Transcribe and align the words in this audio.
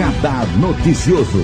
Radar 0.00 0.46
Noticioso. 0.58 1.42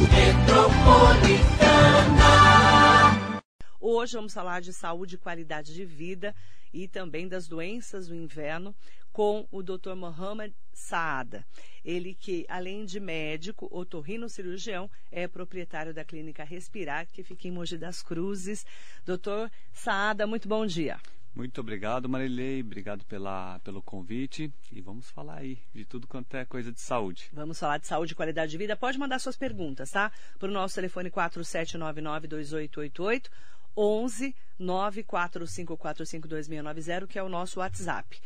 Hoje 3.79 4.17
vamos 4.17 4.33
falar 4.33 4.63
de 4.63 4.73
saúde 4.73 5.17
e 5.17 5.19
qualidade 5.19 5.75
de 5.75 5.85
vida 5.85 6.35
e 6.73 6.89
também 6.89 7.29
das 7.29 7.47
doenças 7.47 8.09
do 8.09 8.15
inverno 8.15 8.75
com 9.13 9.47
o 9.51 9.63
Dr. 9.63 9.95
Mohamed 9.95 10.55
Saada. 10.73 11.45
Ele 11.85 12.15
que, 12.15 12.47
além 12.49 12.87
de 12.87 12.99
médico, 12.99 13.69
otorrino-cirurgião, 13.71 14.91
é 15.13 15.29
proprietário 15.29 15.93
da 15.93 16.03
clínica 16.03 16.43
Respirar, 16.43 17.07
que 17.13 17.23
fica 17.23 17.47
em 17.47 17.51
Mogi 17.51 17.77
das 17.77 18.03
Cruzes. 18.03 18.65
Doutor 19.05 19.51
Saada, 19.71 20.27
muito 20.27 20.49
bom 20.49 20.65
dia. 20.65 20.99
Muito 21.37 21.61
obrigado, 21.61 22.09
Marilei. 22.09 22.63
Obrigado 22.63 23.05
pela, 23.05 23.59
pelo 23.59 23.83
convite. 23.83 24.51
E 24.73 24.81
vamos 24.81 25.11
falar 25.11 25.41
aí 25.41 25.59
de 25.75 25.85
tudo 25.85 26.07
quanto 26.07 26.35
é 26.35 26.47
coisa 26.47 26.73
de 26.73 26.81
saúde. 26.81 27.29
Vamos 27.31 27.59
falar 27.59 27.77
de 27.77 27.87
saúde 27.87 28.15
e 28.15 28.17
qualidade 28.17 28.51
de 28.51 28.57
vida. 28.57 28.75
Pode 28.75 28.99
mandar 28.99 29.19
suas 29.19 29.37
perguntas, 29.37 29.91
tá? 29.91 30.11
Para 30.39 30.49
o 30.49 30.53
nosso 30.53 30.77
telefone 30.77 31.11
4799-2888, 31.11 33.29
11 33.77 34.35
945452690, 34.59 37.07
que 37.07 37.19
é 37.19 37.23
o 37.23 37.29
nosso 37.29 37.61
WhatsApp. 37.61 38.19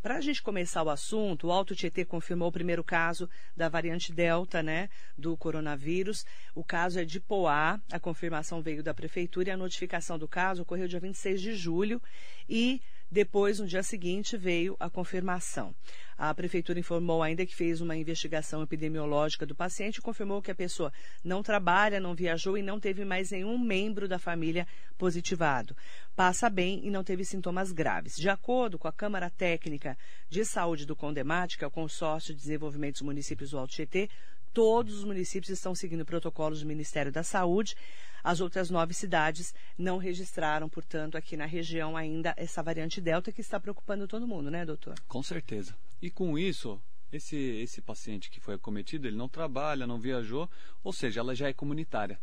Para 0.00 0.18
a 0.18 0.20
gente 0.20 0.40
começar 0.40 0.84
o 0.84 0.90
assunto, 0.90 1.48
o 1.48 1.52
Alto 1.52 1.74
Tietê 1.74 2.04
confirmou 2.04 2.48
o 2.48 2.52
primeiro 2.52 2.84
caso 2.84 3.28
da 3.56 3.68
variante 3.68 4.12
Delta, 4.12 4.62
né, 4.62 4.88
do 5.16 5.36
coronavírus. 5.36 6.24
O 6.54 6.62
caso 6.62 7.00
é 7.00 7.04
de 7.04 7.18
Poá, 7.18 7.80
a 7.90 7.98
confirmação 7.98 8.62
veio 8.62 8.80
da 8.80 8.94
prefeitura 8.94 9.48
e 9.48 9.52
a 9.52 9.56
notificação 9.56 10.16
do 10.16 10.28
caso 10.28 10.62
ocorreu 10.62 10.86
dia 10.86 11.00
26 11.00 11.40
de 11.40 11.56
julho 11.56 12.00
e 12.48 12.80
depois, 13.10 13.58
no 13.58 13.66
dia 13.66 13.82
seguinte, 13.82 14.36
veio 14.36 14.76
a 14.78 14.90
confirmação. 14.90 15.74
A 16.16 16.34
prefeitura 16.34 16.78
informou 16.78 17.22
ainda 17.22 17.46
que 17.46 17.54
fez 17.54 17.80
uma 17.80 17.96
investigação 17.96 18.62
epidemiológica 18.62 19.46
do 19.46 19.54
paciente 19.54 19.96
e 19.96 20.02
confirmou 20.02 20.42
que 20.42 20.50
a 20.50 20.54
pessoa 20.54 20.92
não 21.24 21.42
trabalha, 21.42 22.00
não 22.00 22.14
viajou 22.14 22.58
e 22.58 22.62
não 22.62 22.78
teve 22.78 23.04
mais 23.04 23.30
nenhum 23.30 23.56
membro 23.58 24.06
da 24.06 24.18
família 24.18 24.66
positivado. 24.98 25.76
Passa 26.14 26.50
bem 26.50 26.84
e 26.84 26.90
não 26.90 27.04
teve 27.04 27.24
sintomas 27.24 27.72
graves. 27.72 28.16
De 28.16 28.28
acordo 28.28 28.78
com 28.78 28.88
a 28.88 28.92
Câmara 28.92 29.30
Técnica 29.30 29.96
de 30.28 30.44
Saúde 30.44 30.84
do 30.84 30.96
Condemate, 30.96 31.56
que 31.56 31.64
é 31.64 31.66
o 31.66 31.70
Consórcio 31.70 32.34
de 32.34 32.40
Desenvolvimento 32.40 32.94
dos 32.94 33.02
Municípios 33.02 33.50
do 33.50 33.58
Alto 33.58 33.72
Tietê, 33.72 34.10
todos 34.52 34.98
os 34.98 35.04
municípios 35.04 35.50
estão 35.50 35.74
seguindo 35.74 36.04
protocolos 36.04 36.60
do 36.60 36.66
Ministério 36.66 37.12
da 37.12 37.22
Saúde. 37.22 37.74
As 38.22 38.40
outras 38.40 38.68
nove 38.70 38.92
cidades 38.94 39.54
não 39.76 39.96
registraram, 39.96 40.68
portanto, 40.68 41.16
aqui 41.16 41.36
na 41.36 41.46
região 41.46 41.96
ainda 41.96 42.34
essa 42.36 42.62
variante 42.62 43.00
Delta 43.00 43.32
que 43.32 43.40
está 43.40 43.60
preocupando 43.60 44.08
todo 44.08 44.26
mundo, 44.26 44.50
né, 44.50 44.64
doutor? 44.64 44.94
Com 45.06 45.22
certeza. 45.22 45.74
E 46.02 46.10
com 46.10 46.38
isso, 46.38 46.80
esse, 47.12 47.36
esse 47.36 47.80
paciente 47.80 48.30
que 48.30 48.40
foi 48.40 48.54
acometido, 48.54 49.06
ele 49.06 49.16
não 49.16 49.28
trabalha, 49.28 49.86
não 49.86 49.98
viajou, 49.98 50.48
ou 50.82 50.92
seja, 50.92 51.20
ela 51.20 51.34
já 51.34 51.48
é 51.48 51.52
comunitária. 51.52 52.20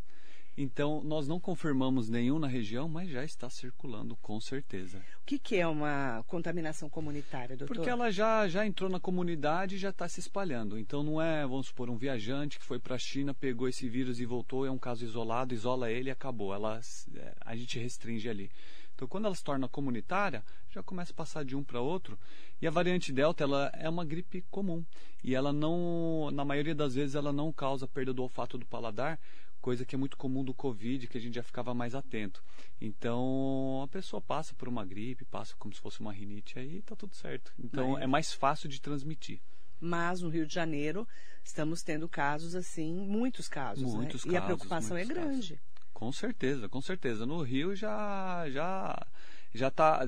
Então, 0.58 1.04
nós 1.04 1.28
não 1.28 1.38
confirmamos 1.38 2.08
nenhum 2.08 2.40
na 2.40 2.48
região, 2.48 2.88
mas 2.88 3.10
já 3.10 3.26
está 3.26 3.50
circulando 3.50 4.16
com 4.18 4.40
certeza. 4.40 5.00
O 5.22 5.26
que, 5.26 5.38
que 5.38 5.58
é 5.58 5.68
uma 5.68 6.24
contaminação 6.28 6.90
comunitária, 6.90 7.58
doutor? 7.58 7.76
Porque 7.76 7.90
ela 7.90 8.10
já, 8.10 8.48
já 8.48 8.66
entrou 8.66 8.90
na 8.90 9.00
comunidade 9.00 9.76
e 9.76 9.78
já 9.78 9.90
está 9.90 10.08
se 10.08 10.22
espalhando. 10.22 10.80
Então, 10.80 11.04
não 11.04 11.22
é, 11.22 11.46
vamos 11.46 11.68
supor, 11.68 11.90
um 11.90 11.98
viajante 11.98 12.58
que 12.58 12.66
foi 12.66 12.80
para 12.80 12.96
a 12.96 13.00
China, 13.00 13.34
pegou 13.34 13.68
esse 13.68 13.90
vírus 13.90 14.22
e 14.22 14.26
voltou, 14.26 14.66
é 14.66 14.72
um 14.72 14.78
caso 14.78 15.04
isolado, 15.04 15.54
isola 15.54 15.92
ele 15.92 16.08
e 16.10 16.12
acabou. 16.12 16.54
Ela, 16.54 16.80
é, 17.16 17.34
a 17.42 17.54
gente 17.56 17.78
restringe 17.78 18.30
ali. 18.30 18.50
Então, 18.96 19.10
quando 19.10 19.26
ela 19.26 19.36
se 19.36 19.44
torna 19.44 19.68
comunitária, 19.68 20.42
já 20.70 20.82
começa 20.82 21.12
a 21.12 21.16
passar 21.16 21.44
de 21.44 21.54
um 21.54 21.62
para 21.62 21.82
outro. 21.82 22.18
E 22.62 22.68
a 22.68 22.72
variante 22.72 23.12
Delta, 23.12 23.44
ela 23.44 23.70
é 23.74 23.90
uma 23.90 24.06
gripe 24.06 24.42
comum. 24.50 24.86
E 25.22 25.36
ela 25.36 25.52
não, 25.52 26.32
na 26.32 26.46
maioria 26.46 26.74
das 26.74 26.96
vezes, 26.96 27.14
ela 27.14 27.34
não 27.34 27.52
causa 27.52 27.86
perda 27.86 28.14
do 28.14 28.24
olfato 28.24 28.58
do 28.58 28.66
paladar, 28.66 29.20
coisa 29.66 29.84
que 29.84 29.96
é 29.96 29.98
muito 29.98 30.16
comum 30.16 30.44
do 30.44 30.54
Covid, 30.54 31.08
que 31.08 31.18
a 31.18 31.20
gente 31.20 31.34
já 31.34 31.42
ficava 31.42 31.74
mais 31.74 31.96
atento. 31.96 32.44
Então, 32.80 33.82
a 33.84 33.88
pessoa 33.88 34.22
passa 34.22 34.54
por 34.54 34.68
uma 34.68 34.86
gripe, 34.86 35.26
passa 35.26 35.56
como 35.58 35.74
se 35.74 35.82
fosse 35.82 36.02
uma 36.02 36.14
rinite, 36.14 36.60
aí 36.60 36.78
está 36.78 36.96
tudo 36.96 37.16
certo. 37.16 37.52
Então, 37.58 37.94
Mas... 37.94 38.04
é 38.04 38.06
mais 38.06 38.32
fácil 38.32 38.70
de 38.70 38.80
transmitir. 38.80 39.42
Mas 39.82 40.22
no 40.22 40.30
Rio 40.30 40.46
de 40.46 40.54
Janeiro 40.54 41.08
estamos 41.44 41.82
tendo 41.82 42.08
casos 42.08 42.54
assim, 42.54 42.94
muitos 42.94 43.48
casos, 43.48 43.92
muitos 43.92 44.24
né? 44.24 44.34
casos, 44.34 44.34
e 44.34 44.38
a 44.38 44.42
preocupação 44.44 44.98
é 44.98 45.04
grande. 45.04 45.56
Casos. 45.56 45.66
Com 45.92 46.12
certeza, 46.12 46.70
com 46.70 46.82
certeza. 46.82 47.26
No 47.26 47.42
Rio 47.42 47.76
já 47.76 48.48
já 48.52 49.08
já 49.52 49.70
está 49.70 50.06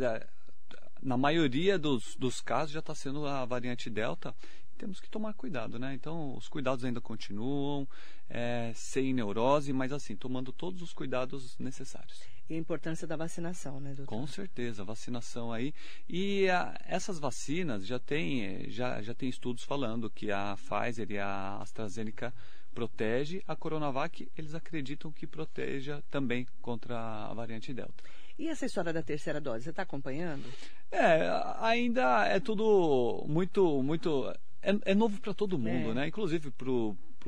na 1.01 1.17
maioria 1.17 1.79
dos, 1.79 2.15
dos 2.15 2.41
casos 2.41 2.71
já 2.73 2.79
está 2.79 2.93
sendo 2.93 3.25
a 3.25 3.43
variante 3.43 3.89
Delta 3.89 4.35
temos 4.77 4.99
que 4.99 5.09
tomar 5.09 5.33
cuidado, 5.33 5.77
né? 5.77 5.93
Então, 5.93 6.35
os 6.35 6.47
cuidados 6.47 6.85
ainda 6.85 7.01
continuam, 7.01 7.87
é, 8.29 8.71
sem 8.75 9.13
neurose, 9.13 9.73
mas 9.73 9.91
assim, 9.91 10.15
tomando 10.15 10.51
todos 10.53 10.81
os 10.81 10.93
cuidados 10.93 11.57
necessários. 11.57 12.21
E 12.49 12.55
a 12.55 12.57
importância 12.57 13.05
da 13.05 13.17
vacinação, 13.17 13.79
né, 13.79 13.93
doutor? 13.93 14.05
Com 14.05 14.25
certeza, 14.25 14.83
vacinação 14.83 15.51
aí. 15.51 15.73
E 16.07 16.49
a, 16.49 16.79
essas 16.85 17.19
vacinas 17.19 17.85
já 17.85 17.99
tem, 17.99 18.69
já, 18.69 19.01
já 19.01 19.13
tem 19.13 19.27
estudos 19.27 19.63
falando 19.63 20.09
que 20.09 20.31
a 20.31 20.55
Pfizer 20.55 21.11
e 21.11 21.19
a 21.19 21.57
AstraZeneca 21.57 22.33
protege, 22.73 23.43
a 23.47 23.55
Coronavac 23.55 24.29
eles 24.37 24.53
acreditam 24.53 25.11
que 25.11 25.25
proteja 25.25 26.03
também 26.11 26.47
contra 26.61 26.95
a 27.25 27.33
variante 27.33 27.73
Delta. 27.73 28.03
E 28.37 28.47
essa 28.47 28.67
história 28.67 28.93
da 28.93 29.01
terceira 29.01 29.41
dose, 29.41 29.63
você 29.63 29.71
está 29.71 29.81
acompanhando? 29.81 30.45
É, 30.91 31.27
ainda 31.59 32.27
é 32.27 32.39
tudo 32.39 33.25
muito, 33.27 33.81
muito 33.81 34.31
é, 34.61 34.91
é 34.91 34.95
novo 34.95 35.19
para 35.19 35.33
todo 35.33 35.57
mundo, 35.57 35.91
é. 35.91 35.93
né? 35.93 36.07
Inclusive 36.07 36.51
para 36.51 36.69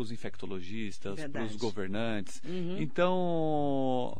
os 0.02 0.12
infectologistas, 0.12 1.20
para 1.28 1.44
os 1.44 1.56
governantes. 1.56 2.42
Uhum. 2.46 2.78
Então, 2.80 4.20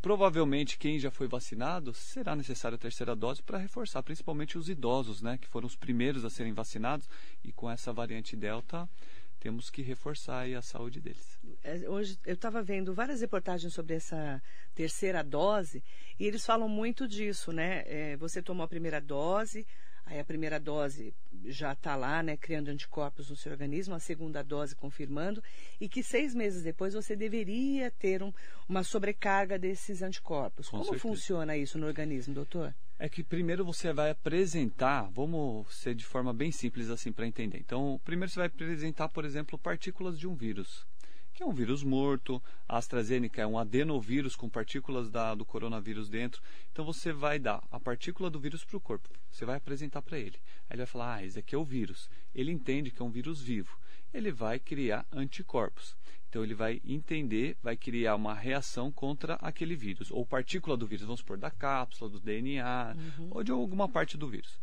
provavelmente 0.00 0.78
quem 0.78 0.98
já 0.98 1.10
foi 1.10 1.26
vacinado 1.26 1.92
será 1.92 2.34
necessário 2.36 2.76
a 2.76 2.78
terceira 2.78 3.14
dose 3.14 3.42
para 3.42 3.58
reforçar, 3.58 4.02
principalmente 4.02 4.58
os 4.58 4.68
idosos, 4.68 5.22
né? 5.22 5.38
Que 5.38 5.48
foram 5.48 5.66
os 5.66 5.76
primeiros 5.76 6.24
a 6.24 6.30
serem 6.30 6.52
vacinados 6.52 7.08
e 7.44 7.52
com 7.52 7.70
essa 7.70 7.92
variante 7.92 8.36
Delta 8.36 8.88
temos 9.38 9.70
que 9.70 9.82
reforçar 9.82 10.46
a 10.48 10.62
saúde 10.62 11.00
deles. 11.00 11.38
É, 11.62 11.88
hoje 11.88 12.18
eu 12.26 12.34
estava 12.34 12.62
vendo 12.62 12.92
várias 12.92 13.20
reportagens 13.20 13.72
sobre 13.72 13.94
essa 13.94 14.42
terceira 14.74 15.22
dose 15.22 15.82
e 16.18 16.26
eles 16.26 16.44
falam 16.44 16.68
muito 16.68 17.06
disso, 17.06 17.52
né? 17.52 17.84
É, 17.86 18.16
você 18.16 18.42
tomou 18.42 18.64
a 18.64 18.68
primeira 18.68 19.00
dose, 19.00 19.66
Aí 20.08 20.18
a 20.18 20.24
primeira 20.24 20.58
dose 20.58 21.14
já 21.44 21.72
está 21.72 21.94
lá, 21.94 22.22
né, 22.22 22.34
criando 22.34 22.68
anticorpos 22.68 23.28
no 23.28 23.36
seu 23.36 23.52
organismo, 23.52 23.94
a 23.94 24.00
segunda 24.00 24.42
dose 24.42 24.74
confirmando, 24.74 25.44
e 25.78 25.86
que 25.86 26.02
seis 26.02 26.34
meses 26.34 26.62
depois 26.62 26.94
você 26.94 27.14
deveria 27.14 27.90
ter 27.90 28.22
um, 28.22 28.32
uma 28.66 28.82
sobrecarga 28.82 29.58
desses 29.58 30.00
anticorpos. 30.00 30.70
Com 30.70 30.78
Como 30.78 30.84
certeza. 30.84 31.02
funciona 31.02 31.56
isso 31.58 31.78
no 31.78 31.86
organismo, 31.86 32.32
doutor? 32.32 32.74
É 32.98 33.06
que 33.06 33.22
primeiro 33.22 33.66
você 33.66 33.92
vai 33.92 34.10
apresentar, 34.10 35.10
vamos 35.10 35.72
ser 35.76 35.94
de 35.94 36.06
forma 36.06 36.32
bem 36.32 36.50
simples 36.50 36.88
assim 36.88 37.12
para 37.12 37.26
entender. 37.26 37.58
Então, 37.58 38.00
primeiro 38.02 38.32
você 38.32 38.38
vai 38.38 38.46
apresentar, 38.46 39.10
por 39.10 39.26
exemplo, 39.26 39.58
partículas 39.58 40.18
de 40.18 40.26
um 40.26 40.34
vírus 40.34 40.86
que 41.38 41.44
é 41.44 41.46
um 41.46 41.52
vírus 41.52 41.84
morto. 41.84 42.42
A 42.68 42.78
AstraZeneca 42.78 43.40
é 43.40 43.46
um 43.46 43.56
adenovírus 43.56 44.34
com 44.34 44.48
partículas 44.48 45.08
da, 45.08 45.36
do 45.36 45.44
coronavírus 45.44 46.08
dentro. 46.08 46.42
Então 46.72 46.84
você 46.84 47.12
vai 47.12 47.38
dar 47.38 47.62
a 47.70 47.78
partícula 47.78 48.28
do 48.28 48.40
vírus 48.40 48.64
para 48.64 48.76
o 48.76 48.80
corpo. 48.80 49.08
Você 49.30 49.44
vai 49.44 49.56
apresentar 49.56 50.02
para 50.02 50.18
ele. 50.18 50.36
Aí 50.68 50.74
ele 50.74 50.78
vai 50.78 50.86
falar: 50.86 51.14
Ah, 51.14 51.24
esse 51.24 51.38
aqui 51.38 51.54
é 51.54 51.58
o 51.58 51.64
vírus. 51.64 52.10
Ele 52.34 52.50
entende 52.50 52.90
que 52.90 53.00
é 53.00 53.04
um 53.04 53.10
vírus 53.10 53.40
vivo. 53.40 53.78
Ele 54.12 54.32
vai 54.32 54.58
criar 54.58 55.06
anticorpos. 55.12 55.94
Então 56.28 56.42
ele 56.42 56.54
vai 56.54 56.82
entender, 56.84 57.56
vai 57.62 57.76
criar 57.76 58.16
uma 58.16 58.34
reação 58.34 58.90
contra 58.90 59.34
aquele 59.34 59.76
vírus, 59.76 60.10
ou 60.10 60.26
partícula 60.26 60.76
do 60.76 60.88
vírus, 60.88 61.06
vamos 61.06 61.20
supor, 61.20 61.38
da 61.38 61.50
cápsula, 61.50 62.10
do 62.10 62.20
DNA, 62.20 62.96
uhum. 62.96 63.28
ou 63.30 63.44
de 63.44 63.52
alguma 63.52 63.88
parte 63.88 64.18
do 64.18 64.28
vírus. 64.28 64.58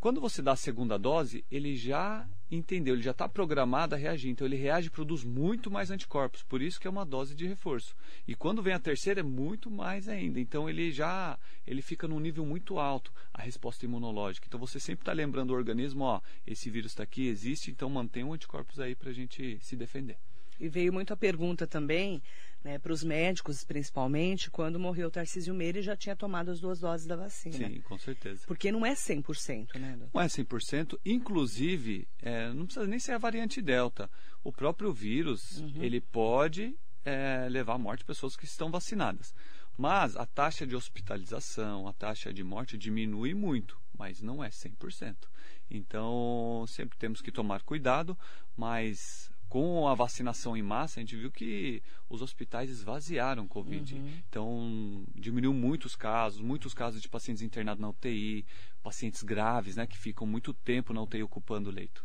Quando 0.00 0.20
você 0.20 0.42
dá 0.42 0.52
a 0.52 0.56
segunda 0.56 0.98
dose, 0.98 1.44
ele 1.50 1.76
já 1.76 2.28
entendeu, 2.54 2.94
ele 2.94 3.02
já 3.02 3.10
está 3.10 3.28
programado 3.28 3.94
a 3.94 3.98
reagir. 3.98 4.30
Então 4.30 4.46
ele 4.46 4.56
reage 4.56 4.88
e 4.88 4.90
produz 4.90 5.24
muito 5.24 5.70
mais 5.70 5.90
anticorpos. 5.90 6.42
Por 6.42 6.62
isso 6.62 6.80
que 6.80 6.86
é 6.86 6.90
uma 6.90 7.04
dose 7.04 7.34
de 7.34 7.46
reforço. 7.46 7.94
E 8.26 8.34
quando 8.34 8.62
vem 8.62 8.74
a 8.74 8.78
terceira 8.78 9.20
é 9.20 9.22
muito 9.22 9.70
mais 9.70 10.08
ainda. 10.08 10.40
Então 10.40 10.68
ele 10.68 10.90
já 10.90 11.38
ele 11.66 11.82
fica 11.82 12.06
num 12.06 12.20
nível 12.20 12.44
muito 12.44 12.78
alto 12.78 13.12
a 13.32 13.42
resposta 13.42 13.84
imunológica. 13.84 14.46
Então 14.46 14.60
você 14.60 14.78
sempre 14.78 15.02
está 15.02 15.12
lembrando 15.12 15.50
o 15.50 15.54
organismo, 15.54 16.04
ó, 16.04 16.20
esse 16.46 16.70
vírus 16.70 16.92
está 16.92 17.02
aqui, 17.02 17.28
existe, 17.28 17.70
então 17.70 17.88
mantenha 17.88 18.26
anticorpos 18.26 18.80
aí 18.80 18.94
para 18.94 19.10
a 19.10 19.14
gente 19.14 19.58
se 19.60 19.76
defender. 19.76 20.16
E 20.58 20.68
veio 20.68 20.92
muito 20.92 21.12
a 21.12 21.16
pergunta 21.16 21.66
também, 21.66 22.22
né, 22.64 22.78
para 22.78 22.92
os 22.92 23.04
médicos 23.04 23.62
principalmente, 23.62 24.50
quando 24.50 24.80
morreu 24.80 25.08
o 25.08 25.10
Tarcísio 25.10 25.54
Meire 25.54 25.82
já 25.82 25.94
tinha 25.94 26.16
tomado 26.16 26.50
as 26.50 26.58
duas 26.58 26.80
doses 26.80 27.06
da 27.06 27.14
vacina. 27.14 27.54
Sim, 27.54 27.80
com 27.82 27.98
certeza. 27.98 28.42
Porque 28.46 28.72
não 28.72 28.84
é 28.86 28.94
100%, 28.94 29.78
né? 29.78 29.90
Doutor? 29.90 30.10
Não 30.14 30.20
é 30.20 30.26
100%. 30.26 30.98
Inclusive, 31.04 32.08
é, 32.22 32.52
não 32.54 32.64
precisa 32.64 32.86
nem 32.86 32.98
ser 32.98 33.12
a 33.12 33.18
variante 33.18 33.60
Delta. 33.60 34.10
O 34.42 34.50
próprio 34.50 34.92
vírus, 34.92 35.58
uhum. 35.58 35.82
ele 35.82 36.00
pode 36.00 36.74
é, 37.04 37.46
levar 37.50 37.74
à 37.74 37.78
morte 37.78 38.04
pessoas 38.04 38.34
que 38.34 38.46
estão 38.46 38.70
vacinadas. 38.70 39.34
Mas 39.76 40.16
a 40.16 40.24
taxa 40.24 40.66
de 40.66 40.74
hospitalização, 40.74 41.86
a 41.86 41.92
taxa 41.92 42.32
de 42.32 42.44
morte 42.44 42.78
diminui 42.78 43.34
muito, 43.34 43.78
mas 43.98 44.22
não 44.22 44.42
é 44.42 44.48
100%. 44.48 45.16
Então, 45.70 46.64
sempre 46.68 46.96
temos 46.96 47.20
que 47.20 47.32
tomar 47.32 47.62
cuidado, 47.62 48.16
mas 48.56 49.30
com 49.54 49.86
a 49.86 49.94
vacinação 49.94 50.56
em 50.56 50.62
massa, 50.62 50.98
a 50.98 51.00
gente 51.00 51.14
viu 51.14 51.30
que 51.30 51.80
os 52.10 52.20
hospitais 52.20 52.68
esvaziaram 52.68 53.46
Covid. 53.46 53.94
Uhum. 53.94 54.12
Então, 54.28 55.04
diminuiu 55.14 55.54
muitos 55.54 55.94
casos, 55.94 56.40
muitos 56.40 56.74
casos 56.74 57.00
de 57.00 57.08
pacientes 57.08 57.40
internados 57.40 57.80
na 57.80 57.88
UTI, 57.88 58.44
pacientes 58.82 59.22
graves, 59.22 59.76
né, 59.76 59.86
que 59.86 59.96
ficam 59.96 60.26
muito 60.26 60.52
tempo 60.52 60.92
na 60.92 61.00
UTI 61.00 61.22
ocupando 61.22 61.70
o 61.70 61.72
leito. 61.72 62.04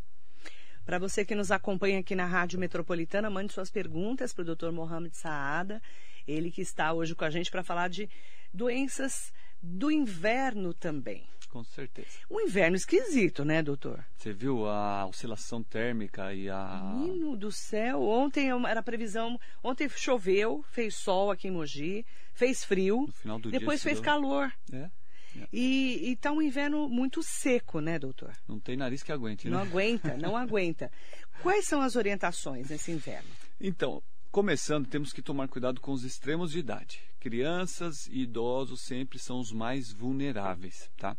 Para 0.86 1.00
você 1.00 1.26
que 1.26 1.34
nos 1.34 1.50
acompanha 1.50 2.02
aqui 2.02 2.14
na 2.14 2.28
Rádio 2.28 2.60
Metropolitana, 2.60 3.32
mande 3.32 3.52
suas 3.52 3.72
perguntas 3.72 4.32
para 4.32 4.44
o 4.44 4.56
Dr. 4.56 4.70
Mohamed 4.70 5.18
Saada, 5.18 5.82
ele 6.28 6.52
que 6.52 6.62
está 6.62 6.94
hoje 6.94 7.16
com 7.16 7.26
a 7.26 7.32
gente 7.32 7.50
para 7.50 7.64
falar 7.64 7.88
de 7.88 8.08
doenças 8.54 9.34
do 9.60 9.90
inverno 9.90 10.72
também. 10.72 11.28
Com 11.50 11.64
certeza. 11.64 12.10
Um 12.30 12.40
inverno 12.42 12.76
esquisito, 12.76 13.44
né, 13.44 13.64
doutor? 13.64 14.06
Você 14.16 14.32
viu 14.32 14.68
a 14.68 15.08
oscilação 15.08 15.64
térmica 15.64 16.34
e 16.34 16.48
a. 16.48 16.94
Menino 16.96 17.36
do 17.36 17.52
céu, 17.52 18.02
ontem 18.04 18.50
era 18.68 18.80
a 18.80 18.84
previsão. 18.84 19.40
Ontem 19.64 19.90
choveu, 19.90 20.64
fez 20.70 20.96
sol 20.96 21.32
aqui 21.32 21.48
em 21.48 21.52
Mogi, 21.52 22.06
fez 22.34 22.64
frio. 22.64 23.02
No 23.08 23.12
final 23.14 23.40
do 23.40 23.50
depois 23.50 23.82
dia, 23.82 23.92
fez 23.92 24.00
calor. 24.00 24.52
É. 24.72 24.90
E 25.52 26.12
está 26.12 26.32
um 26.32 26.42
inverno 26.42 26.88
muito 26.88 27.22
seco, 27.24 27.80
né, 27.80 27.98
doutor? 27.98 28.32
Não 28.48 28.60
tem 28.60 28.76
nariz 28.76 29.04
que 29.04 29.12
aguente, 29.12 29.50
né? 29.50 29.56
Não 29.56 29.62
aguenta, 29.62 30.18
não 30.18 30.38
aguenta. 30.38 30.92
Quais 31.42 31.66
são 31.66 31.82
as 31.82 31.96
orientações 31.96 32.70
nesse 32.70 32.92
inverno? 32.92 33.30
Então, 33.60 34.04
começando, 34.32 34.88
temos 34.88 35.12
que 35.12 35.22
tomar 35.22 35.48
cuidado 35.48 35.82
com 35.82 35.92
os 35.92 36.04
extremos 36.04 36.52
de 36.52 36.60
idade. 36.60 37.02
Crianças 37.20 38.08
e 38.08 38.22
idosos 38.22 38.82
sempre 38.82 39.20
são 39.20 39.40
os 39.40 39.52
mais 39.52 39.92
vulneráveis, 39.92 40.90
tá? 40.98 41.18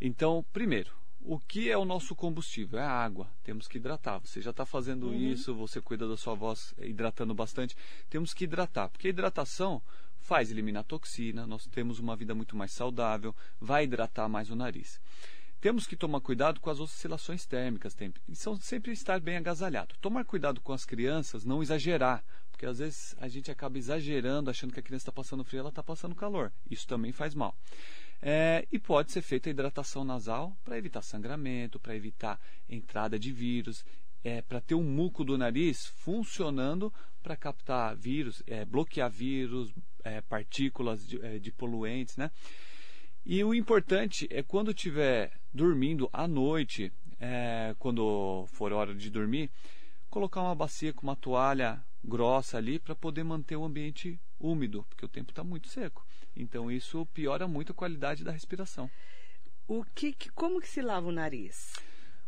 Então, 0.00 0.44
primeiro, 0.52 0.92
o 1.20 1.38
que 1.38 1.70
é 1.70 1.76
o 1.76 1.84
nosso 1.84 2.14
combustível? 2.14 2.78
É 2.78 2.82
a 2.82 2.90
água. 2.90 3.28
Temos 3.42 3.66
que 3.66 3.76
hidratar. 3.78 4.18
Você 4.20 4.40
já 4.40 4.50
está 4.50 4.64
fazendo 4.64 5.08
Uhum. 5.08 5.14
isso, 5.14 5.54
você 5.54 5.80
cuida 5.80 6.08
da 6.08 6.16
sua 6.16 6.34
voz 6.34 6.72
hidratando 6.78 7.34
bastante. 7.34 7.76
Temos 8.08 8.32
que 8.32 8.44
hidratar, 8.44 8.88
porque 8.88 9.08
a 9.08 9.10
hidratação 9.10 9.82
faz 10.20 10.50
eliminar 10.50 10.84
toxina, 10.84 11.46
nós 11.46 11.66
temos 11.66 11.98
uma 11.98 12.16
vida 12.16 12.34
muito 12.34 12.56
mais 12.56 12.72
saudável, 12.72 13.34
vai 13.60 13.84
hidratar 13.84 14.28
mais 14.28 14.50
o 14.50 14.56
nariz. 14.56 15.00
Temos 15.60 15.86
que 15.86 15.96
tomar 15.96 16.20
cuidado 16.20 16.60
com 16.60 16.70
as 16.70 16.78
oscilações 16.78 17.44
térmicas, 17.44 17.92
tem- 17.92 18.14
são 18.32 18.56
sempre 18.56 18.92
estar 18.92 19.18
bem 19.18 19.36
agasalhado. 19.36 19.94
Tomar 20.00 20.24
cuidado 20.24 20.60
com 20.60 20.72
as 20.72 20.84
crianças, 20.84 21.44
não 21.44 21.60
exagerar, 21.62 22.24
porque 22.50 22.64
às 22.64 22.78
vezes 22.78 23.16
a 23.18 23.26
gente 23.26 23.50
acaba 23.50 23.76
exagerando, 23.76 24.50
achando 24.50 24.72
que 24.72 24.78
a 24.78 24.82
criança 24.82 25.02
está 25.02 25.12
passando 25.12 25.42
frio, 25.42 25.60
ela 25.60 25.68
está 25.70 25.82
passando 25.82 26.14
calor. 26.14 26.52
Isso 26.70 26.86
também 26.86 27.10
faz 27.10 27.34
mal. 27.34 27.56
É, 28.22 28.66
e 28.70 28.78
pode 28.78 29.10
ser 29.10 29.22
feita 29.22 29.48
a 29.48 29.50
hidratação 29.50 30.04
nasal 30.04 30.56
para 30.64 30.78
evitar 30.78 31.02
sangramento, 31.02 31.78
para 31.80 31.94
evitar 31.94 32.40
entrada 32.68 33.18
de 33.18 33.32
vírus, 33.32 33.84
é, 34.22 34.42
para 34.42 34.60
ter 34.60 34.74
um 34.74 34.82
muco 34.82 35.24
do 35.24 35.36
nariz 35.36 35.86
funcionando 35.86 36.92
para 37.22 37.36
captar 37.36 37.96
vírus, 37.96 38.42
é, 38.46 38.64
bloquear 38.64 39.10
vírus, 39.10 39.72
é, 40.04 40.20
partículas 40.20 41.06
de, 41.06 41.24
é, 41.24 41.38
de 41.38 41.52
poluentes, 41.52 42.16
né? 42.16 42.30
E 43.30 43.44
o 43.44 43.52
importante 43.54 44.26
é 44.30 44.42
quando 44.42 44.70
estiver 44.70 45.30
dormindo 45.52 46.08
à 46.14 46.26
noite, 46.26 46.90
é, 47.20 47.76
quando 47.78 48.46
for 48.48 48.72
hora 48.72 48.94
de 48.94 49.10
dormir, 49.10 49.50
colocar 50.08 50.40
uma 50.40 50.54
bacia 50.54 50.94
com 50.94 51.02
uma 51.06 51.14
toalha 51.14 51.78
grossa 52.02 52.56
ali 52.56 52.78
para 52.78 52.94
poder 52.94 53.22
manter 53.24 53.54
o 53.56 53.66
ambiente 53.66 54.18
úmido, 54.40 54.82
porque 54.88 55.04
o 55.04 55.08
tempo 55.10 55.30
está 55.30 55.44
muito 55.44 55.68
seco. 55.68 56.06
Então 56.34 56.70
isso 56.70 57.04
piora 57.12 57.46
muito 57.46 57.72
a 57.72 57.74
qualidade 57.74 58.24
da 58.24 58.32
respiração. 58.32 58.90
O 59.66 59.84
que, 59.94 60.14
que- 60.14 60.30
como 60.30 60.58
que 60.58 60.66
se 60.68 60.80
lava 60.80 61.06
o 61.08 61.12
nariz? 61.12 61.74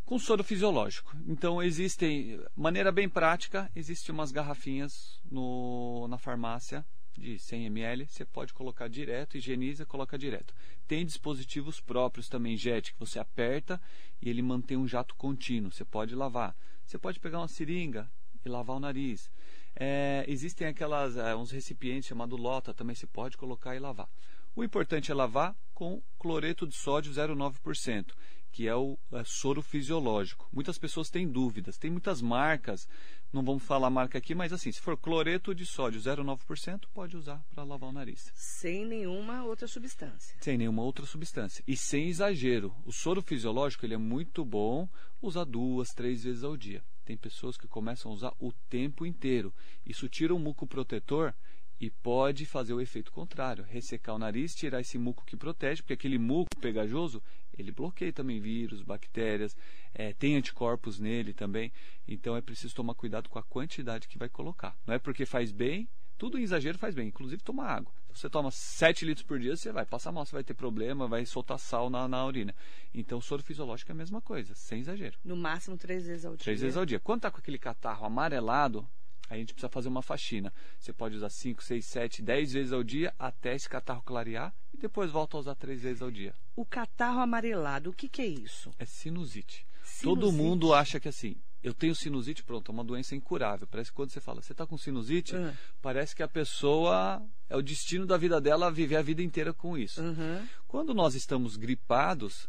Com 0.05 0.19
soro 0.19 0.45
fisiológico. 0.45 1.17
Então 1.27 1.63
existem, 1.63 2.39
maneira 2.55 2.93
bem 2.93 3.09
prática, 3.09 3.71
existem 3.75 4.15
umas 4.15 4.31
garrafinhas 4.33 5.19
no, 5.31 6.07
na 6.09 6.19
farmácia 6.19 6.85
de 7.13 7.39
100 7.39 7.67
ml, 7.67 8.07
você 8.07 8.25
pode 8.25 8.53
colocar 8.53 8.89
direto, 8.89 9.37
higieniza, 9.37 9.85
coloca 9.87 10.19
direto. 10.19 10.55
Tem 10.87 11.05
dispositivos 11.05 11.81
próprios 11.81 12.29
também, 12.29 12.57
JET, 12.57 12.93
que 12.93 12.99
você 12.99 13.19
aperta 13.19 13.81
e 14.21 14.29
ele 14.29 14.43
mantém 14.43 14.77
um 14.77 14.87
jato 14.87 15.15
contínuo, 15.15 15.73
você 15.73 15.85
pode 15.85 16.15
lavar. 16.15 16.57
Você 16.85 16.99
pode 16.99 17.21
pegar 17.21 17.39
uma 17.39 17.49
seringa 17.49 18.11
e 18.45 18.49
lavar 18.49 18.77
o 18.77 18.81
nariz. 18.81 19.31
É, 19.77 20.25
existem 20.27 20.67
aquelas 20.67 21.17
é, 21.17 21.35
uns 21.37 21.51
recipientes 21.51 22.09
chamados 22.09 22.39
lota, 22.39 22.75
também 22.75 22.95
se 22.95 23.07
pode 23.07 23.37
colocar 23.37 23.77
e 23.77 23.79
lavar. 23.79 24.09
O 24.55 24.65
importante 24.65 25.13
é 25.13 25.15
lavar 25.15 25.55
com 25.73 26.03
cloreto 26.19 26.67
de 26.67 26.75
sódio 26.75 27.13
0,9%, 27.13 28.13
que 28.53 28.67
é 28.67 28.75
o 28.75 28.99
é, 29.13 29.23
soro 29.25 29.63
fisiológico. 29.63 30.49
Muitas 30.53 30.79
pessoas 30.79 31.09
têm 31.09 31.29
dúvidas, 31.29 31.79
tem 31.79 31.91
muitas 31.91 32.21
marcas, 32.21 32.89
não 33.33 33.43
vamos 33.45 33.63
falar 33.63 33.87
a 33.87 33.91
marca 33.91 34.19
aqui, 34.19 34.35
mas 34.35 34.53
assim, 34.53 34.73
se 34.73 34.81
for 34.81 34.97
cloreto 34.97 35.55
de 35.55 35.65
sódio 35.65 36.01
0,9%, 36.01 36.87
pode 36.93 37.17
usar 37.17 37.43
para 37.55 37.63
lavar 37.63 37.91
o 37.91 37.93
nariz. 37.93 38.33
Sem 38.35 38.85
nenhuma 38.85 39.45
outra 39.45 39.69
substância. 39.69 40.37
Sem 40.41 40.59
nenhuma 40.59 40.83
outra 40.83 41.07
substância. 41.07 41.63
E 41.67 41.77
sem 41.77 42.09
exagero. 42.09 42.75
O 42.85 42.93
soro 42.93 43.23
fisiológico 43.23 43.87
ele 43.87 43.95
é 43.95 43.99
muito 43.99 44.45
bom 44.45 44.89
usar 45.23 45.45
duas, 45.45 45.91
três 45.91 46.25
vezes 46.25 46.43
ao 46.43 46.57
dia. 46.57 46.83
Tem 47.05 47.17
pessoas 47.17 47.57
que 47.57 47.69
começam 47.69 48.11
a 48.11 48.15
usar 48.15 48.33
o 48.39 48.53
tempo 48.69 49.07
inteiro. 49.07 49.55
Isso 49.87 50.09
tira 50.09 50.35
o 50.35 50.39
muco 50.39 50.67
protetor 50.67 51.35
e 51.81 51.89
pode 51.89 52.45
fazer 52.45 52.75
o 52.75 52.81
efeito 52.81 53.11
contrário, 53.11 53.65
ressecar 53.65 54.15
o 54.15 54.19
nariz, 54.19 54.55
tirar 54.55 54.81
esse 54.81 54.99
muco 54.99 55.25
que 55.25 55.37
protege, 55.37 55.81
porque 55.81 55.95
aquele 55.95 56.19
muco 56.19 56.55
pegajoso, 56.61 57.23
ele 57.61 57.73
bloqueia 57.73 58.13
também 58.13 58.41
vírus, 58.41 58.83
bactérias, 58.83 59.57
é, 59.95 60.13
tem 60.13 60.37
anticorpos 60.37 60.99
nele 60.99 61.33
também, 61.33 61.73
então 62.07 62.37
é 62.37 62.41
preciso 62.41 62.75
tomar 62.75 62.95
cuidado 62.95 63.29
com 63.29 63.39
a 63.39 63.43
quantidade 63.43 64.09
que 64.09 64.19
vai 64.19 64.29
colocar. 64.29 64.77
Não 64.87 64.95
é 64.95 64.99
porque 64.99 65.25
faz 65.25 65.53
bem, 65.53 65.89
tudo 66.21 66.39
em 66.39 66.43
exagero 66.43 66.77
faz 66.77 66.95
bem, 66.95 67.09
inclusive 67.09 67.43
tomar 67.43 67.69
água. 67.69 67.93
Se 68.13 68.21
você 68.21 68.29
toma 68.29 68.51
7 68.51 69.07
litros 69.07 69.25
por 69.25 69.39
dia, 69.39 69.57
você 69.57 69.73
vai 69.73 69.87
passar 69.87 70.13
mal, 70.13 70.27
você 70.27 70.33
vai 70.33 70.45
ter 70.45 70.53
problema, 70.53 71.09
vai 71.09 71.25
soltar 71.25 71.59
sal 71.59 71.89
na, 71.89 72.07
na 72.07 72.27
urina. 72.27 72.55
Então, 72.93 73.21
soro 73.23 73.43
fisiológico 73.43 73.91
é 73.91 73.95
a 73.95 73.97
mesma 73.97 74.21
coisa, 74.21 74.55
sem 74.55 74.81
exagero. 74.81 75.17
No 75.25 75.35
máximo 75.35 75.79
três 75.79 76.07
vezes 76.07 76.27
ao 76.27 76.33
dia. 76.33 76.45
Três 76.45 76.61
vezes 76.61 76.77
ao 76.77 76.85
dia. 76.85 77.01
Quando 77.01 77.21
está 77.21 77.31
com 77.31 77.39
aquele 77.39 77.59
catarro 77.59 78.05
amarelado, 78.05 78.87
a 79.31 79.37
gente 79.37 79.55
precisa 79.55 79.71
fazer 79.71 79.89
uma 79.89 80.03
faxina. 80.03 80.53
Você 80.79 80.93
pode 80.93 81.15
usar 81.17 81.31
5, 81.31 81.63
6, 81.63 81.85
7, 81.87 82.23
10 82.23 82.53
vezes 82.53 82.73
ao 82.73 82.83
dia 82.83 83.15
até 83.19 83.55
esse 83.55 83.69
catarro 83.69 84.03
clarear 84.03 84.53
e 84.75 84.77
depois 84.77 85.11
volta 85.11 85.37
a 85.37 85.41
usar 85.41 85.55
três 85.55 85.81
vezes 85.83 86.03
ao 86.03 86.11
dia. 86.11 86.35
O 86.57 86.65
catarro 86.67 87.21
amarelado, 87.21 87.91
o 87.91 87.93
que, 87.93 88.09
que 88.09 88.21
é 88.21 88.27
isso? 88.27 88.71
É 88.79 88.85
sinusite. 88.85 89.67
Todo 90.03 90.27
Sinusite. 90.27 90.43
mundo 90.43 90.75
acha 90.75 91.01
que 91.01 91.09
assim, 91.09 91.37
eu 91.63 91.73
tenho 91.75 91.95
sinusite, 91.95 92.43
pronto, 92.45 92.71
é 92.71 92.75
uma 92.75 92.85
doença 92.85 93.15
incurável. 93.15 93.67
Parece 93.67 93.91
que 93.91 93.97
quando 93.97 94.11
você 94.11 94.21
fala, 94.21 94.41
você 94.43 94.53
está 94.53 94.67
com 94.67 94.77
sinusite, 94.77 95.35
Ah. 95.37 95.55
parece 95.81 96.15
que 96.15 96.23
a 96.23 96.29
pessoa 96.29 97.23
é 97.49 97.57
o 97.57 97.63
destino 97.63 98.07
da 98.07 98.17
vida 98.17 98.41
dela 98.41 98.71
viver 98.71 98.97
a 98.97 99.03
vida 99.03 99.23
inteira 99.23 99.53
com 99.55 99.77
isso. 99.79 100.03
Uhum. 100.03 100.47
Quando 100.67 100.93
nós 100.95 101.15
estamos 101.15 101.57
gripados, 101.57 102.49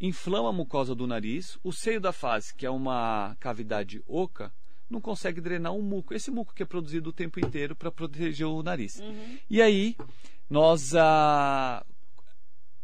inflama 0.00 0.48
a 0.48 0.52
mucosa 0.52 0.94
do 0.94 1.06
nariz, 1.06 1.58
o 1.62 1.72
seio 1.72 2.00
da 2.00 2.12
face, 2.12 2.54
que 2.54 2.66
é 2.66 2.70
uma 2.70 3.36
cavidade 3.38 4.02
oca, 4.06 4.52
não 4.92 5.00
consegue 5.00 5.40
drenar 5.40 5.72
um 5.72 5.82
muco. 5.82 6.14
Esse 6.14 6.30
muco 6.30 6.54
que 6.54 6.62
é 6.62 6.66
produzido 6.66 7.10
o 7.10 7.12
tempo 7.12 7.40
inteiro 7.40 7.74
para 7.74 7.90
proteger 7.90 8.46
o 8.46 8.62
nariz. 8.62 8.98
Uhum. 9.00 9.38
E 9.48 9.60
aí, 9.60 9.96
nós 10.48 10.94
ah, 10.94 11.84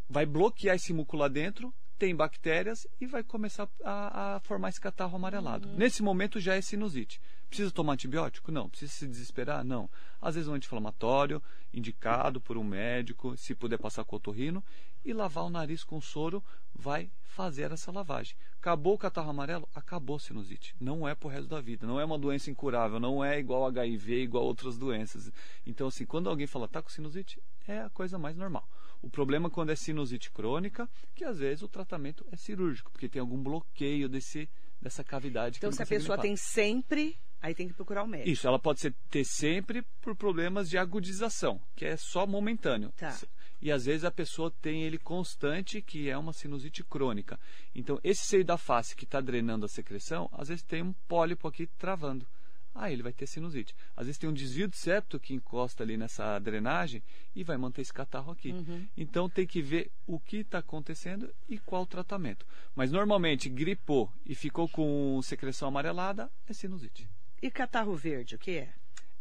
vai 0.09 0.25
bloquear 0.25 0.77
esse 0.77 0.93
muco 0.93 1.17
lá 1.17 1.29
dentro, 1.29 1.73
tem 1.99 2.15
bactérias 2.15 2.87
e 3.01 3.07
vai 3.07 3.23
começar 3.23 3.69
a, 3.85 4.37
a 4.37 4.41
formar 4.41 4.71
esse 4.71 4.81
catarro 4.81 5.17
amarelado. 5.17 5.69
Nesse 5.69 6.03
momento 6.03 6.41
já 6.41 6.55
é 6.55 6.61
sinusite. 6.63 7.21
Precisa 7.49 7.71
tomar 7.71 7.95
antibiótico? 7.95 8.53
Não. 8.53 8.69
Precisa 8.69 8.93
se 8.93 9.07
desesperar? 9.07 9.65
Não. 9.65 9.91
Às 10.21 10.35
vezes 10.35 10.49
um 10.49 10.55
anti-inflamatório, 10.55 11.43
indicado 11.73 12.41
por 12.41 12.57
um 12.57 12.65
médico, 12.65 13.37
se 13.37 13.55
puder 13.55 13.79
passar 13.79 14.05
com 14.05 14.17
otorrino, 14.17 14.63
e 15.05 15.13
lavar 15.13 15.45
o 15.45 15.51
nariz 15.51 15.85
com 15.85 16.01
soro 16.01 16.43
vai 16.75 17.11
fazer 17.23 17.71
essa 17.73 17.93
lavagem. 17.93 18.37
Acabou 18.59 18.95
o 18.95 18.99
catarro 18.99 19.31
amarelo? 19.31 19.69
Acabou 19.75 20.17
a 20.17 20.21
sinusite. 20.21 20.75
Não 20.81 21.07
é 21.07 21.15
pro 21.15 21.29
resto 21.29 21.49
da 21.49 21.61
vida. 21.61 21.87
Não 21.87 22.01
é 22.01 22.05
uma 22.05 22.19
doença 22.19 22.51
incurável. 22.51 22.99
Não 22.99 23.25
é 23.25 23.39
igual 23.39 23.65
HIV, 23.67 24.23
igual 24.23 24.45
outras 24.45 24.77
doenças. 24.77 25.31
Então, 25.65 25.87
assim, 25.87 26.05
quando 26.05 26.29
alguém 26.29 26.47
fala 26.47 26.67
tá 26.67 26.83
com 26.83 26.91
sinusite, 26.91 27.41
é 27.67 27.81
a 27.81 27.91
coisa 27.91 28.19
mais 28.19 28.37
normal. 28.37 28.69
O 29.01 29.09
problema 29.09 29.47
é 29.47 29.51
quando 29.51 29.71
é 29.71 29.77
sinusite 29.77 30.31
crônica, 30.33 30.89
que 31.15 31.25
às 31.25 31.39
vezes 31.39 31.63
o 31.63 31.69
tratamento 31.69 32.27
é 32.33 32.37
cirúrgico, 32.37 32.91
porque 32.91 33.09
tem 33.09 33.21
algum 33.21 33.41
bloqueio 33.41 34.09
desse, 34.09 34.49
dessa 34.81 35.05
cavidade. 35.05 35.59
Então, 35.59 35.71
que 35.71 35.77
se 35.77 35.83
a 35.83 35.87
pessoa 35.87 36.17
limpar. 36.17 36.23
tem 36.23 36.37
sempre, 36.37 37.17
aí 37.41 37.55
tem 37.55 37.69
que 37.69 37.75
procurar 37.75 38.03
o 38.03 38.09
médico. 38.09 38.31
Isso, 38.31 38.49
ela 38.49 38.59
pode 38.59 38.81
ser, 38.81 38.93
ter 39.09 39.25
sempre 39.25 39.83
por 40.01 40.17
problemas 40.17 40.69
de 40.69 40.77
agudização, 40.77 41.61
que 41.77 41.85
é 41.85 41.97
só 41.97 42.27
momentâneo. 42.27 42.93
Tá. 42.97 43.17
E 43.61 43.73
às 43.73 43.85
vezes 43.85 44.05
a 44.05 44.11
pessoa 44.11 44.53
tem 44.63 44.85
ele 44.85 44.99
constante, 44.99 45.83
que 45.83 46.09
é 46.09 46.17
uma 46.17 46.33
sinusite 46.33 46.85
crônica. 46.85 47.39
Então, 47.75 47.99
esse 48.05 48.25
seio 48.25 48.45
da 48.45 48.57
face 48.57 48.95
que 48.95 49.05
está 49.05 49.21
drenando 49.21 49.67
a 49.67 49.69
secreção, 49.69 50.29
às 50.33 50.49
vezes 50.49 50.63
tem 50.63 50.83
um 50.83 50.93
pólipo 51.09 51.49
aqui 51.49 51.67
travando. 51.79 52.27
Aí 52.75 52.93
ele 52.93 53.03
vai 53.03 53.13
ter 53.13 53.27
sinusite. 53.27 53.75
Às 53.97 54.07
vezes 54.07 54.19
tem 54.19 54.31
um 54.31 54.33
desvio 54.33 54.69
de 54.69 54.77
septo 54.77 55.19
que 55.19 55.35
encosta 55.35 55.83
ali 55.83 55.97
nessa 55.97 56.39
drenagem 56.39 57.03
e 57.35 57.43
vai 57.43 57.57
manter 57.57 57.83
esse 57.83 57.93
catarro 57.93 58.31
aqui. 58.31 58.53
Uhum. 58.53 58.87
Então 58.97 59.29
tem 59.29 59.47
que 59.47 59.61
ver 59.61 59.91
o 60.07 60.21
que 60.21 60.39
está 60.39 60.59
acontecendo 60.59 61.29
e 61.49 61.59
qual 61.59 61.83
o 61.83 61.87
tratamento. 61.87 62.47
Mas 62.77 62.93
normalmente 62.93 63.49
gripou 63.49 64.13
e 64.25 64.35
ficou 64.35 64.69
com 64.69 65.21
secreção 65.23 65.67
amarelada, 65.69 66.31
é 66.47 66.53
sinusite. 66.53 67.09
E 67.43 67.51
catarro 67.51 67.97
verde, 67.97 68.37
o 68.37 68.39
que 68.39 68.53
é? 68.53 68.73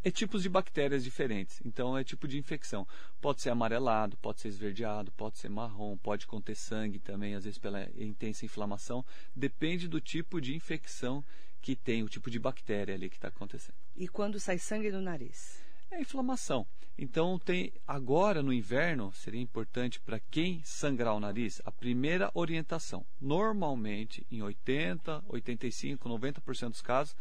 É 0.04 0.12
tipos 0.12 0.44
de 0.44 0.50
bactérias 0.50 1.04
diferentes, 1.04 1.60
então 1.66 1.98
é 1.98 2.04
tipo 2.04 2.28
de 2.28 2.38
infecção. 2.38 2.88
Pode 3.20 3.42
ser 3.42 3.50
amarelado, 3.50 4.16
pode 4.18 4.40
ser 4.40 4.48
esverdeado, 4.48 5.12
pode 5.12 5.38
ser 5.38 5.50
marrom, 5.50 5.98
pode 5.98 6.28
conter 6.28 6.56
sangue 6.56 7.00
também, 7.00 7.36
às 7.36 7.44
vezes 7.44 7.60
pela 7.60 7.90
intensa 7.98 8.46
inflamação. 8.46 9.04
Depende 9.36 9.88
do 9.88 10.00
tipo 10.00 10.40
de 10.40 10.56
infecção 10.56 11.24
que 11.62 11.76
tem, 11.76 12.04
o 12.04 12.10
tipo 12.10 12.30
de 12.30 12.40
bactéria 12.40 12.96
ali 12.96 13.10
que 13.10 13.18
está 13.18 13.28
acontecendo. 13.28 13.76
E 13.96 14.08
quando 14.08 14.40
sai 14.40 14.58
sangue 14.58 14.92
do 14.92 15.02
nariz? 15.02 15.62
É 15.92 16.00
inflamação. 16.00 16.66
Então 16.98 17.38
tem 17.38 17.72
agora 17.86 18.42
no 18.42 18.52
inverno 18.52 19.14
seria 19.14 19.40
importante 19.40 20.00
para 20.00 20.20
quem 20.20 20.64
sangrar 20.64 21.14
o 21.14 21.20
nariz 21.20 21.62
a 21.64 21.72
primeira 21.72 22.32
orientação. 22.34 23.06
Normalmente 23.22 24.26
em 24.32 24.42
80, 24.42 25.24
85, 25.28 26.10
90% 26.10 26.70
dos 26.70 26.82
casos 26.82 27.16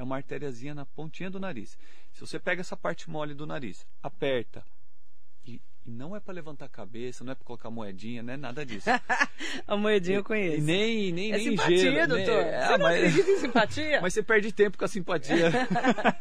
é 0.00 0.02
uma 0.02 0.16
artériazinha 0.16 0.74
na 0.74 0.86
pontinha 0.86 1.30
do 1.30 1.38
nariz. 1.38 1.76
Se 2.12 2.20
você 2.20 2.38
pega 2.38 2.62
essa 2.62 2.74
parte 2.74 3.10
mole 3.10 3.34
do 3.34 3.46
nariz, 3.46 3.86
aperta, 4.02 4.64
e, 5.46 5.60
e 5.84 5.90
não 5.90 6.16
é 6.16 6.20
para 6.20 6.32
levantar 6.32 6.64
a 6.64 6.68
cabeça, 6.70 7.22
não 7.22 7.32
é 7.32 7.34
para 7.34 7.44
colocar 7.44 7.70
moedinha, 7.70 8.22
não 8.22 8.32
é 8.32 8.36
nada 8.38 8.64
disso. 8.64 8.88
a 9.66 9.76
moedinha 9.76 10.18
eu 10.18 10.24
conheço. 10.24 10.56
E 10.56 10.60
nem, 10.62 11.12
nem, 11.12 11.32
é 11.32 11.36
nem 11.36 11.50
simpatia, 11.50 11.76
gelo. 11.76 12.16
doutor. 12.16 12.42
Nem, 12.42 12.50
você 12.50 12.56
ah, 12.56 12.78
não 12.78 12.86
mas, 12.86 12.96
acredita 12.96 13.30
em 13.30 13.36
simpatia? 13.40 14.00
mas 14.00 14.14
você 14.14 14.22
perde 14.22 14.52
tempo 14.52 14.78
com 14.78 14.84
a 14.86 14.88
simpatia. 14.88 15.50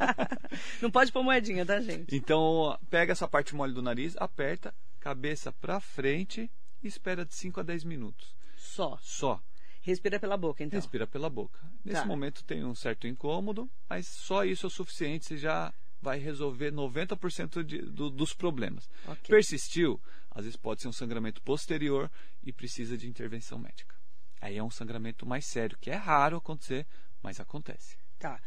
não 0.81 0.91
pode 0.91 1.13
pôr 1.13 1.23
moedinha, 1.23 1.65
tá, 1.65 1.79
gente? 1.79 2.13
Então, 2.13 2.77
pega 2.89 3.13
essa 3.13 3.29
parte 3.29 3.55
mole 3.55 3.73
do 3.73 3.81
nariz, 3.81 4.13
aperta, 4.17 4.75
cabeça 4.99 5.53
para 5.53 5.79
frente 5.79 6.51
e 6.83 6.87
espera 6.87 7.23
de 7.23 7.33
5 7.33 7.61
a 7.61 7.63
10 7.63 7.85
minutos. 7.85 8.35
Só? 8.57 8.97
Só. 9.01 9.41
Respira 9.81 10.19
pela 10.19 10.35
boca, 10.37 10.63
então. 10.63 10.77
Respira 10.77 11.07
pela 11.07 11.29
boca. 11.29 11.59
Nesse 11.83 12.01
Tá. 12.01 12.05
momento 12.07 12.43
tem 12.43 12.63
um 12.65 12.75
certo 12.75 13.07
incômodo, 13.07 13.69
mas 13.89 14.07
só 14.07 14.43
isso 14.43 14.65
é 14.65 14.67
o 14.67 14.69
suficiente, 14.69 15.25
você 15.25 15.37
já 15.37 15.73
vai 16.01 16.17
resolver 16.19 16.71
90% 16.71 17.63
de, 17.63 17.79
do, 17.81 18.09
dos 18.09 18.33
problemas. 18.33 18.89
Ok. 19.07 19.27
Persistiu, 19.27 19.99
às 20.31 20.43
vezes 20.45 20.55
pode 20.57 20.81
ser 20.81 20.87
um 20.87 20.93
sangramento 20.93 21.41
posterior 21.41 22.09
e 22.43 22.51
precisa 22.53 22.97
de 22.97 23.07
intervenção 23.07 23.57
médica. 23.59 23.95
Aí 24.41 24.57
é 24.57 24.63
um 24.63 24.69
sangramento 24.71 25.25
mais 25.25 25.45
sério, 25.45 25.77
que 25.79 25.89
é 25.89 25.95
raro 25.95 26.37
acontecer, 26.37 26.85
mas 27.21 27.39
acontece. 27.39 27.97
Tá. 28.17 28.39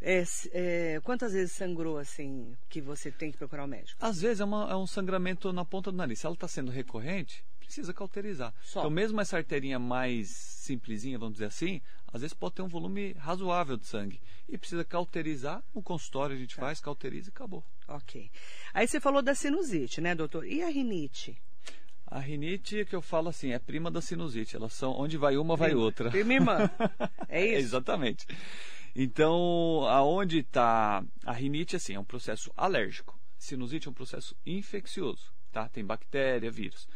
É, 0.00 0.22
é, 0.52 1.00
quantas 1.02 1.32
vezes 1.32 1.52
sangrou 1.52 1.98
assim 1.98 2.56
que 2.68 2.80
você 2.80 3.10
tem 3.10 3.32
que 3.32 3.36
procurar 3.38 3.64
o 3.64 3.68
médico? 3.68 3.98
Às 4.04 4.20
vezes 4.20 4.40
é, 4.40 4.44
uma- 4.44 4.70
é 4.70 4.76
um 4.76 4.86
sangramento 4.86 5.52
na 5.52 5.64
ponta 5.64 5.90
do 5.90 5.96
nariz. 5.98 6.20
Se 6.20 6.26
ela 6.26 6.34
está 6.34 6.46
sendo 6.46 6.70
recorrente, 6.70 7.44
precisa 7.68 7.92
cauterizar. 7.92 8.52
Só. 8.62 8.80
Então, 8.80 8.90
mesmo 8.90 9.20
essa 9.20 9.36
arterinha 9.36 9.78
mais 9.78 10.28
simplesinha, 10.30 11.18
vamos 11.18 11.34
dizer 11.34 11.44
assim, 11.46 11.80
às 12.12 12.22
vezes 12.22 12.34
pode 12.34 12.54
ter 12.54 12.62
um 12.62 12.68
volume 12.68 13.12
razoável 13.12 13.76
de 13.76 13.86
sangue. 13.86 14.20
E 14.48 14.56
precisa 14.56 14.82
cauterizar. 14.84 15.62
No 15.74 15.82
consultório 15.82 16.34
a 16.34 16.38
gente 16.38 16.56
Tá. 16.56 16.62
faz, 16.62 16.80
cauteriza 16.80 17.28
e 17.28 17.32
acabou. 17.32 17.62
Ok. 17.86 18.30
Aí 18.72 18.88
você 18.88 18.98
falou 19.00 19.20
da 19.22 19.34
sinusite, 19.34 20.00
né, 20.00 20.14
doutor? 20.14 20.46
E 20.46 20.62
a 20.62 20.68
rinite? 20.68 21.36
A 22.06 22.18
rinite, 22.18 22.86
que 22.86 22.96
eu 22.96 23.02
falo 23.02 23.28
assim, 23.28 23.52
é 23.52 23.58
prima 23.58 23.90
da 23.90 24.00
sinusite. 24.00 24.56
Elas 24.56 24.72
são 24.72 24.92
onde 24.92 25.18
vai 25.18 25.36
uma, 25.36 25.54
vai 25.56 25.68
Prima. 25.70 25.82
outra. 25.84 26.10
Prima 26.10 26.32
irmã. 26.32 26.58
É 27.28 27.44
isso? 27.46 27.58
Exatamente. 27.76 28.26
Então, 28.96 29.84
aonde 29.86 30.38
está 30.38 31.04
a 31.24 31.32
rinite, 31.32 31.76
assim, 31.76 31.94
é 31.94 32.00
um 32.00 32.04
processo 32.04 32.50
alérgico. 32.56 33.18
Sinusite 33.38 33.86
é 33.86 33.90
um 33.90 33.94
processo 33.94 34.34
infeccioso, 34.46 35.30
tá? 35.52 35.68
Tem 35.68 35.84
bactéria, 35.84 36.50
vírus. 36.50 36.88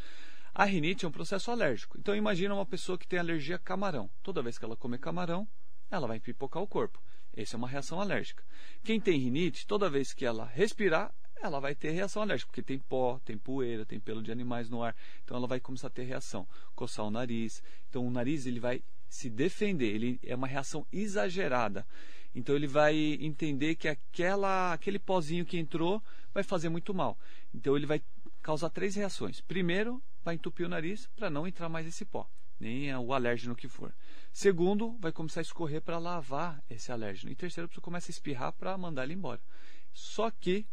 A 0.55 0.65
rinite 0.65 1.03
é 1.03 1.07
um 1.07 1.11
processo 1.11 1.49
alérgico. 1.49 1.97
Então, 1.97 2.15
imagina 2.15 2.53
uma 2.53 2.65
pessoa 2.65 2.97
que 2.97 3.07
tem 3.07 3.17
alergia 3.17 3.55
a 3.55 3.59
camarão. 3.59 4.09
Toda 4.21 4.43
vez 4.43 4.57
que 4.57 4.63
ela 4.65 4.77
comer 4.77 4.99
camarão, 4.99 5.47
ela 5.89 6.07
vai 6.07 6.19
pipocar 6.19 6.61
o 6.61 6.67
corpo. 6.67 7.01
Essa 7.35 7.55
é 7.55 7.57
uma 7.57 7.67
reação 7.67 7.99
alérgica. 7.99 8.43
Quem 8.83 8.99
tem 8.99 9.19
rinite, 9.19 9.65
toda 9.65 9.89
vez 9.89 10.13
que 10.13 10.25
ela 10.25 10.45
respirar, 10.45 11.11
ela 11.41 11.59
vai 11.59 11.73
ter 11.73 11.89
reação 11.91 12.21
alérgica, 12.21 12.49
porque 12.49 12.61
tem 12.61 12.77
pó, 12.77 13.19
tem 13.25 13.37
poeira, 13.37 13.85
tem 13.85 13.99
pelo 13.99 14.21
de 14.21 14.31
animais 14.31 14.69
no 14.69 14.83
ar. 14.83 14.95
Então 15.23 15.35
ela 15.35 15.47
vai 15.47 15.59
começar 15.59 15.87
a 15.87 15.89
ter 15.89 16.03
reação, 16.03 16.47
coçar 16.75 17.05
o 17.05 17.11
nariz. 17.11 17.63
Então 17.89 18.05
o 18.05 18.11
nariz 18.11 18.45
ele 18.45 18.59
vai 18.59 18.83
se 19.09 19.29
defender, 19.29 19.93
ele 19.93 20.19
é 20.23 20.35
uma 20.35 20.47
reação 20.47 20.85
exagerada. 20.91 21.85
Então 22.33 22.55
ele 22.55 22.67
vai 22.67 22.95
entender 23.19 23.75
que 23.75 23.87
aquela, 23.87 24.73
aquele 24.73 24.99
pozinho 24.99 25.45
que 25.45 25.57
entrou 25.57 26.01
vai 26.33 26.43
fazer 26.43 26.69
muito 26.69 26.93
mal. 26.93 27.17
Então 27.53 27.75
ele 27.75 27.85
vai 27.85 28.01
causar 28.41 28.69
três 28.69 28.95
reações. 28.95 29.41
Primeiro, 29.41 30.01
vai 30.23 30.35
entupir 30.35 30.65
o 30.65 30.69
nariz 30.69 31.07
para 31.15 31.29
não 31.29 31.47
entrar 31.47 31.69
mais 31.69 31.85
esse 31.85 32.05
pó, 32.05 32.29
nem 32.59 32.95
o 32.95 33.13
alérgeno 33.13 33.55
que 33.55 33.67
for. 33.67 33.93
Segundo, 34.31 34.97
vai 34.99 35.11
começar 35.11 35.41
a 35.41 35.43
escorrer 35.43 35.81
para 35.81 35.99
lavar 35.99 36.63
esse 36.69 36.91
alérgeno. 36.91 37.31
E 37.31 37.35
terceiro, 37.35 37.65
a 37.65 37.67
pessoa 37.67 37.83
começa 37.83 38.09
a 38.09 38.13
espirrar 38.13 38.53
para 38.53 38.77
mandar 38.77 39.03
ele 39.03 39.13
embora. 39.13 39.41
Só 39.93 40.31
que 40.31 40.65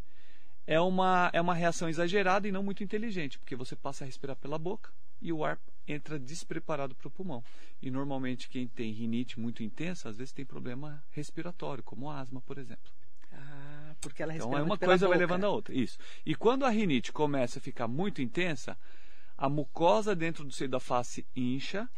é 0.65 0.79
uma, 0.79 1.29
é 1.33 1.41
uma 1.41 1.53
reação 1.53 1.89
exagerada 1.89 2.47
e 2.47 2.51
não 2.51 2.63
muito 2.63 2.83
inteligente, 2.83 3.37
porque 3.37 3.55
você 3.55 3.75
passa 3.75 4.03
a 4.03 4.07
respirar 4.07 4.35
pela 4.35 4.57
boca 4.57 4.91
e 5.21 5.31
o 5.31 5.43
ar 5.43 5.59
entra 5.87 6.17
despreparado 6.17 6.95
para 6.95 7.07
o 7.07 7.11
pulmão. 7.11 7.43
E 7.81 7.91
normalmente 7.91 8.49
quem 8.49 8.67
tem 8.67 8.91
rinite 8.91 9.39
muito 9.39 9.63
intensa, 9.63 10.09
às 10.09 10.17
vezes 10.17 10.33
tem 10.33 10.45
problema 10.45 11.03
respiratório, 11.11 11.83
como 11.83 12.09
asma, 12.09 12.41
por 12.41 12.57
exemplo. 12.57 12.91
Ah, 13.31 13.95
porque 14.01 14.23
ela 14.23 14.33
respira 14.33 14.49
Então 14.49 14.59
é 14.59 14.63
uma 14.63 14.77
coisa 14.77 15.07
vai 15.07 15.17
levando 15.17 15.43
a 15.43 15.49
outra. 15.49 15.75
Isso. 15.75 15.97
E 16.25 16.35
quando 16.35 16.65
a 16.65 16.69
rinite 16.69 17.11
começa 17.11 17.59
a 17.59 17.61
ficar 17.61 17.87
muito 17.87 18.21
intensa, 18.21 18.77
a 19.41 19.49
mucosa 19.49 20.15
dentro 20.15 20.43
do 20.43 20.53
seio 20.53 20.69
da 20.69 20.79
face 20.79 21.25
incha, 21.35 21.89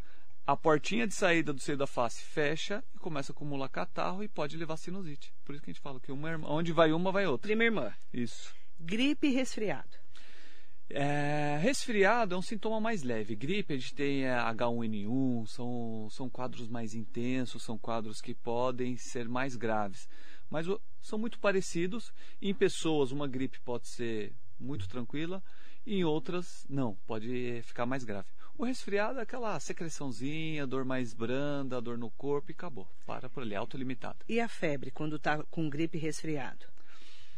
a 0.47 0.55
portinha 0.55 1.05
de 1.05 1.13
saída 1.13 1.51
do 1.51 1.59
seio 1.59 1.77
da 1.77 1.85
face 1.85 2.23
fecha 2.23 2.81
e 2.95 2.97
começa 2.97 3.33
a 3.33 3.35
acumular 3.35 3.67
catarro 3.67 4.23
e 4.23 4.29
pode 4.29 4.55
levar 4.55 4.77
sinusite. 4.77 5.33
Por 5.43 5.53
isso 5.53 5.61
que 5.61 5.69
a 5.69 5.73
gente 5.73 5.81
fala 5.81 5.99
que 5.99 6.09
uma, 6.09 6.29
irmã- 6.29 6.47
onde 6.47 6.71
vai 6.71 6.93
uma, 6.93 7.11
vai 7.11 7.27
outra. 7.27 7.45
Prima 7.45 7.65
irmã. 7.65 7.91
Isso. 8.13 8.55
Gripe 8.79 9.27
e 9.27 9.31
resfriado. 9.31 9.89
É, 10.89 11.59
resfriado 11.61 12.33
é 12.33 12.37
um 12.37 12.41
sintoma 12.41 12.79
mais 12.79 13.03
leve. 13.03 13.35
Gripe, 13.35 13.73
a 13.73 13.77
gente 13.77 13.93
tem 13.93 14.23
é, 14.23 14.37
H1N1, 14.37 15.45
são, 15.47 16.07
são 16.11 16.29
quadros 16.29 16.69
mais 16.69 16.93
intensos, 16.93 17.61
são 17.61 17.77
quadros 17.77 18.21
que 18.21 18.33
podem 18.33 18.95
ser 18.95 19.27
mais 19.27 19.57
graves. 19.57 20.07
Mas 20.49 20.65
são 21.01 21.19
muito 21.19 21.39
parecidos. 21.39 22.13
Em 22.41 22.53
pessoas, 22.53 23.11
uma 23.11 23.27
gripe 23.27 23.59
pode 23.59 23.89
ser 23.89 24.33
muito 24.57 24.87
tranquila, 24.87 25.43
em 25.85 26.03
outras, 26.03 26.65
não, 26.69 26.95
pode 27.05 27.61
ficar 27.63 27.85
mais 27.85 28.03
grave. 28.03 28.27
O 28.57 28.65
resfriado 28.65 29.19
é 29.19 29.23
aquela 29.23 29.59
secreçãozinha, 29.59 30.67
dor 30.67 30.85
mais 30.85 31.13
branda, 31.13 31.81
dor 31.81 31.97
no 31.97 32.11
corpo 32.11 32.51
e 32.51 32.53
acabou. 32.53 32.87
Para 33.05 33.29
por 33.29 33.41
ali, 33.41 33.55
autolimitada. 33.55 34.19
E 34.29 34.39
a 34.39 34.47
febre, 34.47 34.91
quando 34.91 35.15
está 35.15 35.43
com 35.45 35.69
gripe 35.69 35.97
e 35.97 36.01
resfriado? 36.01 36.65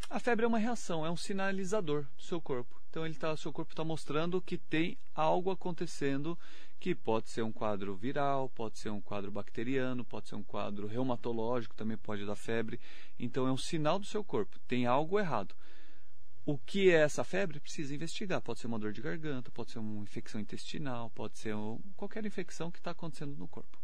A 0.09 0.19
febre 0.19 0.45
é 0.45 0.47
uma 0.47 0.59
reação, 0.59 1.05
é 1.05 1.09
um 1.09 1.17
sinalizador 1.17 2.03
do 2.17 2.23
seu 2.23 2.41
corpo. 2.41 2.79
Então 2.89 3.05
ele 3.05 3.15
tá, 3.15 3.31
o 3.33 3.37
seu 3.37 3.51
corpo 3.51 3.71
está 3.71 3.83
mostrando 3.83 4.41
que 4.41 4.57
tem 4.57 4.97
algo 5.13 5.51
acontecendo 5.51 6.37
que 6.79 6.93
pode 6.93 7.29
ser 7.29 7.41
um 7.41 7.51
quadro 7.51 7.95
viral, 7.95 8.49
pode 8.49 8.77
ser 8.77 8.89
um 8.89 9.01
quadro 9.01 9.31
bacteriano, 9.31 10.05
pode 10.05 10.29
ser 10.29 10.35
um 10.35 10.43
quadro 10.43 10.85
reumatológico, 10.87 11.75
também 11.75 11.97
pode 11.97 12.25
dar 12.25 12.35
febre. 12.35 12.79
Então 13.17 13.47
é 13.47 13.51
um 13.51 13.57
sinal 13.57 13.97
do 13.97 14.05
seu 14.05 14.23
corpo, 14.23 14.59
tem 14.67 14.85
algo 14.85 15.19
errado. 15.19 15.55
O 16.45 16.57
que 16.57 16.91
é 16.91 17.01
essa 17.01 17.23
febre? 17.23 17.59
Precisa 17.59 17.93
investigar. 17.93 18.41
Pode 18.41 18.59
ser 18.59 18.67
uma 18.67 18.79
dor 18.79 18.93
de 18.93 19.01
garganta, 19.01 19.51
pode 19.51 19.71
ser 19.71 19.79
uma 19.79 20.03
infecção 20.03 20.39
intestinal, 20.39 21.09
pode 21.09 21.37
ser 21.37 21.55
um- 21.55 21.79
qualquer 21.97 22.25
infecção 22.25 22.71
que 22.71 22.77
está 22.79 22.91
acontecendo 22.91 23.35
no 23.35 23.47
corpo. 23.47 23.79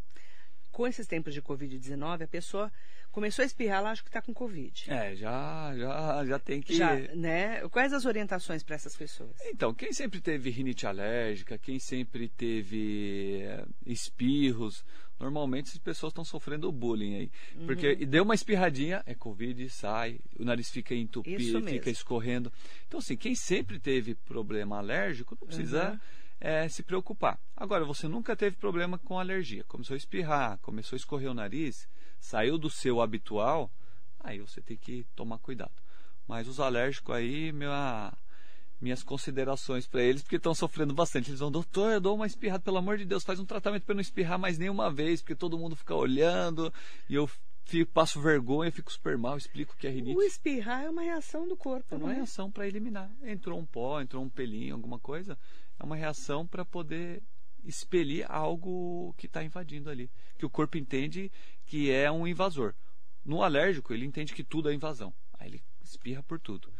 Com 0.81 0.87
esses 0.87 1.05
tempos 1.05 1.31
de 1.31 1.43
Covid-19, 1.43 2.23
a 2.23 2.27
pessoa 2.27 2.71
começou 3.11 3.43
a 3.43 3.45
espirrar, 3.45 3.77
ela 3.81 3.91
acha 3.91 4.01
que 4.01 4.09
está 4.09 4.19
com 4.19 4.33
Covid. 4.33 4.89
É, 4.91 5.15
já, 5.15 5.71
já, 5.77 6.25
já 6.25 6.39
tem 6.39 6.59
que. 6.59 6.73
Já, 6.73 6.95
né? 7.13 7.61
Quais 7.69 7.93
as 7.93 8.03
orientações 8.03 8.63
para 8.63 8.73
essas 8.73 8.97
pessoas? 8.97 9.29
Então, 9.45 9.75
quem 9.75 9.93
sempre 9.93 10.19
teve 10.19 10.49
rinite 10.49 10.87
alérgica, 10.87 11.55
quem 11.55 11.77
sempre 11.77 12.27
teve 12.29 13.43
eh, 13.43 13.63
espirros, 13.85 14.83
normalmente 15.19 15.67
essas 15.67 15.77
pessoas 15.77 16.09
estão 16.09 16.25
sofrendo 16.25 16.71
bullying 16.71 17.15
aí. 17.15 17.31
Porque 17.67 17.89
Uhum. 17.89 17.97
e 17.99 18.05
deu 18.07 18.23
uma 18.23 18.33
espirradinha, 18.33 19.03
é 19.05 19.13
Covid, 19.13 19.69
sai, 19.69 20.19
o 20.39 20.43
nariz 20.43 20.71
fica 20.71 20.95
entupido, 20.95 21.61
fica 21.61 21.91
escorrendo. 21.91 22.51
Então, 22.87 22.97
assim, 22.99 23.15
quem 23.15 23.35
sempre 23.35 23.77
teve 23.77 24.15
problema 24.15 24.79
alérgico, 24.79 25.37
não 25.39 25.47
precisa 25.47 25.91
Uhum. 25.91 25.99
Eh, 26.41 26.67
se 26.67 26.81
preocupar. 26.83 27.39
Agora, 27.55 27.85
você 27.85 28.07
nunca 28.07 28.35
teve 28.35 28.57
problema 28.57 28.97
com 28.97 29.19
alergia, 29.19 29.63
começou 29.65 29.93
a 29.93 29.97
espirrar, 29.97 30.57
começou 30.59 30.95
a 30.95 30.97
escorrer 30.97 31.29
o 31.29 31.33
nariz, 31.35 31.87
saiu 32.19 32.57
do 32.57 32.69
seu 32.69 32.99
habitual, 32.99 33.71
aí 34.19 34.39
você 34.39 34.59
tem 34.61 34.75
que 34.75 35.05
tomar 35.15 35.37
cuidado. 35.37 35.71
Mas 36.27 36.47
os 36.47 36.59
alérgicos 36.59 37.15
aí, 37.15 37.51
minha, 37.51 38.11
minhas 38.81 39.03
considerações 39.03 39.85
para 39.85 40.01
eles, 40.01 40.23
porque 40.23 40.37
estão 40.37 40.55
sofrendo 40.55 40.93
bastante. 40.93 41.29
Eles 41.29 41.39
vão, 41.39 41.51
doutor, 41.51 41.91
eu 41.91 42.01
dou 42.01 42.15
uma 42.15 42.25
espirrada, 42.27 42.63
pelo 42.63 42.77
amor 42.77 42.97
de 42.97 43.05
Deus, 43.05 43.23
faz 43.23 43.39
um 43.39 43.45
tratamento 43.45 43.85
para 43.85 43.95
não 43.95 44.01
espirrar 44.01 44.39
mais 44.39 44.57
nenhuma 44.57 44.91
vez, 44.91 45.21
porque 45.21 45.35
todo 45.35 45.57
mundo 45.57 45.75
fica 45.75 45.93
olhando 45.93 46.73
e 47.07 47.13
eu 47.13 47.29
fico, 47.65 47.91
passo 47.91 48.19
vergonha, 48.19 48.71
fico 48.71 48.91
super 48.91 49.17
mal, 49.17 49.37
explico 49.37 49.75
que 49.77 49.85
é 49.85 49.91
rinite. 49.91 50.17
O 50.17 50.23
espirrar 50.23 50.83
é 50.83 50.89
uma 50.89 51.01
reação 51.03 51.47
do 51.47 51.55
corpo, 51.55 51.93
É 51.93 51.97
uma 51.97 52.11
é? 52.11 52.15
reação 52.15 52.49
para 52.49 52.67
eliminar. 52.67 53.11
Entrou 53.23 53.59
um 53.59 53.65
pó, 53.65 54.01
entrou 54.01 54.23
um 54.23 54.29
pelinho, 54.29 54.73
alguma 54.73 54.97
coisa. 54.99 55.37
É 55.81 55.85
uma 55.85 55.95
reação 55.95 56.45
para 56.45 56.63
poder 56.63 57.23
expelir 57.63 58.29
algo 58.29 59.15
que 59.17 59.25
está 59.25 59.43
invadindo 59.43 59.89
ali. 59.89 60.11
Que 60.37 60.45
o 60.45 60.49
corpo 60.49 60.77
entende 60.77 61.31
que 61.65 61.89
é 61.89 62.11
um 62.11 62.27
invasor. 62.27 62.75
No 63.25 63.41
alérgico, 63.41 63.91
ele 63.91 64.05
entende 64.05 64.33
que 64.33 64.43
tudo 64.43 64.69
é 64.69 64.73
invasão. 64.73 65.11
Aí 65.33 65.47
ele 65.47 65.63
espirra 65.81 66.21
por 66.21 66.39
tudo. 66.39 66.71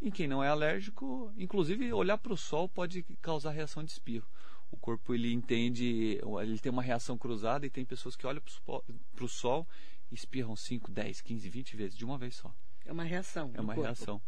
Em 0.00 0.12
quem 0.12 0.28
não 0.28 0.44
é 0.44 0.48
alérgico, 0.48 1.32
inclusive 1.36 1.92
olhar 1.92 2.18
para 2.18 2.32
o 2.32 2.36
sol 2.36 2.68
pode 2.68 3.02
causar 3.20 3.50
reação 3.50 3.82
de 3.82 3.90
espirro. 3.90 4.28
O 4.70 4.76
corpo 4.76 5.12
ele 5.12 5.32
entende, 5.32 6.20
ele 6.42 6.58
tem 6.60 6.70
uma 6.70 6.82
reação 6.82 7.18
cruzada 7.18 7.66
e 7.66 7.70
tem 7.70 7.84
pessoas 7.84 8.14
que 8.14 8.26
olham 8.26 8.42
para 8.64 9.24
o 9.24 9.28
sol 9.28 9.66
e 10.10 10.14
espirram 10.14 10.54
5, 10.54 10.90
10, 10.90 11.20
15, 11.20 11.48
20 11.48 11.76
vezes 11.76 11.96
de 11.96 12.04
uma 12.04 12.16
vez 12.16 12.36
só. 12.36 12.54
É 12.84 12.92
uma 12.92 13.04
reação. 13.04 13.50
É 13.54 13.60
uma 13.60 13.74
corpo. 13.74 13.82
reação. 13.82 14.22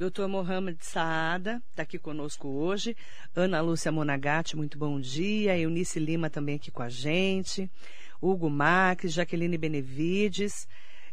Dr. 0.00 0.28
Mohamed 0.28 0.82
Saada 0.82 1.62
está 1.68 1.82
aqui 1.82 1.98
conosco 1.98 2.48
hoje. 2.48 2.96
Ana 3.36 3.60
Lúcia 3.60 3.92
Monagatti, 3.92 4.56
muito 4.56 4.78
bom 4.78 4.98
dia. 4.98 5.58
Eunice 5.58 6.00
Lima 6.00 6.30
também 6.30 6.56
aqui 6.56 6.70
com 6.70 6.82
a 6.82 6.88
gente. 6.88 7.70
Hugo 8.18 8.48
Max, 8.48 9.12
Jaqueline 9.12 9.58
Benevides. 9.58 10.66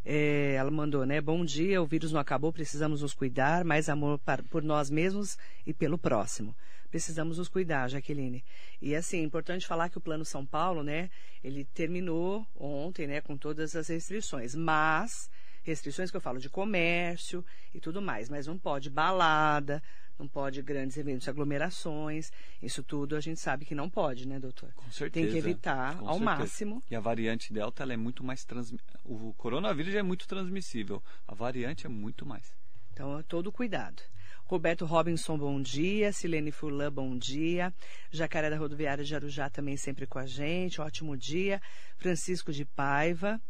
É, 0.05 0.53
ela 0.53 0.71
mandou, 0.71 1.05
né? 1.05 1.19
Bom 1.19 1.43
dia, 1.43 1.81
o 1.81 1.85
vírus 1.85 2.13
não 2.13 2.21
acabou, 2.21 2.53
precisamos 2.53 3.01
nos 3.01 3.13
cuidar, 3.13 3.65
mais 3.65 3.89
amor 3.89 4.19
para, 4.19 4.41
por 4.43 4.63
nós 4.63 4.89
mesmos 4.89 5.37
e 5.65 5.73
pelo 5.73 5.97
próximo. 5.97 6.55
Precisamos 6.89 7.39
nos 7.39 7.49
cuidar, 7.49 7.89
Jaqueline. 7.89 8.41
E 8.81 8.95
assim, 8.95 9.19
é 9.19 9.21
importante 9.21 9.67
falar 9.67 9.89
que 9.89 9.97
o 9.97 10.01
Plano 10.01 10.23
São 10.23 10.45
Paulo, 10.45 10.81
né? 10.81 11.09
Ele 11.43 11.65
terminou 11.65 12.47
ontem, 12.55 13.05
né? 13.05 13.19
Com 13.19 13.35
todas 13.35 13.75
as 13.75 13.89
restrições, 13.89 14.55
mas 14.55 15.29
restrições 15.67 16.09
que 16.09 16.17
eu 16.17 16.21
falo 16.21 16.39
de 16.39 16.49
comércio 16.49 17.45
e 17.73 17.79
tudo 17.79 18.01
mais, 18.01 18.29
mas 18.29 18.47
não 18.47 18.57
pode 18.57 18.89
balada, 18.89 19.83
não 20.17 20.27
pode 20.27 20.61
grandes 20.61 20.97
eventos, 20.97 21.27
aglomerações, 21.27 22.31
isso 22.61 22.83
tudo 22.83 23.15
a 23.15 23.19
gente 23.19 23.39
sabe 23.39 23.65
que 23.65 23.75
não 23.75 23.89
pode, 23.89 24.27
né, 24.27 24.39
doutor? 24.39 24.73
Com 24.73 24.89
certeza. 24.89 25.25
Tem 25.25 25.31
que 25.31 25.37
evitar 25.37 25.97
ao 25.97 26.17
certeza. 26.17 26.19
máximo. 26.19 26.83
E 26.89 26.95
a 26.95 26.99
variante 26.99 27.53
Delta, 27.53 27.83
ela 27.83 27.93
é 27.93 27.97
muito 27.97 28.23
mais 28.23 28.43
trans... 28.43 28.73
O 29.03 29.33
coronavírus 29.33 29.93
já 29.93 29.99
é 29.99 30.03
muito 30.03 30.27
transmissível, 30.27 31.03
a 31.27 31.35
variante 31.35 31.85
é 31.85 31.89
muito 31.89 32.25
mais. 32.25 32.51
Então, 32.91 33.21
todo 33.23 33.51
cuidado. 33.51 34.01
Roberto 34.45 34.85
Robinson, 34.85 35.37
bom 35.37 35.61
dia. 35.61 36.11
Silene 36.13 36.51
Furlan, 36.51 36.91
bom 36.91 37.17
dia. 37.17 37.73
Jacaré 38.09 38.49
da 38.49 38.57
Rodoviária 38.57 39.03
de 39.03 39.13
Arujá 39.13 39.49
também 39.49 39.75
sempre 39.75 40.07
com 40.07 40.17
a 40.17 40.25
gente. 40.25 40.79
Ótimo 40.79 41.17
dia. 41.17 41.61
Francisco 41.97 42.51
de 42.51 42.63
Paiva. 42.63 43.41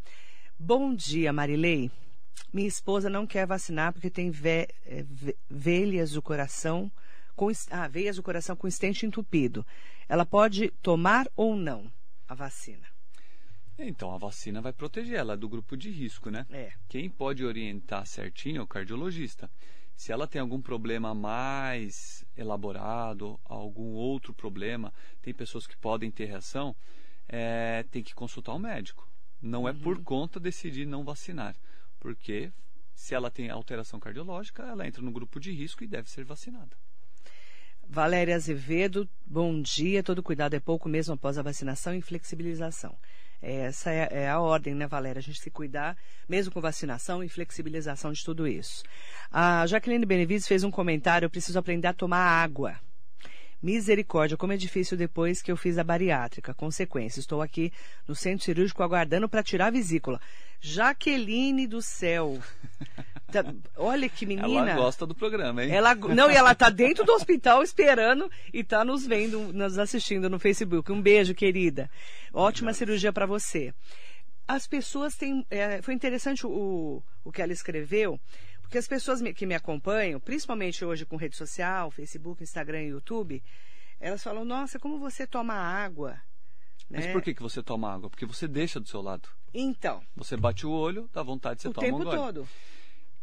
Bom 0.59 0.93
dia, 0.93 1.31
Marilei. 1.31 1.91
Minha 2.53 2.67
esposa 2.67 3.09
não 3.09 3.27
quer 3.27 3.45
vacinar 3.45 3.93
porque 3.93 4.09
tem 4.09 4.31
ve 4.31 4.67
eh, 4.85 5.05
veias 5.49 6.11
do 6.11 6.21
coração 6.21 6.91
com 7.35 7.51
ah, 7.69 7.87
veias 7.87 8.15
do 8.15 8.23
coração 8.23 8.55
com 8.55 8.67
estente 8.67 9.05
entupido. 9.05 9.65
Ela 10.09 10.25
pode 10.25 10.71
tomar 10.81 11.27
ou 11.35 11.55
não 11.55 11.91
a 12.27 12.33
vacina? 12.33 12.87
Então, 13.77 14.11
a 14.11 14.17
vacina 14.17 14.59
vai 14.59 14.73
proteger 14.73 15.19
ela 15.19 15.37
do 15.37 15.47
grupo 15.47 15.77
de 15.77 15.91
risco, 15.91 16.31
né? 16.31 16.47
É. 16.49 16.71
Quem 16.89 17.07
pode 17.07 17.45
orientar 17.45 18.07
certinho 18.07 18.59
é 18.59 18.63
o 18.63 18.67
cardiologista. 18.67 19.49
Se 19.95 20.11
ela 20.11 20.27
tem 20.27 20.41
algum 20.41 20.59
problema 20.59 21.13
mais 21.13 22.25
elaborado, 22.35 23.39
algum 23.45 23.93
outro 23.93 24.33
problema, 24.33 24.91
tem 25.21 25.33
pessoas 25.33 25.67
que 25.67 25.77
podem 25.77 26.09
ter 26.09 26.25
reação, 26.25 26.75
é, 27.27 27.83
tem 27.91 28.01
que 28.01 28.15
consultar 28.15 28.53
o 28.53 28.59
médico. 28.59 29.07
Não 29.39 29.63
uhum. 29.63 29.69
é 29.69 29.73
por 29.73 30.01
conta 30.01 30.39
decidir 30.39 30.87
não 30.87 31.03
vacinar 31.03 31.55
porque 31.99 32.51
se 32.93 33.13
ela 33.13 33.29
tem 33.29 33.49
alteração 33.49 33.99
cardiológica, 33.99 34.63
ela 34.63 34.87
entra 34.87 35.01
no 35.01 35.11
grupo 35.11 35.39
de 35.39 35.51
risco 35.51 35.83
e 35.83 35.87
deve 35.87 36.09
ser 36.09 36.25
vacinada. 36.25 36.75
Valéria 37.89 38.35
Azevedo, 38.35 39.07
bom 39.25 39.61
dia. 39.61 40.03
Todo 40.03 40.23
cuidado 40.23 40.55
é 40.55 40.59
pouco 40.59 40.89
mesmo 40.89 41.13
após 41.13 41.37
a 41.37 41.41
vacinação 41.41 41.93
e 41.93 42.01
flexibilização. 42.01 42.97
Essa 43.41 43.91
é, 43.91 44.09
é, 44.11 44.29
a 44.29 44.39
ordem, 44.39 44.73
né, 44.73 44.87
Valéria? 44.87 45.19
A 45.19 45.23
gente 45.23 45.39
se 45.39 45.51
cuidar, 45.51 45.95
mesmo 46.27 46.51
com 46.51 46.59
vacinação 46.59 47.23
e 47.23 47.29
flexibilização 47.29 48.11
de 48.11 48.23
tudo 48.23 48.47
isso. 48.47 48.83
A 49.31 49.65
Jaqueline 49.67 50.05
Benevides 50.05 50.47
fez 50.47 50.63
um 50.63 50.71
comentário: 50.71 51.27
eu 51.27 51.29
preciso 51.29 51.59
aprender 51.59 51.87
a 51.87 51.93
tomar 51.93 52.17
água. 52.17 52.79
Misericórdia, 53.61 54.37
como 54.37 54.53
é 54.53 54.57
difícil 54.57 54.97
depois 54.97 55.41
que 55.41 55.51
eu 55.51 55.57
fiz 55.57 55.77
a 55.77 55.83
bariátrica. 55.83 56.53
Consequência, 56.53 57.19
estou 57.19 57.41
aqui 57.41 57.71
no 58.07 58.15
centro 58.15 58.45
cirúrgico 58.45 58.83
aguardando 58.83 59.27
para 59.27 59.43
tirar 59.43 59.67
a 59.67 59.71
vesícula. 59.71 60.21
Jaqueline 60.59 61.67
do 61.67 61.81
céu. 61.81 62.39
Tá, 63.29 63.43
olha 63.75 64.07
que 64.07 64.25
menina. 64.25 64.71
Ela 64.71 64.75
gosta 64.75 65.05
do 65.05 65.13
programa, 65.13 65.61
hein? 65.61 65.69
Ela, 65.69 65.93
não, 65.93 66.31
e 66.31 66.35
ela 66.35 66.53
está 66.53 66.69
dentro 66.69 67.03
do 67.03 67.11
hospital 67.13 67.61
esperando 67.61 68.31
e 68.53 68.61
está 68.61 68.85
nos 68.85 69.05
vendo, 69.05 69.51
nos 69.51 69.77
assistindo 69.77 70.29
no 70.29 70.39
Facebook. 70.39 70.89
Um 70.93 71.01
beijo, 71.01 71.35
querida. 71.35 71.91
Ótima 72.31 72.73
cirurgia 72.73 73.11
para 73.11 73.25
você. 73.25 73.73
As 74.47 74.65
pessoas 74.65 75.15
têm. 75.15 75.45
É, 75.49 75.81
foi 75.81 75.93
interessante 75.93 76.47
o, 76.47 77.03
o 77.21 77.31
que 77.33 77.41
ela 77.41 77.51
escreveu, 77.51 78.17
porque 78.67 78.77
as 78.77 78.87
pessoas 78.87 79.21
que 79.33 79.45
me 79.45 79.55
acompanham, 79.55 80.19
principalmente 80.19 80.83
hoje 80.83 81.05
com 81.05 81.15
rede 81.15 81.37
social, 81.37 81.89
Facebook, 81.89 82.43
Instagram 82.43 82.83
e 82.83 82.87
YouTube, 82.89 83.41
elas 83.97 84.21
falam: 84.21 84.43
Nossa, 84.43 84.77
como 84.77 84.99
você 84.99 85.25
toma 85.25 85.53
água. 85.53 86.19
Mas 86.89 87.05
né? 87.05 87.13
por 87.13 87.21
que, 87.21 87.33
que 87.33 87.41
você 87.41 87.63
toma 87.63 87.93
água? 87.93 88.09
Porque 88.09 88.25
você 88.25 88.45
deixa 88.45 88.77
do 88.77 88.87
seu 88.87 89.01
lado. 89.01 89.29
Então. 89.53 90.03
Você 90.17 90.35
bate 90.35 90.67
o 90.67 90.71
olho, 90.71 91.09
dá 91.13 91.23
vontade, 91.23 91.61
você 91.61 91.69
o 91.69 91.73
toma 91.73 91.87
tempo 91.87 92.01
um 92.01 92.03
gole. 92.03 92.17
todo. 92.17 92.47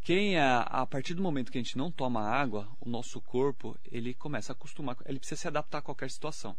Quem 0.01 0.39
a, 0.39 0.63
a 0.63 0.87
partir 0.87 1.13
do 1.13 1.23
momento 1.23 1.53
que 1.53 1.59
a 1.59 1.63
gente 1.63 1.77
não 1.77 1.91
toma 1.91 2.23
água, 2.23 2.67
o 2.81 2.89
nosso 2.89 3.21
corpo 3.21 3.79
ele 3.85 4.15
começa 4.15 4.53
a 4.53 4.55
acostumar, 4.55 4.97
ele 5.05 5.19
precisa 5.19 5.43
se 5.43 5.49
adaptar 5.49 5.79
a 5.79 5.83
qualquer 5.83 6.11
situação. 6.11 6.57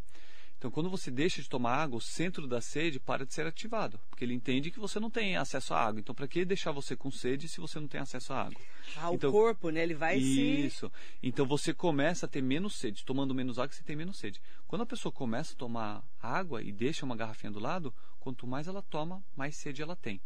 Então, 0.57 0.71
quando 0.71 0.89
você 0.89 1.11
deixa 1.11 1.41
de 1.41 1.49
tomar 1.49 1.75
água, 1.75 1.97
o 1.97 2.01
centro 2.01 2.47
da 2.47 2.61
sede 2.61 2.99
para 2.99 3.25
de 3.25 3.33
ser 3.33 3.45
ativado, 3.45 3.99
porque 4.09 4.23
ele 4.23 4.33
entende 4.33 4.71
que 4.71 4.79
você 4.79 4.99
não 4.99 5.09
tem 5.09 5.35
acesso 5.35 5.73
à 5.73 5.85
água. 5.85 5.99
Então, 5.99 6.15
para 6.15 6.27
que 6.27 6.45
deixar 6.45 6.71
você 6.71 6.95
com 6.95 7.11
sede 7.11 7.47
se 7.47 7.59
você 7.59 7.79
não 7.79 7.87
tem 7.87 7.99
acesso 7.99 8.33
à 8.33 8.43
água? 8.43 8.61
Ah, 8.97 9.13
então, 9.13 9.29
o 9.29 9.33
corpo, 9.33 9.69
né? 9.69 9.83
Ele 9.83 9.93
vai 9.93 10.17
isso. 10.17 10.33
se... 10.33 10.41
Isso. 10.41 10.91
Então, 11.21 11.45
você 11.45 11.73
começa 11.73 12.25
a 12.25 12.29
ter 12.29 12.41
menos 12.41 12.75
sede. 12.75 13.03
Tomando 13.03 13.35
menos 13.35 13.59
água, 13.59 13.73
você 13.73 13.83
tem 13.83 13.95
menos 13.95 14.17
sede. 14.17 14.41
Quando 14.65 14.81
a 14.81 14.85
pessoa 14.85 15.11
começa 15.11 15.53
a 15.53 15.57
tomar 15.57 16.03
água 16.21 16.63
e 16.63 16.71
deixa 16.71 17.05
uma 17.05 17.15
garrafinha 17.15 17.51
do 17.51 17.59
lado, 17.59 17.93
quanto 18.19 18.47
mais 18.47 18.67
ela 18.67 18.81
toma, 18.81 19.23
mais 19.35 19.55
sede 19.57 19.81
ela 19.81 19.95
tem. 19.95 20.21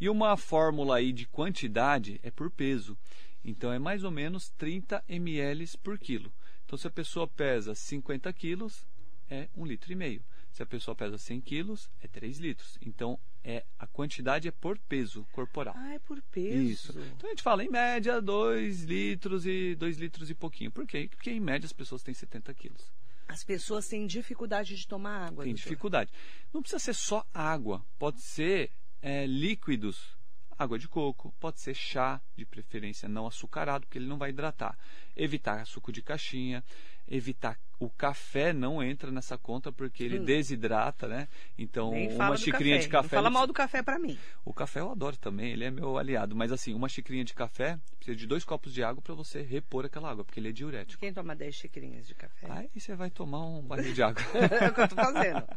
E 0.00 0.08
uma 0.08 0.36
fórmula 0.36 0.96
aí 0.96 1.12
de 1.12 1.26
quantidade 1.26 2.20
é 2.22 2.30
por 2.30 2.50
peso. 2.50 2.96
Então, 3.44 3.72
é 3.72 3.78
mais 3.78 4.04
ou 4.04 4.10
menos 4.10 4.48
30 4.50 5.04
ml 5.08 5.66
por 5.82 5.98
quilo. 5.98 6.32
Então, 6.64 6.78
se 6.78 6.86
a 6.86 6.90
pessoa 6.90 7.28
pesa 7.28 7.74
50 7.74 8.32
quilos, 8.32 8.84
é 9.28 9.48
um 9.56 9.64
litro 9.64 9.92
e 9.92 9.94
meio. 9.94 10.24
Se 10.50 10.62
a 10.62 10.66
pessoa 10.66 10.94
pesa 10.94 11.18
100 11.18 11.40
quilos, 11.42 11.90
é 12.00 12.08
3 12.08 12.38
litros. 12.38 12.78
Então, 12.80 13.18
é, 13.44 13.64
a 13.78 13.86
quantidade 13.86 14.48
é 14.48 14.50
por 14.50 14.78
peso 14.78 15.26
corporal. 15.32 15.74
Ah, 15.76 15.94
é 15.94 15.98
por 15.98 16.20
peso. 16.32 16.62
Isso. 16.62 16.98
Então, 17.14 17.28
a 17.28 17.32
gente 17.32 17.42
fala, 17.42 17.62
em 17.62 17.68
média, 17.68 18.22
2 18.22 18.84
litros 18.84 19.46
e 19.46 19.74
2 19.74 19.98
litros 19.98 20.30
e 20.30 20.34
pouquinho. 20.34 20.70
Por 20.70 20.86
quê? 20.86 21.08
Porque, 21.10 21.30
em 21.30 21.40
média, 21.40 21.66
as 21.66 21.72
pessoas 21.72 22.02
têm 22.02 22.14
70 22.14 22.54
quilos. 22.54 22.90
As 23.28 23.44
pessoas 23.44 23.86
têm 23.86 24.06
dificuldade 24.06 24.74
de 24.74 24.86
tomar 24.86 25.26
água. 25.26 25.44
Tem 25.44 25.52
doutor. 25.52 25.68
dificuldade. 25.68 26.12
Não 26.52 26.62
precisa 26.62 26.78
ser 26.78 26.94
só 26.94 27.26
água. 27.34 27.84
Pode 27.98 28.20
ser 28.22 28.70
é, 29.02 29.26
líquidos. 29.26 30.16
Água 30.58 30.78
de 30.78 30.88
coco, 30.88 31.34
pode 31.38 31.60
ser 31.60 31.74
chá, 31.74 32.18
de 32.34 32.46
preferência 32.46 33.06
não 33.06 33.26
açucarado, 33.26 33.84
porque 33.84 33.98
ele 33.98 34.06
não 34.06 34.16
vai 34.16 34.30
hidratar. 34.30 34.78
Evitar 35.14 35.66
suco 35.66 35.92
de 35.92 36.00
caixinha, 36.00 36.64
evitar 37.08 37.58
o 37.78 37.90
café 37.90 38.52
não 38.52 38.82
entra 38.82 39.10
nessa 39.10 39.36
conta 39.36 39.70
porque 39.70 40.02
ele 40.02 40.18
hum. 40.18 40.24
desidrata, 40.24 41.06
né? 41.06 41.28
Então, 41.58 41.90
uma 41.90 42.36
xicrinha 42.36 42.76
café. 42.76 42.86
de 42.86 42.88
café. 42.88 43.16
Não 43.16 43.22
fala 43.22 43.30
mal 43.30 43.46
do 43.46 43.52
café 43.52 43.82
para 43.82 43.98
mim. 43.98 44.18
O 44.44 44.52
café 44.52 44.80
eu 44.80 44.90
adoro 44.90 45.16
também, 45.16 45.52
ele 45.52 45.64
é 45.64 45.70
meu 45.70 45.98
aliado. 45.98 46.34
Mas 46.34 46.50
assim, 46.50 46.72
uma 46.72 46.88
xicrinha 46.88 47.24
de 47.24 47.34
café 47.34 47.78
precisa 47.96 48.16
de 48.16 48.26
dois 48.26 48.44
copos 48.44 48.72
de 48.72 48.82
água 48.82 49.02
para 49.02 49.14
você 49.14 49.42
repor 49.42 49.84
aquela 49.84 50.10
água, 50.10 50.24
porque 50.24 50.40
ele 50.40 50.48
é 50.48 50.52
diurético. 50.52 51.00
Quem 51.00 51.12
toma 51.12 51.36
10 51.36 51.54
xicrinhas 51.54 52.06
de 52.06 52.14
café? 52.14 52.46
Aí 52.50 52.70
você 52.74 52.94
vai 52.94 53.10
tomar 53.10 53.44
um 53.44 53.62
barril 53.62 53.92
de 53.92 54.02
água. 54.02 54.22
é 54.34 54.68
o 54.68 54.74
que 54.74 54.80
eu 54.80 54.88
tô 54.88 54.96
fazendo. 54.96 55.46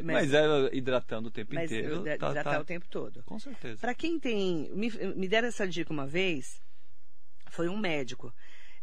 Mas, 0.00 0.30
mas 0.30 0.32
é 0.32 0.76
hidratando 0.76 1.26
o 1.26 1.30
tempo 1.30 1.52
mas 1.52 1.64
inteiro. 1.64 2.04
Tá, 2.04 2.14
hidratar 2.14 2.44
tá... 2.44 2.60
o 2.60 2.64
tempo 2.64 2.86
todo. 2.88 3.24
Com 3.24 3.36
certeza. 3.36 3.80
Para 3.80 3.96
quem 3.96 4.16
tem. 4.16 4.70
Me, 4.72 4.88
me 5.16 5.26
deram 5.26 5.48
essa 5.48 5.66
dica 5.66 5.92
uma 5.92 6.06
vez, 6.06 6.62
foi 7.50 7.68
um 7.68 7.76
médico. 7.76 8.32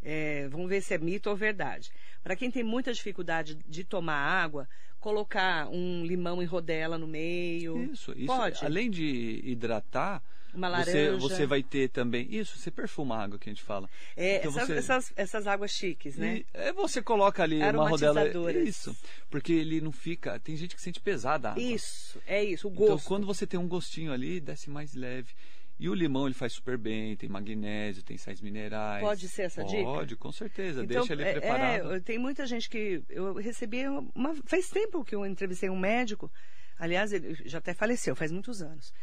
É, 0.04 0.48
vamos 0.50 0.70
ver 0.70 0.82
se 0.82 0.94
é 0.94 0.98
mito 0.98 1.30
ou 1.30 1.36
verdade. 1.36 1.92
Para 2.24 2.36
quem 2.36 2.52
tem 2.52 2.64
muita 2.64 2.94
dificuldade 2.94 3.56
de 3.68 3.84
tomar 3.84 4.16
água, 4.16 4.68
colocar 5.00 5.68
um 5.70 6.06
limão 6.06 6.42
em 6.42 6.46
rodela 6.46 6.98
no 6.98 7.08
meio. 7.08 7.92
Isso, 7.92 8.14
isso. 8.16 8.26
Pode. 8.26 8.66
Além 8.66 8.90
de 8.90 9.42
hidratar, 9.44 10.22
uma 10.54 10.68
laranja. 10.68 11.12
Você, 11.14 11.36
você 11.36 11.46
vai 11.46 11.64
ter 11.64 11.90
também. 11.90 12.28
Isso, 12.30 12.58
você 12.58 12.70
perfuma 12.70 13.16
a 13.18 13.24
água 13.24 13.40
que 13.40 13.50
a 13.50 13.54
gente 13.54 13.64
fala. 13.64 13.90
É, 14.16 14.38
então 14.38 14.52
essas, 14.52 14.68
você, 14.68 14.74
essas, 14.78 15.14
essas, 15.16 15.48
águas 15.48 15.72
chiques, 15.72 16.16
né? 16.16 16.38
E, 16.38 16.46
é, 16.54 16.72
você 16.72 17.02
coloca 17.02 17.42
ali 17.42 17.62
uma 17.62 17.90
rodela. 17.90 18.24
Isso. 18.52 18.96
Porque 19.30 19.52
ele 19.52 19.82
não 19.82 19.92
fica. 19.92 20.40
Tem 20.40 20.56
gente 20.56 20.76
que 20.76 20.82
sente 20.82 21.00
pesada 21.00 21.50
a 21.50 21.52
água. 21.52 21.64
Isso, 21.64 22.22
é 22.28 22.44
isso, 22.44 22.68
o 22.68 22.72
então, 22.72 22.88
gosto. 22.88 22.94
Então, 22.94 23.08
quando 23.08 23.28
você 23.28 23.48
tem 23.48 23.60
um 23.60 23.68
gostinho 23.68 24.14
ali, 24.14 24.40
desce 24.40 24.70
mais 24.70 24.94
leve. 24.94 25.34
E 25.80 25.90
o 25.90 25.94
limão 25.94 26.28
ele 26.28 26.36
faz 26.36 26.54
super 26.54 26.78
bem, 26.78 27.16
tem 27.16 27.28
magnésio, 27.28 28.04
tem 28.04 28.18
sais 28.18 28.40
minerais. 28.42 29.04
Pode 29.04 29.28
ser 29.28 29.44
essa 29.44 29.62
Pode, 29.62 29.76
dica? 29.76 29.84
Pode, 29.84 30.16
com 30.16 30.32
certeza. 30.32 30.84
Então, 30.84 31.02
Deixa 31.02 31.14
ele 31.14 31.24
é, 31.24 31.32
preparado. 31.34 31.94
É, 31.94 32.00
tem 32.00 32.18
muita 32.18 32.46
gente 32.46 32.70
que. 32.70 33.04
Eu 33.10 33.34
recebi. 33.34 33.84
Uma, 34.16 34.36
faz 34.46 34.70
tempo 34.70 35.04
que 35.04 35.16
eu 35.16 35.26
entrevistei 35.26 35.70
um 35.70 35.78
médico. 35.78 36.32
Aliás, 36.78 37.12
ele 37.12 37.36
já 37.46 37.58
até 37.58 37.74
faleceu, 37.74 38.16
faz 38.16 38.32
muitos 38.32 38.62
anos. 38.62 38.94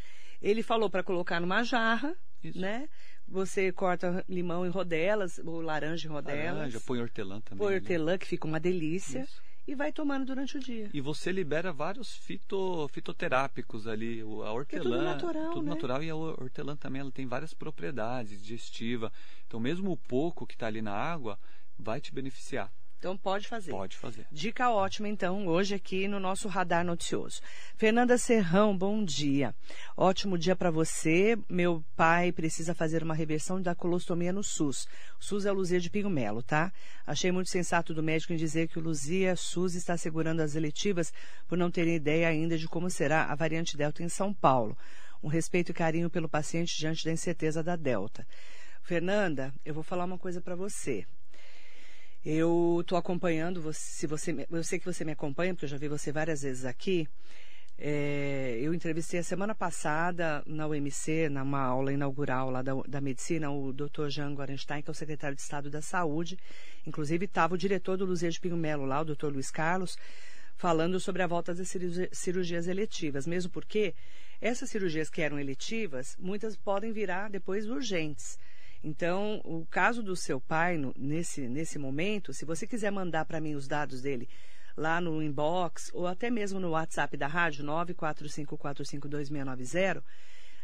Ele 0.40 0.62
falou 0.62 0.88
para 0.88 1.02
colocar 1.02 1.40
numa 1.40 1.62
jarra, 1.62 2.16
Isso. 2.42 2.58
né? 2.58 2.88
Você 3.28 3.70
corta 3.70 4.24
limão 4.28 4.66
em 4.66 4.70
rodelas, 4.70 5.38
ou 5.38 5.60
laranja 5.60 6.08
em 6.08 6.10
rodelas. 6.10 6.56
Laranja, 6.56 6.80
põe 6.80 7.00
hortelã 7.00 7.40
também. 7.40 7.58
põe 7.58 7.74
ali. 7.74 7.76
hortelã, 7.76 8.18
que 8.18 8.26
fica 8.26 8.46
uma 8.46 8.58
delícia. 8.58 9.20
Isso. 9.20 9.42
E 9.66 9.74
vai 9.74 9.92
tomando 9.92 10.26
durante 10.26 10.56
o 10.56 10.60
dia. 10.60 10.90
E 10.92 11.00
você 11.00 11.30
libera 11.30 11.72
vários 11.72 12.16
fito, 12.16 12.88
fitoterápicos 12.88 13.86
ali. 13.86 14.20
A 14.20 14.52
hortelã. 14.52 14.64
é 14.66 14.82
tudo 14.82 15.02
natural, 15.04 15.52
tudo 15.52 15.62
né? 15.62 15.70
natural. 15.70 16.02
E 16.02 16.10
a 16.10 16.16
hortelã 16.16 16.76
também 16.76 17.00
ela 17.00 17.10
tem 17.12 17.26
várias 17.26 17.54
propriedades 17.54 18.42
digestiva. 18.42 19.12
Então, 19.46 19.60
mesmo 19.60 19.92
o 19.92 19.96
pouco 19.96 20.46
que 20.46 20.54
está 20.54 20.66
ali 20.66 20.82
na 20.82 20.94
água 20.94 21.38
vai 21.78 22.00
te 22.00 22.12
beneficiar. 22.12 22.72
Então 23.00 23.16
pode 23.16 23.48
fazer. 23.48 23.70
Pode 23.70 23.96
fazer. 23.96 24.26
Dica 24.30 24.68
ótima, 24.68 25.08
então, 25.08 25.46
hoje 25.46 25.74
aqui 25.74 26.06
no 26.06 26.20
nosso 26.20 26.48
Radar 26.48 26.84
Noticioso. 26.84 27.40
Fernanda 27.74 28.18
Serrão, 28.18 28.76
bom 28.76 29.02
dia. 29.02 29.54
Ótimo 29.96 30.36
dia 30.36 30.54
para 30.54 30.70
você. 30.70 31.34
Meu 31.48 31.82
pai 31.96 32.30
precisa 32.30 32.74
fazer 32.74 33.02
uma 33.02 33.14
reversão 33.14 33.60
da 33.60 33.74
colostomia 33.74 34.34
no 34.34 34.44
SUS. 34.44 34.86
O 35.18 35.24
SUS 35.24 35.46
é 35.46 35.50
o 35.50 35.54
Luzia 35.54 35.80
de 35.80 35.88
Pinho 35.88 36.10
Melo, 36.10 36.42
tá? 36.42 36.70
Achei 37.06 37.32
muito 37.32 37.48
sensato 37.48 37.94
do 37.94 38.02
médico 38.02 38.34
em 38.34 38.36
dizer 38.36 38.68
que 38.68 38.78
o 38.78 38.82
Luzia 38.82 39.34
SUS 39.34 39.74
está 39.74 39.96
segurando 39.96 40.40
as 40.40 40.54
eletivas 40.54 41.10
por 41.48 41.56
não 41.56 41.70
terem 41.70 41.96
ideia 41.96 42.28
ainda 42.28 42.58
de 42.58 42.68
como 42.68 42.90
será 42.90 43.32
a 43.32 43.34
variante 43.34 43.78
Delta 43.78 44.02
em 44.02 44.10
São 44.10 44.34
Paulo. 44.34 44.76
Um 45.22 45.28
respeito 45.28 45.70
e 45.70 45.74
carinho 45.74 46.10
pelo 46.10 46.28
paciente 46.28 46.76
diante 46.78 47.02
da 47.06 47.12
incerteza 47.12 47.62
da 47.62 47.76
Delta. 47.76 48.26
Fernanda, 48.82 49.54
eu 49.64 49.72
vou 49.72 49.82
falar 49.82 50.04
uma 50.04 50.18
coisa 50.18 50.38
para 50.42 50.54
você. 50.54 51.06
Eu 52.24 52.78
estou 52.82 52.98
acompanhando 52.98 53.62
você, 53.62 53.80
se 53.80 54.06
você, 54.06 54.46
eu 54.50 54.62
sei 54.62 54.78
que 54.78 54.84
você 54.84 55.04
me 55.04 55.12
acompanha, 55.12 55.54
porque 55.54 55.64
eu 55.64 55.70
já 55.70 55.78
vi 55.78 55.88
você 55.88 56.12
várias 56.12 56.42
vezes 56.42 56.64
aqui. 56.66 57.08
É, 57.78 58.58
eu 58.60 58.74
entrevistei 58.74 59.20
a 59.20 59.22
semana 59.22 59.54
passada 59.54 60.42
na 60.46 60.66
UMC, 60.66 61.30
numa 61.30 61.62
aula 61.62 61.94
inaugural 61.94 62.50
lá 62.50 62.60
da, 62.60 62.74
da 62.86 63.00
medicina, 63.00 63.50
o 63.50 63.72
Dr. 63.72 64.08
Jean 64.08 64.34
Gorenstein, 64.34 64.82
que 64.82 64.90
é 64.90 64.92
o 64.92 64.94
secretário 64.94 65.34
de 65.34 65.40
Estado 65.40 65.70
da 65.70 65.80
Saúde. 65.80 66.38
Inclusive 66.86 67.24
estava 67.24 67.54
o 67.54 67.58
diretor 67.58 67.96
do 67.96 68.04
Luzia 68.04 68.30
de 68.30 68.38
Pinho 68.38 68.56
Melo 68.56 68.84
lá, 68.84 69.00
o 69.00 69.04
Dr. 69.06 69.28
Luiz 69.28 69.50
Carlos, 69.50 69.96
falando 70.56 71.00
sobre 71.00 71.22
a 71.22 71.26
volta 71.26 71.54
das 71.54 71.70
cirurgi- 71.70 72.10
cirurgias 72.12 72.68
eletivas, 72.68 73.26
mesmo 73.26 73.50
porque 73.50 73.94
essas 74.42 74.68
cirurgias 74.68 75.08
que 75.08 75.22
eram 75.22 75.38
eletivas, 75.38 76.16
muitas 76.18 76.56
podem 76.56 76.92
virar 76.92 77.30
depois 77.30 77.66
urgentes. 77.66 78.38
Então, 78.82 79.40
o 79.44 79.66
caso 79.66 80.02
do 80.02 80.16
seu 80.16 80.40
pai, 80.40 80.78
no- 80.78 80.94
nesse, 80.96 81.46
nesse 81.48 81.78
momento, 81.78 82.32
se 82.32 82.44
você 82.46 82.66
quiser 82.66 82.90
mandar 82.90 83.26
para 83.26 83.40
mim 83.40 83.54
os 83.54 83.68
dados 83.68 84.00
dele 84.00 84.26
lá 84.76 85.00
no 85.00 85.22
inbox 85.22 85.90
ou 85.92 86.06
até 86.06 86.30
mesmo 86.30 86.58
no 86.58 86.70
WhatsApp 86.70 87.16
da 87.16 87.26
rádio 87.26 87.62
945452690, 87.64 90.02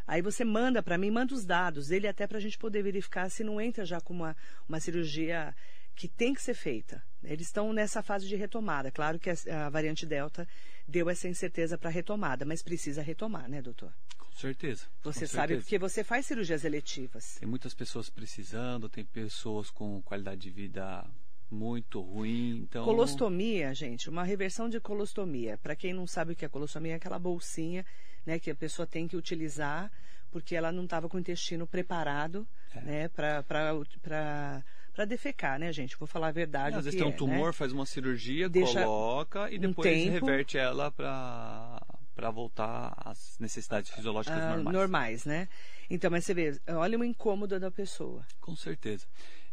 aí 0.06 0.22
você 0.22 0.44
manda 0.44 0.82
para 0.82 0.96
mim, 0.96 1.10
manda 1.10 1.34
os 1.34 1.44
dados 1.44 1.88
dele 1.88 2.08
até 2.08 2.26
para 2.26 2.38
a 2.38 2.40
gente 2.40 2.56
poder 2.56 2.82
verificar 2.82 3.28
se 3.30 3.44
não 3.44 3.60
entra 3.60 3.84
já 3.84 4.00
com 4.00 4.14
uma, 4.14 4.34
uma 4.68 4.80
cirurgia 4.80 5.54
que 5.94 6.08
tem 6.08 6.32
que 6.32 6.42
ser 6.42 6.54
feita. 6.54 7.02
Eles 7.22 7.48
estão 7.48 7.72
nessa 7.72 8.02
fase 8.02 8.26
de 8.28 8.36
retomada. 8.36 8.90
Claro 8.90 9.18
que 9.18 9.30
a, 9.30 9.34
a 9.66 9.70
variante 9.70 10.06
Delta 10.06 10.46
deu 10.86 11.10
essa 11.10 11.28
incerteza 11.28 11.76
para 11.76 11.90
retomada, 11.90 12.44
mas 12.44 12.62
precisa 12.62 13.02
retomar, 13.02 13.48
né, 13.48 13.60
doutor? 13.60 13.92
Certeza. 14.36 14.86
Você 15.02 15.26
sabe 15.26 15.54
certeza. 15.54 15.60
porque 15.62 15.78
você 15.78 16.04
faz 16.04 16.26
cirurgias 16.26 16.64
eletivas. 16.64 17.36
Tem 17.40 17.48
muitas 17.48 17.72
pessoas 17.74 18.10
precisando, 18.10 18.88
tem 18.88 19.04
pessoas 19.04 19.70
com 19.70 20.02
qualidade 20.02 20.42
de 20.42 20.50
vida 20.50 21.04
muito 21.50 22.00
ruim. 22.00 22.58
Então, 22.68 22.84
Colostomia, 22.84 23.72
gente, 23.74 24.10
uma 24.10 24.24
reversão 24.24 24.68
de 24.68 24.78
colostomia. 24.78 25.56
Para 25.56 25.74
quem 25.74 25.94
não 25.94 26.06
sabe 26.06 26.32
o 26.32 26.36
que 26.36 26.44
é 26.44 26.48
colostomia, 26.48 26.92
é 26.92 26.96
aquela 26.96 27.18
bolsinha 27.18 27.84
né, 28.26 28.38
que 28.38 28.50
a 28.50 28.54
pessoa 28.54 28.86
tem 28.86 29.08
que 29.08 29.16
utilizar 29.16 29.90
porque 30.30 30.54
ela 30.54 30.70
não 30.70 30.84
estava 30.84 31.08
com 31.08 31.16
o 31.16 31.20
intestino 31.20 31.66
preparado 31.66 32.46
É. 32.74 32.80
né, 32.82 33.08
para 33.08 35.04
defecar, 35.06 35.58
né, 35.58 35.72
gente? 35.72 35.96
Vou 35.96 36.06
falar 36.06 36.28
a 36.28 36.32
verdade. 36.32 36.76
às 36.76 36.84
vezes 36.84 36.98
tem 36.98 37.08
um 37.08 37.12
é, 37.12 37.16
tumor, 37.16 37.46
né? 37.46 37.52
faz 37.52 37.72
uma 37.72 37.86
cirurgia, 37.86 38.48
Deixa 38.48 38.82
coloca 38.84 39.50
e 39.50 39.56
um 39.56 39.60
depois 39.60 39.88
tempo. 39.88 40.26
reverte 40.26 40.58
ela 40.58 40.90
para 40.90 41.80
para 42.16 42.30
voltar 42.30 42.94
às 42.96 43.38
necessidades 43.38 43.90
fisiológicas 43.92 44.42
Ah, 44.42 44.56
normais. 44.56 45.24
né? 45.26 45.48
Então, 45.88 46.10
mas 46.10 46.24
você 46.24 46.32
vê, 46.34 46.58
olha 46.68 46.98
o 46.98 47.04
incômodo 47.04 47.60
da 47.60 47.70
pessoa. 47.70 48.26
Com 48.40 48.56
certeza. 48.56 49.06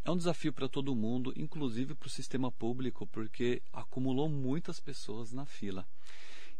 É 0.06 0.10
um 0.10 0.18
desafio 0.18 0.52
para 0.54 0.68
todo 0.70 0.96
mundo, 0.96 1.34
inclusive 1.36 1.94
para 1.94 2.08
o 2.08 2.10
sistema 2.10 2.52
público, 2.52 3.06
porque 3.08 3.62
acumulou 3.72 4.28
muitas 4.30 4.80
pessoas 4.80 5.32
na 5.34 5.46
fila. 5.46 5.86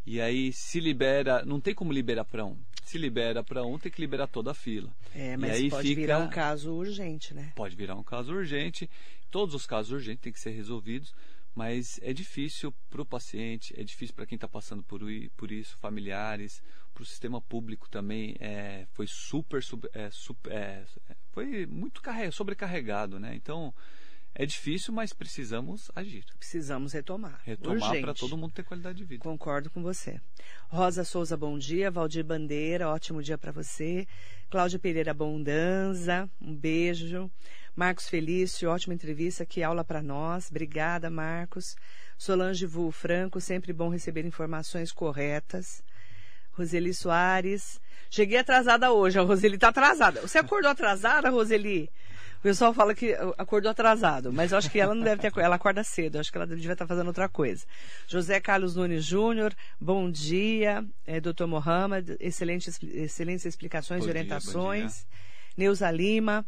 E 0.06 0.20
aí 0.20 0.52
se 0.52 0.82
libera, 0.82 1.44
não 1.46 1.62
tem 1.62 1.74
como 1.74 1.92
liberar 1.94 2.26
para 2.26 2.46
um. 2.46 2.58
Se 2.84 2.98
libera 2.98 3.42
para 3.42 3.64
um, 3.66 3.80
tem 3.80 3.90
que 3.92 4.02
liberar 4.02 4.28
toda 4.28 4.52
a 4.52 4.54
fila. 4.54 4.94
É, 5.16 5.34
E 5.34 5.38
mas 5.38 5.52
aí 5.52 5.70
pode 5.70 5.88
fica- 5.88 6.02
virar 6.02 6.20
um 6.20 6.30
caso 6.30 6.74
urgente, 6.74 7.34
né? 7.34 7.54
Pode 7.56 7.76
virar 7.78 7.96
um 7.96 8.04
caso 8.04 8.34
urgente. 8.34 8.90
Todos 9.32 9.56
os 9.56 9.66
casos 9.66 9.94
urgentes 9.94 10.22
têm 10.22 10.34
que 10.34 10.40
ser 10.40 10.52
resolvidos, 10.52 11.14
mas 11.56 12.00
é 12.02 12.14
difícil 12.14 12.74
para 12.90 13.02
o 13.02 13.06
paciente, 13.06 13.74
é 13.80 13.84
difícil 13.84 14.16
para 14.16 14.26
quem 14.26 14.36
está 14.36 14.48
passando 14.48 14.84
por, 14.84 15.02
por 15.38 15.52
isso, 15.52 15.78
familiares, 15.78 16.62
para 16.94 17.04
o 17.04 17.06
sistema 17.06 17.42
público 17.42 17.90
também. 17.90 18.36
É, 18.40 18.86
foi 18.94 19.06
super, 19.08 19.62
sub- 19.64 19.90
é, 19.94 20.10
sup- 20.12 20.48
é, 20.48 20.84
foi 21.32 21.66
muito 21.66 22.02
carre- 22.02 22.32
sobrecarregado, 22.32 23.20
né? 23.20 23.36
Então 23.36 23.74
é 24.36 24.48
difícil, 24.48 24.92
mas 24.92 25.14
precisamos 25.14 25.92
agir, 25.96 26.26
Precisamos 26.40 26.92
retomar. 26.92 27.40
retomar 27.44 28.00
para 28.02 28.16
todo 28.16 28.36
mundo 28.36 28.52
ter 28.52 28.64
qualidade 28.64 28.98
de 28.98 29.04
vida. 29.06 29.24
Concordo 29.24 29.70
com 29.70 29.84
você. 29.84 30.20
Rosa 30.70 31.04
Souza, 31.04 31.38
bom 31.38 31.56
dia. 31.58 31.92
Valdir 31.92 32.24
Bandeira, 32.26 32.90
ótimo 32.90 33.22
dia 33.22 33.38
para 33.38 33.52
você. 33.52 34.08
Cláudia 34.50 34.80
Pereira 34.80 35.14
Bondanza, 35.14 36.28
um 36.42 36.56
beijo. 36.56 37.30
Marcos 37.76 38.08
Felício, 38.08 38.70
ótima 38.70 38.94
entrevista, 38.94 39.46
que 39.46 39.64
aula 39.64 39.84
para 39.84 40.02
nós. 40.02 40.50
Obrigada, 40.50 41.10
Marcos. 41.10 41.76
Solange 42.18 42.66
Vu 42.66 42.92
Franco, 42.92 43.42
sempre 43.42 43.74
bom 43.74 43.90
receber 43.90 44.26
informações 44.26 44.92
corretas. 44.92 45.84
Roseli 46.52 46.94
Soares. 46.94 47.82
Cheguei 48.10 48.38
atrasada 48.38 48.92
hoje, 48.92 49.18
a 49.18 49.24
Roseli 49.24 49.56
está 49.56 49.70
atrasada. 49.70 50.22
Você 50.22 50.38
acordou 50.38 50.70
atrasada, 50.70 51.30
Roseli? 51.32 51.90
O 52.38 52.44
pessoal 52.44 52.74
fala 52.74 52.94
que 52.94 53.14
acordou 53.38 53.72
atrasado, 53.72 54.32
mas 54.32 54.52
eu 54.52 54.58
acho 54.58 54.70
que 54.70 54.80
ela 54.80 54.94
não 54.94 55.02
deve 55.02 55.22
ter. 55.22 55.32
Ela 55.40 55.56
acorda 55.56 55.84
cedo, 55.84 56.16
eu 56.16 56.22
acho 56.22 56.32
que 56.32 56.38
ela 56.38 56.46
devia 56.46 56.74
estar 56.74 56.86
fazendo 56.86 57.08
outra 57.08 57.28
coisa. 57.28 57.66
José 58.06 58.40
Carlos 58.40 58.76
Nunes 58.76 59.04
Júnior, 59.04 59.56
bom 59.80 60.12
dia. 60.12 60.86
É, 61.08 61.20
Doutor 61.20 61.48
Mohamed, 61.48 62.18
excelentes, 62.20 62.78
excelentes 62.84 63.46
explicações 63.46 64.02
Bom 64.02 64.10
e 64.10 64.12
dia, 64.12 64.22
orientações. 64.22 65.08
Neuza 65.58 65.90
Lima, 65.90 66.46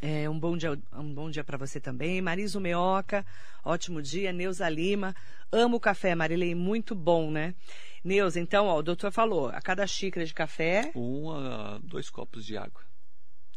é, 0.00 0.28
um 0.28 0.38
bom 0.38 0.56
dia, 0.56 0.78
um 0.92 1.12
bom 1.12 1.30
dia 1.30 1.42
para 1.42 1.58
você 1.58 1.80
também. 1.80 2.20
Mariso 2.20 2.60
Meoca, 2.60 3.26
ótimo 3.64 4.00
dia. 4.00 4.32
Neuza 4.32 4.68
Lima, 4.68 5.14
amo 5.50 5.76
o 5.76 5.80
café, 5.80 6.14
Marilei, 6.14 6.54
muito 6.54 6.94
bom, 6.94 7.30
né? 7.30 7.54
Neuza, 8.04 8.38
então, 8.40 8.66
ó, 8.66 8.78
o 8.78 8.82
doutor 8.82 9.10
falou, 9.10 9.48
a 9.48 9.60
cada 9.60 9.86
xícara 9.86 10.24
de 10.24 10.32
café, 10.32 10.92
Um 10.94 11.32
a 11.32 11.78
dois 11.82 12.08
copos 12.08 12.44
de 12.44 12.56
água. 12.56 12.80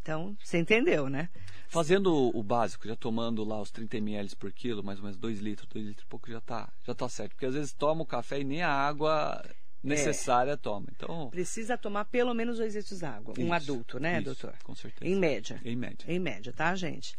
então, 0.02 0.36
você 0.44 0.58
entendeu, 0.58 1.10
né? 1.10 1.30
Fazendo 1.68 2.36
o 2.36 2.44
básico, 2.44 2.88
já 2.88 2.96
tomando 2.96 3.44
lá 3.46 3.62
os 3.62 3.72
30 3.72 3.98
ml 3.98 4.36
por 4.36 4.52
quilo, 4.52 4.84
mais 4.84 4.98
ou 4.98 5.06
menos 5.06 5.18
2 5.18 5.40
litros, 5.40 5.70
2 5.70 5.86
litros 5.86 6.04
e 6.06 6.10
pouco 6.10 6.30
já 6.30 6.42
tá, 6.42 6.68
já 6.86 6.94
tá 6.94 7.08
certo. 7.08 7.32
Porque 7.34 7.46
às 7.46 7.54
vezes 7.54 7.72
toma 7.72 8.02
o 8.02 8.06
café 8.06 8.42
e 8.42 8.44
nem 8.44 8.62
a 8.62 8.70
água 8.74 9.42
necessária 9.84 10.56
toma. 10.58 10.88
Então, 10.96 11.30
Precisa 11.30 11.78
tomar 11.78 12.06
pelo 12.06 12.34
menos 12.34 12.58
dois 12.58 12.76
litros 12.76 13.00
de 13.00 13.06
água. 13.06 13.34
um 13.38 13.54
adulto, 13.54 14.00
né, 14.00 14.16
isso, 14.16 14.26
doutor? 14.26 14.54
Com 14.64 14.76
certeza. 14.76 15.10
Em 15.10 15.16
média. 15.16 15.60
Em 15.64 15.76
média. 15.76 16.06
Em 16.08 16.20
média, 16.20 16.54
tá, 16.54 16.76
gente? 16.76 17.16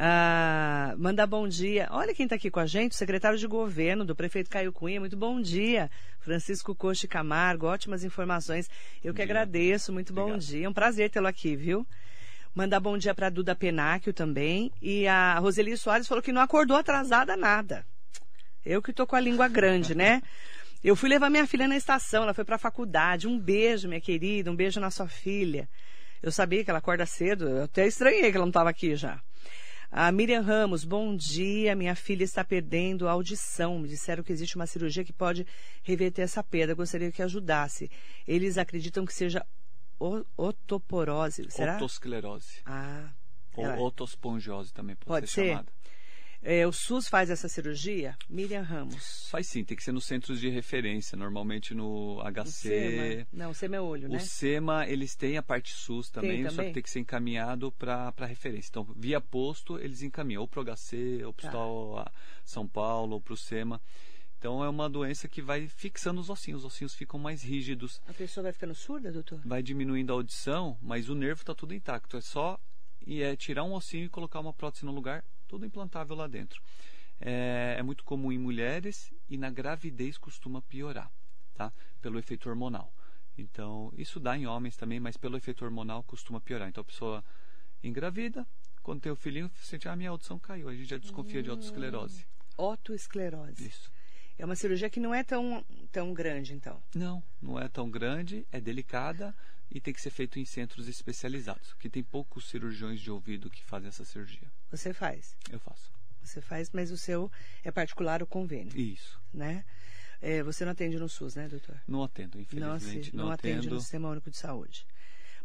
Ah, 0.00 0.94
mandar 0.96 1.26
bom 1.26 1.48
dia. 1.48 1.88
Olha 1.90 2.14
quem 2.14 2.24
está 2.24 2.36
aqui 2.36 2.50
com 2.50 2.60
a 2.60 2.66
gente, 2.66 2.92
o 2.92 2.94
secretário 2.94 3.36
de 3.36 3.46
governo 3.48 4.04
do 4.04 4.14
prefeito 4.14 4.48
Caio 4.48 4.72
Cunha. 4.72 5.00
Muito 5.00 5.16
bom 5.16 5.40
dia. 5.40 5.90
Francisco 6.20 6.72
Coche 6.72 7.08
Camargo, 7.08 7.66
ótimas 7.66 8.04
informações. 8.04 8.70
Eu 9.02 9.12
que 9.12 9.16
dia. 9.16 9.24
agradeço, 9.24 9.92
muito 9.92 10.12
bom 10.12 10.22
Obrigado. 10.22 10.40
dia. 10.42 10.66
É 10.66 10.68
um 10.68 10.72
prazer 10.72 11.10
tê-lo 11.10 11.26
aqui, 11.26 11.56
viu? 11.56 11.84
Mandar 12.54 12.78
bom 12.78 12.96
dia 12.96 13.12
para 13.12 13.28
Duda 13.28 13.56
Penáquio 13.56 14.12
também. 14.12 14.70
E 14.80 15.06
a 15.08 15.36
Roseli 15.40 15.76
Soares 15.76 16.06
falou 16.06 16.22
que 16.22 16.32
não 16.32 16.42
acordou 16.42 16.76
atrasada 16.76 17.36
nada. 17.36 17.84
Eu 18.64 18.80
que 18.80 18.92
tô 18.92 19.04
com 19.06 19.16
a 19.16 19.20
língua 19.20 19.48
grande, 19.48 19.94
né? 19.96 20.22
Eu 20.82 20.94
fui 20.94 21.08
levar 21.08 21.28
minha 21.28 21.46
filha 21.46 21.66
na 21.66 21.76
estação, 21.76 22.22
ela 22.22 22.34
foi 22.34 22.44
para 22.44 22.56
a 22.56 22.58
faculdade. 22.58 23.26
Um 23.26 23.38
beijo, 23.38 23.88
minha 23.88 24.00
querida, 24.00 24.50
um 24.50 24.56
beijo 24.56 24.78
na 24.80 24.90
sua 24.90 25.08
filha. 25.08 25.68
Eu 26.22 26.30
sabia 26.32 26.64
que 26.64 26.70
ela 26.70 26.78
acorda 26.78 27.04
cedo, 27.06 27.48
eu 27.48 27.64
até 27.64 27.86
estranhei 27.86 28.30
que 28.30 28.36
ela 28.36 28.44
não 28.46 28.50
estava 28.50 28.70
aqui 28.70 28.94
já. 28.96 29.20
A 29.90 30.12
Miriam 30.12 30.42
Ramos, 30.42 30.84
bom 30.84 31.16
dia. 31.16 31.74
Minha 31.74 31.94
filha 31.96 32.22
está 32.22 32.44
perdendo 32.44 33.08
a 33.08 33.12
audição. 33.12 33.78
Me 33.78 33.88
disseram 33.88 34.22
que 34.22 34.30
existe 34.32 34.54
uma 34.56 34.66
cirurgia 34.66 35.02
que 35.04 35.12
pode 35.14 35.46
reverter 35.82 36.22
essa 36.22 36.42
perda. 36.44 36.74
Gostaria 36.74 37.10
que 37.10 37.22
ajudasse. 37.22 37.90
Eles 38.26 38.58
acreditam 38.58 39.06
que 39.06 39.14
seja 39.14 39.44
otoporose. 40.36 41.46
Será? 41.50 41.76
Otosclerose. 41.76 42.60
Ah, 42.66 43.08
Ou 43.56 43.64
ela- 43.64 43.78
otospongiose 43.80 44.72
também 44.74 44.94
pode, 44.94 45.06
Pode 45.06 45.26
ser, 45.26 45.40
ser? 45.40 45.48
chamada. 45.48 45.72
É, 46.40 46.64
o 46.66 46.72
SUS 46.72 47.08
faz 47.08 47.30
essa 47.30 47.48
cirurgia? 47.48 48.16
Miriam 48.28 48.62
Ramos. 48.62 49.28
Faz 49.28 49.48
sim, 49.48 49.64
tem 49.64 49.76
que 49.76 49.82
ser 49.82 49.90
nos 49.92 50.04
centros 50.06 50.40
de 50.40 50.48
referência, 50.48 51.16
normalmente 51.16 51.74
no 51.74 52.22
HC. 52.22 52.40
O 52.40 52.46
SEMA. 52.52 53.26
Não, 53.32 53.50
o 53.50 53.54
SEMA 53.54 53.76
é 53.76 53.80
olho, 53.80 54.08
o 54.08 54.12
né? 54.12 54.18
SEMA, 54.20 54.86
eles 54.86 55.16
têm 55.16 55.36
a 55.36 55.42
parte 55.42 55.74
SUS 55.74 56.08
também, 56.10 56.42
Tem 56.42 56.44
só 56.44 56.50
também? 56.56 56.66
que 56.68 56.74
tem 56.74 56.82
que 56.82 56.90
ser 56.90 57.00
encaminhado 57.00 57.72
para 57.72 58.12
referência. 58.20 58.68
Então, 58.70 58.84
via 58.96 59.20
posto, 59.20 59.78
eles 59.80 60.00
encaminham 60.02 60.40
ou 60.42 60.48
para 60.48 60.60
o 60.60 60.64
HC, 60.64 61.24
ou 61.24 61.32
para 61.34 61.48
o 61.48 61.50
Tá. 61.50 61.58
Hospital 61.66 62.12
São 62.44 62.68
Paulo, 62.68 63.14
ou 63.14 63.20
para 63.20 63.34
o 63.34 63.36
SEMA. 63.36 63.80
Então, 64.38 64.62
é 64.62 64.68
uma 64.68 64.88
doença 64.88 65.26
que 65.26 65.42
vai 65.42 65.66
fixando 65.66 66.20
os 66.20 66.30
ossinhos, 66.30 66.60
os 66.64 66.66
ossinhos 66.72 66.94
ficam 66.94 67.18
mais 67.18 67.42
rígidos, 67.42 68.00
A 68.06 68.14
pessoa 68.14 68.44
vai 68.44 68.52
ficando 68.52 68.74
surda, 68.76 69.10
doutor? 69.10 69.40
vai 69.44 69.60
diminuindo 69.60 70.12
a 70.12 70.14
audição, 70.16 70.78
mas 70.80 71.08
o 71.08 71.14
nervo 71.16 71.42
está 71.42 71.52
tudo 71.52 71.74
intacto. 71.74 72.16
É 72.16 72.20
só 72.20 72.56
e 73.04 73.20
é 73.22 73.34
tirar 73.34 73.64
um 73.64 73.72
ossinho 73.72 74.04
e 74.04 74.08
colocar 74.08 74.38
uma 74.38 74.52
prótese 74.52 74.84
no 74.86 74.92
lugar, 74.92 75.24
tudo 75.48 75.66
implantável 75.66 76.14
lá 76.14 76.28
dentro. 76.28 76.62
É, 77.20 77.76
é 77.78 77.82
muito 77.82 78.04
comum 78.04 78.30
em 78.30 78.38
mulheres 78.38 79.12
e 79.28 79.36
na 79.36 79.50
gravidez 79.50 80.16
costuma 80.16 80.62
piorar, 80.62 81.10
tá? 81.54 81.72
Pelo 82.00 82.18
efeito 82.18 82.48
hormonal. 82.48 82.92
Então, 83.36 83.92
isso 83.96 84.20
dá 84.20 84.36
em 84.36 84.46
homens 84.46 84.76
também, 84.76 85.00
mas 85.00 85.16
pelo 85.16 85.36
efeito 85.36 85.64
hormonal 85.64 86.02
costuma 86.04 86.40
piorar. 86.40 86.68
Então, 86.68 86.82
a 86.82 86.84
pessoa 86.84 87.24
engravida, 87.82 88.46
quando 88.82 89.00
tem 89.00 89.10
o 89.10 89.16
filhinho, 89.16 89.50
sente, 89.56 89.88
ah, 89.88 89.96
minha 89.96 90.10
audição 90.10 90.38
caiu. 90.38 90.68
A 90.68 90.74
gente 90.74 90.88
já 90.88 90.98
desconfia 90.98 91.42
de 91.42 91.50
autoesclerose. 91.50 92.26
Otoesclerose. 92.56 93.66
Isso. 93.66 93.90
É 94.36 94.44
uma 94.44 94.54
cirurgia 94.54 94.88
que 94.88 95.00
não 95.00 95.14
é 95.14 95.24
tão, 95.24 95.64
tão 95.90 96.12
grande, 96.14 96.54
então. 96.54 96.80
Não, 96.94 97.22
não 97.42 97.58
é 97.58 97.68
tão 97.68 97.90
grande, 97.90 98.46
é 98.52 98.60
delicada 98.60 99.34
e 99.70 99.80
tem 99.80 99.92
que 99.92 100.00
ser 100.00 100.10
feito 100.10 100.38
em 100.38 100.44
centros 100.44 100.88
especializados, 100.88 101.74
que 101.74 101.88
tem 101.88 102.02
poucos 102.02 102.48
cirurgiões 102.48 103.00
de 103.00 103.10
ouvido 103.10 103.50
que 103.50 103.62
fazem 103.64 103.88
essa 103.88 104.04
cirurgia. 104.04 104.50
Você 104.70 104.92
faz. 104.92 105.36
Eu 105.50 105.58
faço. 105.60 105.92
Você 106.22 106.40
faz, 106.40 106.70
mas 106.72 106.90
o 106.90 106.96
seu 106.96 107.30
é 107.64 107.70
particular 107.70 108.22
o 108.22 108.26
convênio, 108.26 108.76
Isso. 108.78 109.20
né? 109.32 109.64
É, 110.20 110.42
você 110.42 110.64
não 110.64 110.72
atende 110.72 110.98
no 110.98 111.08
SUS, 111.08 111.36
né, 111.36 111.48
doutor? 111.48 111.80
Não 111.86 112.02
atendo, 112.02 112.36
Não, 112.36 112.42
infelizmente. 112.42 113.14
Não, 113.14 113.26
não 113.26 113.32
atende 113.32 113.58
atendo. 113.60 113.74
no 113.76 113.80
Sistema 113.80 114.08
Único 114.10 114.30
de 114.30 114.36
Saúde. 114.36 114.86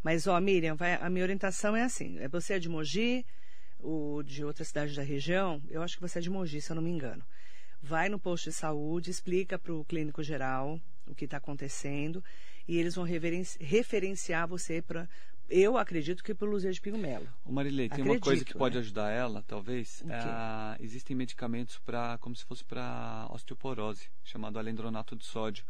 Mas, 0.01 0.25
ó, 0.27 0.39
Miriam, 0.41 0.75
vai- 0.75 0.95
a 0.95 1.09
minha 1.09 1.23
orientação 1.23 1.75
é 1.75 1.83
assim: 1.83 2.17
é 2.19 2.27
você 2.27 2.53
é 2.53 2.59
de 2.59 2.67
Mogi, 2.67 3.25
o 3.79 4.23
de 4.23 4.43
outra 4.43 4.65
cidade 4.65 4.95
da 4.95 5.03
região, 5.03 5.61
eu 5.69 5.81
acho 5.83 5.95
que 5.95 6.01
você 6.01 6.19
é 6.19 6.21
de 6.21 6.29
Mogi, 6.29 6.59
se 6.59 6.71
eu 6.71 6.75
não 6.75 6.81
me 6.81 6.89
engano. 6.89 7.23
Vai 7.81 8.09
no 8.09 8.19
posto 8.19 8.45
de 8.49 8.53
saúde, 8.55 9.11
explica 9.11 9.59
para 9.59 9.73
o 9.73 9.85
clínico 9.85 10.23
geral 10.23 10.79
o 11.07 11.15
que 11.15 11.25
está 11.25 11.37
acontecendo 11.37 12.23
e 12.67 12.77
eles 12.77 12.95
vão 12.95 13.05
referenciar 13.05 14.47
você 14.47 14.81
para. 14.81 15.07
Eu 15.49 15.77
acredito 15.77 16.23
que 16.23 16.33
para 16.33 16.47
o 16.47 16.51
Luzia 16.51 16.71
de 16.71 16.79
Pinho 16.79 16.97
Melo. 16.97 17.27
Ô 17.45 17.51
Marilei, 17.51 17.89
tem 17.89 18.03
uma 18.03 18.19
coisa 18.19 18.45
que 18.45 18.53
pode 18.53 18.75
né? 18.75 18.81
ajudar 18.81 19.11
ela, 19.11 19.43
talvez. 19.45 20.01
O? 20.01 20.07
Ah, 20.09 20.77
existem 20.79 21.15
medicamentos 21.15 21.77
para, 21.79 22.17
como 22.19 22.35
se 22.35 22.45
fosse 22.45 22.63
para 22.63 23.27
osteoporose, 23.29 24.09
chamado 24.23 24.57
alendronato 24.57 25.15
de 25.15 25.25
sódio. 25.25 25.65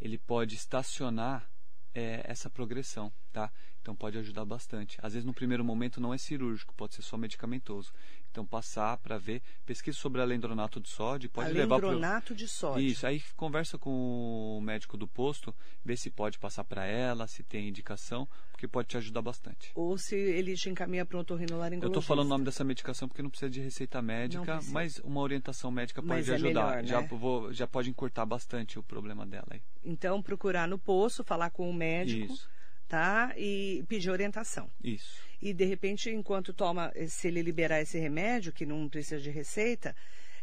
Ele 0.00 0.16
pode 0.16 0.54
estacionar 0.54 1.48
eh, 1.94 2.22
essa 2.24 2.48
progressão, 2.48 3.12
tá? 3.32 3.52
Então 3.88 3.96
pode 3.96 4.18
ajudar 4.18 4.44
bastante. 4.44 4.98
Às 5.02 5.14
vezes 5.14 5.24
no 5.24 5.32
primeiro 5.32 5.64
momento 5.64 5.98
não 5.98 6.12
é 6.12 6.18
cirúrgico, 6.18 6.74
pode 6.74 6.94
ser 6.94 7.00
só 7.00 7.16
medicamentoso. 7.16 7.90
Então 8.30 8.44
passar 8.44 8.98
para 8.98 9.16
ver, 9.16 9.40
pesquisa 9.64 9.96
sobre 9.96 10.20
alendronato 10.20 10.78
de 10.78 10.90
sódio, 10.90 11.30
pode 11.30 11.50
levar 11.54 11.78
para 11.78 11.86
Alendronato 11.88 12.34
de 12.34 12.46
sódio. 12.46 12.84
Isso, 12.86 13.06
aí 13.06 13.22
conversa 13.34 13.78
com 13.78 14.58
o 14.58 14.60
médico 14.60 14.98
do 14.98 15.08
posto, 15.08 15.54
vê 15.82 15.96
se 15.96 16.10
pode 16.10 16.38
passar 16.38 16.64
para 16.64 16.84
ela, 16.84 17.26
se 17.26 17.42
tem 17.42 17.66
indicação, 17.66 18.28
porque 18.52 18.68
pode 18.68 18.88
te 18.88 18.98
ajudar 18.98 19.22
bastante. 19.22 19.72
Ou 19.74 19.96
se 19.96 20.14
ele 20.14 20.54
te 20.54 20.68
encaminha 20.68 21.06
para 21.06 21.16
um 21.16 21.20
Eu 21.20 21.22
otorrinolaringologista. 21.22 21.86
estou 21.86 22.02
falando 22.02 22.26
o 22.26 22.28
nome 22.28 22.44
dessa 22.44 22.62
medicação 22.62 23.08
porque 23.08 23.22
não 23.22 23.30
precisa 23.30 23.48
de 23.50 23.60
receita 23.62 24.02
médica, 24.02 24.60
mas 24.66 24.98
uma 24.98 25.22
orientação 25.22 25.70
médica 25.70 26.02
pode 26.02 26.12
Mas 26.12 26.28
é 26.28 26.34
ajudar. 26.34 26.46
melhor, 26.82 26.84
já, 26.84 27.00
né? 27.00 27.08
vou- 27.10 27.50
já 27.54 27.66
pode 27.66 27.88
encurtar 27.88 28.26
bastante 28.26 28.78
o 28.78 28.82
problema 28.82 29.24
dela 29.24 29.46
aí. 29.50 29.62
Então, 29.82 30.22
procurar 30.22 30.68
no 30.68 30.78
posto, 30.78 31.24
falar 31.24 31.48
com 31.48 31.70
o 31.70 31.72
médico, 31.72 32.34
Isso, 32.34 32.50
tá? 32.88 33.32
E 33.36 33.84
pedir 33.88 34.10
orientação. 34.10 34.70
isso. 34.82 35.22
E, 35.40 35.52
de 35.52 35.64
repente, 35.64 36.10
enquanto 36.10 36.52
toma, 36.52 36.92
se 37.06 37.28
ele 37.28 37.42
liberar 37.42 37.80
esse 37.80 37.96
remédio, 37.96 38.52
que 38.52 38.66
não 38.66 38.88
precisa 38.88 39.20
de 39.20 39.30
receita, 39.30 39.94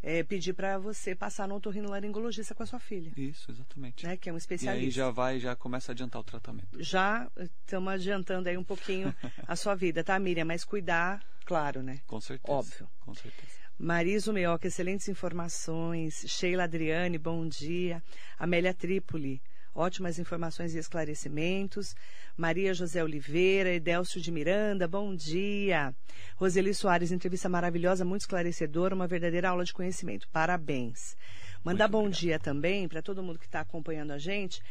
é, 0.01 0.23
pedir 0.23 0.53
para 0.53 0.77
você 0.77 1.13
passar 1.13 1.47
no 1.49 1.55
otorrinolaringologista 1.55 2.55
com 2.55 2.63
a 2.63 2.65
sua 2.65 2.79
filha, 2.79 3.11
Isso, 3.17 3.51
exatamente. 3.51 4.05
né? 4.05 4.15
Que 4.15 4.29
é 4.29 4.31
um 4.31 4.35
E 4.35 4.37
especialista. 4.37 4.85
aí 4.85 4.89
já 4.91 5.09
vai, 5.09 5.37
já 5.39 5.53
começa 5.55 5.91
a 5.91 5.93
adiantar 5.93 6.21
o 6.21 6.23
tratamento. 6.23 6.81
Já 6.81 7.29
estamos 7.37 7.91
adiantando 7.91 8.47
aí 8.47 8.57
um 8.57 8.63
pouquinho 8.63 9.13
a 9.47 9.55
sua 9.57 9.75
vida, 9.75 10.01
tá, 10.03 10.17
Miriam? 10.17 10.45
Mas 10.45 10.63
cuidar, 10.63 11.21
claro, 11.43 11.81
né? 11.83 11.99
Com 12.07 12.21
certeza. 12.21 12.53
Óbvio. 12.57 12.89
Com 13.01 13.13
certeza. 13.13 13.51
Mariso 13.77 14.31
Meoca, 14.31 14.67
excelentes 14.67 15.09
informações. 15.09 16.23
Sheila 16.27 16.63
Adriane, 16.63 17.17
bom 17.17 17.45
dia. 17.47 18.01
Amélia 18.39 18.73
Trípoli, 18.73 19.41
ótimas 19.75 20.17
informações 20.17 20.73
e 20.73 20.77
esclarecimentos. 20.77 21.93
Maria 22.37 22.73
José 22.73 23.03
Oliveira, 23.03 23.73
Edelcio 23.73 24.21
de 24.21 24.31
Miranda, 24.31 24.87
bom 24.87 25.13
dia. 25.13 25.93
Roseli 26.37 26.73
Soares, 26.73 27.11
entrevista 27.11 27.49
maravilhosa, 27.49 28.05
muito 28.05 28.21
esclarecedora, 28.21 28.95
uma 28.95 29.05
verdadeira 29.05 29.49
aula 29.49 29.65
de 29.65 29.73
conhecimento. 29.73 30.27
Parabéns. 30.29 31.17
Mandar 31.63 31.89
bom 31.89 32.09
dia 32.09 32.39
também 32.39 32.87
para 32.87 33.01
todo 33.01 33.21
mundo 33.21 33.37
que 33.37 33.45
está 33.45 33.59
acompanhando 33.59 34.11
a 34.11 34.17
gente. 34.17 34.61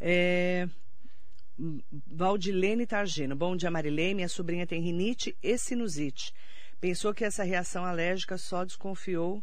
É... 0.00 0.68
Valdilene 2.06 2.86
Targino. 2.86 3.34
Bom 3.34 3.56
dia, 3.56 3.70
Marilene. 3.70 4.14
Minha 4.14 4.28
sobrinha 4.28 4.66
tem 4.66 4.80
rinite 4.80 5.36
e 5.42 5.58
sinusite. 5.58 6.32
Pensou 6.80 7.12
que 7.14 7.24
essa 7.24 7.44
reação 7.44 7.84
alérgica 7.84 8.38
só 8.38 8.64
desconfiou. 8.64 9.42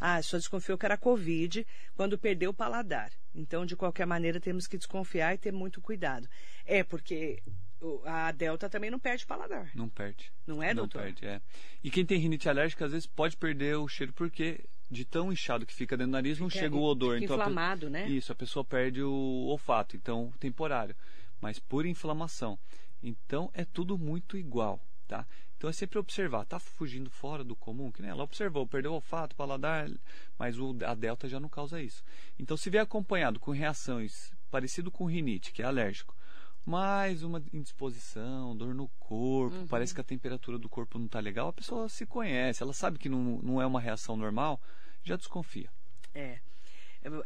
Ah, 0.00 0.20
só 0.22 0.36
desconfiou 0.36 0.76
que 0.78 0.84
era 0.86 0.96
Covid 0.96 1.66
quando 1.94 2.18
perdeu 2.18 2.50
o 2.50 2.54
paladar. 2.54 3.10
Então, 3.34 3.64
de 3.66 3.74
qualquer 3.76 4.06
maneira, 4.06 4.40
temos 4.40 4.66
que 4.66 4.76
desconfiar 4.78 5.34
e 5.34 5.38
ter 5.38 5.52
muito 5.52 5.80
cuidado. 5.80 6.28
É, 6.64 6.82
porque 6.84 7.42
o- 7.80 8.00
a 8.04 8.30
Delta 8.32 8.68
também 8.68 8.90
não 8.90 8.98
perde 8.98 9.26
paladar. 9.26 9.70
Não 9.74 9.88
perde. 9.88 10.32
Não 10.46 10.62
é, 10.62 10.68
não 10.68 10.82
doutor? 10.84 11.02
perde, 11.02 11.26
é. 11.26 11.40
E 11.82 11.90
quem 11.90 12.04
tem 12.06 12.18
rinite 12.18 12.48
alérgica, 12.48 12.84
às 12.86 12.92
vezes 12.92 13.06
pode 13.06 13.36
perder 13.36 13.76
o 13.76 13.88
cheiro 13.88 14.12
porque 14.12 14.60
de 14.90 15.04
tão 15.04 15.32
inchado 15.32 15.66
que 15.66 15.74
fica 15.74 15.96
dentro 15.96 16.10
do 16.10 16.14
nariz, 16.14 16.38
não 16.38 16.48
chega 16.50 16.76
o 16.76 16.82
odor. 16.82 17.14
fica 17.14 17.24
então 17.24 17.36
a 17.36 17.40
inflamado, 17.40 17.90
né? 17.90 18.06
Isso, 18.08 18.30
a 18.30 18.34
pessoa 18.34 18.64
perde 18.64 19.02
o 19.02 19.46
olfato, 19.48 19.96
então 19.96 20.32
temporário, 20.38 20.94
mas 21.40 21.58
por 21.58 21.84
inflamação. 21.86 22.58
Então 23.02 23.50
é 23.54 23.64
tudo 23.64 23.98
muito 23.98 24.36
igual, 24.36 24.80
tá? 25.08 25.26
Então 25.64 25.70
é 25.70 25.72
sempre 25.72 25.98
observar, 25.98 26.44
tá 26.44 26.58
fugindo 26.58 27.08
fora 27.08 27.42
do 27.42 27.56
comum, 27.56 27.90
que 27.90 28.02
nem 28.02 28.10
ela 28.10 28.22
observou, 28.22 28.66
perdeu 28.66 28.90
o 28.92 28.96
olfato, 28.96 29.34
paladar, 29.34 29.88
mas 30.38 30.58
o, 30.58 30.76
a 30.84 30.94
delta 30.94 31.26
já 31.26 31.40
não 31.40 31.48
causa 31.48 31.80
isso. 31.80 32.04
Então 32.38 32.54
se 32.54 32.68
vier 32.68 32.82
acompanhado 32.82 33.40
com 33.40 33.50
reações 33.50 34.30
parecido 34.50 34.90
com 34.90 35.06
rinite, 35.06 35.52
que 35.52 35.62
é 35.62 35.64
alérgico, 35.64 36.14
mais 36.66 37.22
uma 37.22 37.42
indisposição, 37.50 38.54
dor 38.54 38.74
no 38.74 38.88
corpo, 39.00 39.56
Uhum. 39.56 39.66
parece 39.66 39.94
que 39.94 40.02
a 40.02 40.04
temperatura 40.04 40.58
do 40.58 40.68
corpo 40.68 40.98
não 40.98 41.06
está 41.06 41.18
legal, 41.18 41.48
a 41.48 41.52
pessoa 41.54 41.88
se 41.88 42.04
conhece, 42.04 42.62
ela 42.62 42.74
sabe 42.74 42.98
que 42.98 43.08
não, 43.08 43.40
não 43.42 43.62
é 43.62 43.64
uma 43.64 43.80
reação 43.80 44.18
normal, 44.18 44.60
já 45.02 45.16
desconfia. 45.16 45.70
É. 46.12 46.40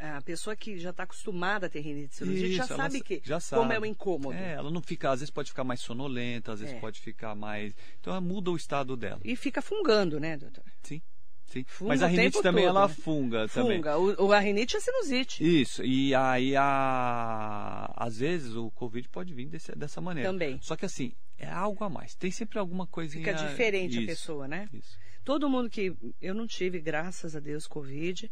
A 0.00 0.20
pessoa 0.22 0.56
que 0.56 0.76
já 0.78 0.90
está 0.90 1.04
acostumada 1.04 1.66
a 1.66 1.68
ter 1.70 1.80
rinite 1.80 2.16
sinusite 2.16 2.52
já 2.54 2.66
sabe 2.66 2.98
sa- 2.98 3.04
que 3.04 3.22
já 3.24 3.38
como 3.50 3.70
é 3.72 3.74
sabe. 3.76 3.86
o 3.86 3.86
incômodo. 3.86 4.36
É, 4.36 4.54
ela 4.54 4.70
não 4.70 4.82
fica, 4.82 5.10
às 5.10 5.20
vezes 5.20 5.30
pode 5.30 5.50
ficar 5.50 5.62
mais 5.64 5.80
sonolenta, 5.80 6.52
às 6.52 6.60
vezes 6.60 6.74
É. 6.74 6.80
pode 6.80 7.00
ficar 7.00 7.34
mais. 7.36 7.74
Então 8.00 8.12
ela 8.12 8.20
muda 8.20 8.50
o 8.50 8.56
estado 8.56 8.96
dela. 8.96 9.20
E 9.24 9.36
fica 9.36 9.62
fungando, 9.62 10.18
né, 10.18 10.36
doutor? 10.36 10.64
Sim, 10.82 11.00
sim. 11.46 11.64
Funga 11.68 11.88
Mas 11.90 12.02
a 12.02 12.08
rinite 12.08 12.42
também 12.42 12.64
todo, 12.66 12.76
ela 12.76 12.88
né? 12.88 12.94
funga, 12.94 13.48
também. 13.48 13.76
Funga. 13.78 13.98
O, 13.98 14.26
o- 14.26 14.32
a 14.32 14.38
rinite 14.40 14.76
é 14.76 14.80
sinusite. 14.80 15.44
Isso, 15.62 15.84
e 15.84 16.12
aí 16.14 16.56
a... 16.56 17.92
às 17.96 18.18
vezes 18.18 18.54
o 18.54 18.70
Covid 18.72 19.08
pode 19.08 19.32
vir 19.34 19.46
desse- 19.48 19.72
dessa 19.76 20.00
maneira. 20.00 20.28
Também. 20.30 20.58
Só 20.62 20.76
que 20.76 20.84
assim, 20.86 21.12
é 21.36 21.48
algo 21.48 21.84
a 21.84 21.88
mais. 21.88 22.14
Tem 22.14 22.30
sempre 22.30 22.58
alguma 22.58 22.86
coisinha. 22.86 23.24
Fica 23.24 23.36
diferente 23.48 23.96
a 23.98 24.00
Isso, 24.00 24.06
pessoa, 24.08 24.48
né? 24.48 24.68
Isso. 24.72 24.96
Todo 25.24 25.48
mundo 25.48 25.68
que. 25.68 25.94
Eu 26.22 26.34
não 26.34 26.46
tive, 26.46 26.80
graças 26.80 27.36
a 27.36 27.40
Deus, 27.40 27.66
Covid. 27.66 28.30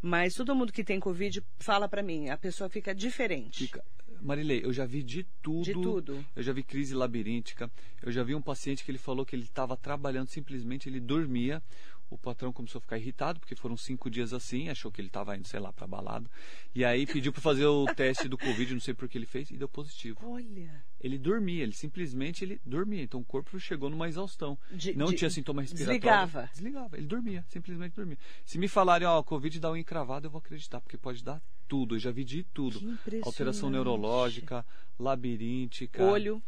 Mas 0.00 0.34
todo 0.34 0.54
mundo 0.54 0.72
que 0.72 0.84
tem 0.84 1.00
Covid 1.00 1.42
fala 1.58 1.88
pra 1.88 2.02
mim. 2.02 2.28
A 2.28 2.36
pessoa 2.36 2.70
fica 2.70 2.94
diferente. 2.94 3.64
Fica... 3.64 3.84
Marilei, 4.20 4.64
eu 4.64 4.72
já 4.72 4.84
vi 4.84 5.02
de 5.02 5.24
tudo. 5.42 5.64
De 5.64 5.72
tudo. 5.72 6.24
Eu 6.34 6.42
já 6.42 6.52
vi 6.52 6.62
crise 6.62 6.94
labiríntica. 6.94 7.70
Eu 8.02 8.10
já 8.10 8.22
vi 8.22 8.34
um 8.34 8.42
paciente 8.42 8.84
que 8.84 8.90
ele 8.90 8.98
falou 8.98 9.24
que 9.24 9.34
ele 9.34 9.44
estava 9.44 9.76
trabalhando, 9.76 10.28
simplesmente 10.28 10.88
ele 10.88 11.00
dormia. 11.00 11.62
O 12.10 12.16
patrão 12.16 12.52
começou 12.52 12.78
a 12.78 12.82
ficar 12.82 12.98
irritado, 12.98 13.38
porque 13.38 13.54
foram 13.54 13.76
cinco 13.76 14.10
dias 14.10 14.32
assim, 14.32 14.70
achou 14.70 14.90
que 14.90 15.00
ele 15.00 15.08
estava 15.08 15.36
indo, 15.36 15.46
sei 15.46 15.60
lá, 15.60 15.72
para 15.72 15.86
balada. 15.86 16.28
E 16.74 16.84
aí 16.84 17.06
pediu 17.06 17.32
para 17.32 17.42
fazer 17.42 17.66
o 17.66 17.84
teste 17.94 18.28
do 18.28 18.38
Covid, 18.38 18.72
não 18.72 18.80
sei 18.80 18.94
por 18.94 19.08
que 19.08 19.18
ele 19.18 19.26
fez, 19.26 19.50
e 19.50 19.56
deu 19.56 19.68
positivo. 19.68 20.18
Olha. 20.22 20.84
Ele 21.00 21.16
dormia, 21.16 21.62
ele 21.62 21.72
simplesmente 21.72 22.44
ele 22.44 22.60
dormia. 22.64 23.02
Então 23.02 23.20
o 23.20 23.24
corpo 23.24 23.58
chegou 23.60 23.88
numa 23.88 24.08
exaustão. 24.08 24.58
De- 24.72 24.94
não 24.96 25.06
de- 25.06 25.16
tinha 25.16 25.30
sintoma 25.30 25.62
respiratório. 25.62 26.00
desligava. 26.00 26.50
Desligava. 26.52 26.96
Ele 26.96 27.06
dormia, 27.06 27.44
simplesmente 27.48 27.94
dormia. 27.94 28.18
Se 28.44 28.58
me 28.58 28.66
falarem, 28.66 29.06
ó, 29.06 29.22
Covid 29.22 29.60
dá 29.60 29.70
um 29.70 29.76
encravado, 29.76 30.26
eu 30.26 30.30
vou 30.30 30.40
acreditar, 30.40 30.80
porque 30.80 30.96
pode 30.96 31.22
dar 31.22 31.40
tudo. 31.68 31.94
Eu 31.94 32.00
já 32.00 32.10
vi 32.10 32.24
de 32.24 32.42
tudo. 32.42 32.80
Alteração 33.22 33.70
neurológica, 33.70 34.64
labiríntica. 34.98 36.02
Olho. 36.04 36.42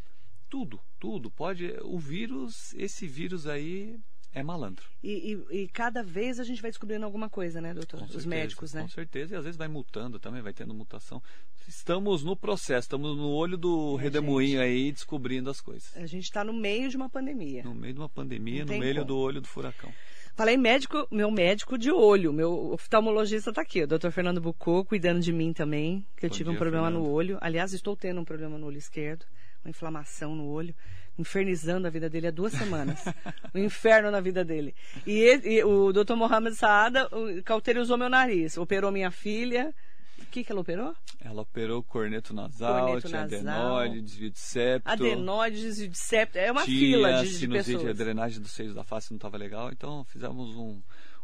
Tudo, 0.48 0.80
tudo. 0.98 1.30
Pode. 1.30 1.72
O 1.82 1.98
vírus, 1.98 2.74
esse 2.74 3.06
vírus 3.06 3.46
aí 3.46 3.98
é 4.32 4.42
malandro. 4.42 4.84
E, 5.02 5.36
e, 5.50 5.62
e, 5.62 5.68
cada 5.68 6.02
vez 6.02 6.38
a 6.38 6.44
gente 6.44 6.62
vai 6.62 6.70
descobrindo 6.70 7.04
alguma 7.04 7.28
coisa, 7.28 7.60
né, 7.60 7.74
doutor? 7.74 7.98
Com 7.98 8.04
Os 8.06 8.12
certeza, 8.12 8.28
médicos, 8.28 8.74
né? 8.74 8.82
Com 8.82 8.88
certeza, 8.88 9.34
e 9.34 9.36
às 9.38 9.44
vezes 9.44 9.56
vai 9.58 9.68
mutando 9.68 10.18
também, 10.18 10.40
vai 10.42 10.52
tendo 10.52 10.72
mutação. 10.74 11.22
Estamos 11.66 12.22
no 12.24 12.36
processo, 12.36 12.86
estamos 12.86 13.16
no 13.16 13.28
olho 13.30 13.56
do 13.56 13.96
É, 13.98 14.02
redemoinho 14.02 14.58
gente. 14.58 14.62
aí, 14.62 14.92
descobrindo 14.92 15.50
as 15.50 15.60
coisas. 15.60 15.96
A 15.96 16.06
gente 16.06 16.24
está 16.24 16.42
no 16.44 16.52
meio 16.52 16.88
de 16.88 16.96
uma 16.96 17.08
pandemia. 17.08 17.62
No 17.64 17.74
meio 17.74 17.92
de 17.94 18.00
uma 18.00 18.08
pandemia, 18.08 18.64
Não 18.64 18.74
no 18.74 18.80
meio 18.80 18.94
como. 18.94 19.06
do 19.06 19.16
olho 19.18 19.40
do 19.40 19.46
furacão. 19.48 19.92
Falei 20.34 20.56
médico, 20.56 21.06
meu 21.10 21.30
médico 21.30 21.76
de 21.76 21.90
olho, 21.90 22.32
meu 22.32 22.72
oftalmologista 22.72 23.50
está 23.50 23.62
aqui, 23.62 23.82
o 23.82 23.86
doutor 23.86 24.10
Fernando 24.10 24.40
Bucô, 24.40 24.84
cuidando 24.84 25.20
de 25.20 25.32
mim 25.32 25.52
também, 25.52 26.06
que 26.16 26.24
eu 26.24 26.30
Bom 26.30 26.36
tive 26.36 26.48
um 26.50 26.52
dia, 26.52 26.58
problema 26.60 26.88
no 26.88 26.98
Fernando. 27.00 27.14
olho. 27.14 27.38
Aliás, 27.40 27.72
estou 27.72 27.96
tendo 27.96 28.20
um 28.20 28.24
problema 28.24 28.56
no 28.56 28.66
olho 28.66 28.78
esquerdo, 28.78 29.26
uma 29.64 29.70
inflamação 29.70 30.34
no 30.34 30.46
olho, 30.46 30.74
infernizando 31.20 31.86
a 31.86 31.90
vida 31.90 32.08
dele 32.10 32.26
há 32.28 32.30
duas 32.30 32.52
semanas. 32.52 33.04
um 33.54 33.58
inferno 33.58 34.10
na 34.10 34.20
vida 34.20 34.44
dele. 34.44 34.74
E, 35.06 35.12
ele- 35.18 35.48
e 35.58 35.64
o 35.64 35.92
doutor 35.92 36.16
Mohamed 36.16 36.56
Saada 36.56 37.06
o- 37.14 37.42
cauterizou 37.42 37.96
meu 37.98 38.08
nariz, 38.08 38.56
operou 38.58 38.90
minha 38.90 39.10
filha. 39.10 39.72
O 40.18 40.26
que, 40.30 40.44
que 40.44 40.52
ela 40.52 40.60
operou? 40.60 40.94
Ela 41.24 41.42
operou 41.42 41.82
corneto 41.82 42.32
nasal, 42.34 42.86
Corneto 42.86 43.08
tinha 43.08 43.22
nasal. 43.22 43.76
adenoide, 43.78 44.02
desvio 44.02 44.30
de 44.30 44.38
septo. 44.38 44.88
Adenoide, 44.90 45.56
desvio 45.60 45.88
de 45.88 45.98
septo. 45.98 46.38
É 46.38 46.52
uma 46.52 46.64
fila 46.64 47.22
de, 47.22 47.28
de 47.28 47.34
sinusite, 47.34 47.76
a 47.76 47.78
pessoas. 47.78 47.96
drenagem 47.96 48.40
dos 48.40 48.52
seios 48.52 48.74
da 48.74 48.84
face 48.84 49.10
não 49.10 49.16
estava 49.16 49.36
legal, 49.38 49.70
então 49.72 50.04
fizemos 50.04 50.54
um, 50.56 50.80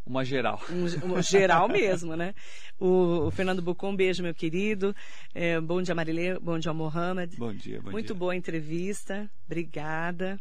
uma 0.06 0.24
geral. 0.24 0.62
Um, 0.70 1.16
um 1.16 1.22
geral 1.22 1.68
mesmo, 1.68 2.14
né? 2.14 2.34
O, 2.78 3.26
o 3.26 3.30
Fernando 3.30 3.60
Bucon, 3.60 3.90
um 3.90 3.96
beijo, 3.96 4.22
meu 4.22 4.34
querido. 4.34 4.94
É, 5.34 5.60
bom 5.60 5.82
dia, 5.82 5.94
Marilê. 5.94 6.38
Bom 6.38 6.58
dia, 6.58 6.72
Mohamed. 6.72 7.36
Bom 7.36 7.52
dia, 7.52 7.80
bom 7.82 7.90
Muito 7.90 8.08
dia. 8.08 8.16
boa 8.16 8.32
a 8.32 8.36
entrevista. 8.36 9.28
Obrigada. 9.46 10.38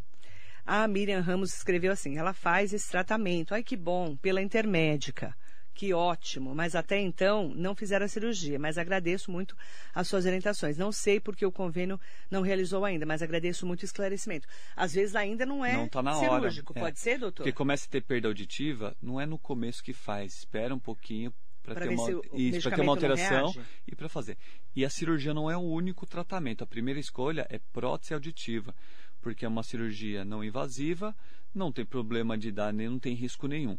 A 0.66 0.88
Miriam 0.88 1.22
Ramos 1.22 1.54
escreveu 1.54 1.92
assim: 1.92 2.18
ela 2.18 2.34
faz 2.34 2.74
esse 2.74 2.90
tratamento. 2.90 3.54
Ai, 3.54 3.64
que 3.64 3.76
bom, 3.76 4.16
pela 4.16 4.42
intermédica. 4.42 5.36
Que 5.76 5.94
ótimo, 5.94 6.56
mas 6.56 6.74
até 6.74 6.98
então 7.02 7.50
não 7.54 7.76
fizeram 7.76 8.06
a 8.06 8.08
cirurgia, 8.08 8.58
mas 8.58 8.78
agradeço 8.78 9.30
muito 9.30 9.58
as 9.94 10.08
suas 10.08 10.26
orientações. 10.26 10.78
Não 10.78 10.90
sei 10.90 11.20
porque 11.20 11.46
o 11.46 11.52
convênio 11.52 12.00
não 12.32 12.42
realizou 12.42 12.86
ainda, 12.86 13.06
mas 13.06 13.22
agradeço 13.22 13.66
muito 13.68 13.82
o 13.82 13.86
esclarecimento. 13.86 14.48
Às 14.74 14.94
vezes 14.94 15.18
ainda 15.18 15.46
não 15.46 15.66
é 15.66 15.74
Não 15.74 15.90
tá 15.90 16.02
na 16.02 16.16
hora. 16.18 16.30
cirúrgico, 16.40 16.72
É. 16.78 16.80
pode 16.80 16.98
ser, 16.98 17.20
doutor? 17.20 17.44
Porque 17.44 17.52
começa 17.52 17.86
a 17.88 17.90
ter 17.90 18.02
perda 18.02 18.30
auditiva, 18.30 18.96
não 19.02 19.20
é 19.20 19.26
no 19.26 19.38
começo 19.38 19.84
que 19.84 19.92
faz, 19.92 20.38
espera 20.38 20.74
um 20.74 20.80
pouquinho 20.80 21.34
para 21.62 21.76
ter, 21.76 21.90
uma, 21.90 22.10
isso, 22.36 22.70
ter 22.70 22.80
uma 22.80 22.94
alteração 22.94 23.54
e 23.86 23.94
para 23.94 24.08
fazer. 24.08 24.38
E 24.74 24.86
a 24.86 24.90
cirurgia 24.90 25.34
não 25.34 25.52
é 25.52 25.58
o 25.58 25.62
único 25.62 26.06
tratamento. 26.06 26.64
A 26.64 26.68
primeira 26.68 27.02
escolha 27.02 27.46
é 27.50 27.60
prótese 27.74 28.14
auditiva, 28.14 28.74
porque 29.20 29.44
é 29.44 29.48
uma 29.48 29.64
cirurgia 29.64 30.24
não 30.24 30.42
invasiva, 30.42 31.14
não 31.54 31.70
tem 31.70 31.84
problema 31.84 32.38
de 32.38 32.50
dar, 32.50 32.72
nem 32.72 32.88
não 32.88 33.00
tem 33.00 33.14
risco 33.14 33.46
nenhum. 33.46 33.78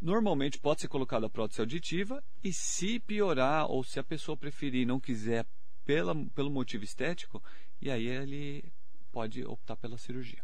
Normalmente 0.00 0.58
pode 0.58 0.80
ser 0.80 0.88
colocada 0.88 1.26
a 1.26 1.30
prótese 1.30 1.60
auditiva 1.60 2.22
e 2.42 2.52
se 2.52 3.00
piorar 3.00 3.66
ou 3.70 3.82
se 3.82 3.98
a 3.98 4.04
pessoa 4.04 4.36
preferir 4.36 4.82
e 4.82 4.86
não 4.86 5.00
quiser 5.00 5.44
pela, 5.84 6.14
pelo 6.34 6.50
motivo 6.50 6.84
estético, 6.84 7.42
e 7.80 7.90
aí 7.90 8.06
ele 8.06 8.64
pode 9.10 9.44
optar 9.44 9.76
pela 9.76 9.98
cirurgia. 9.98 10.42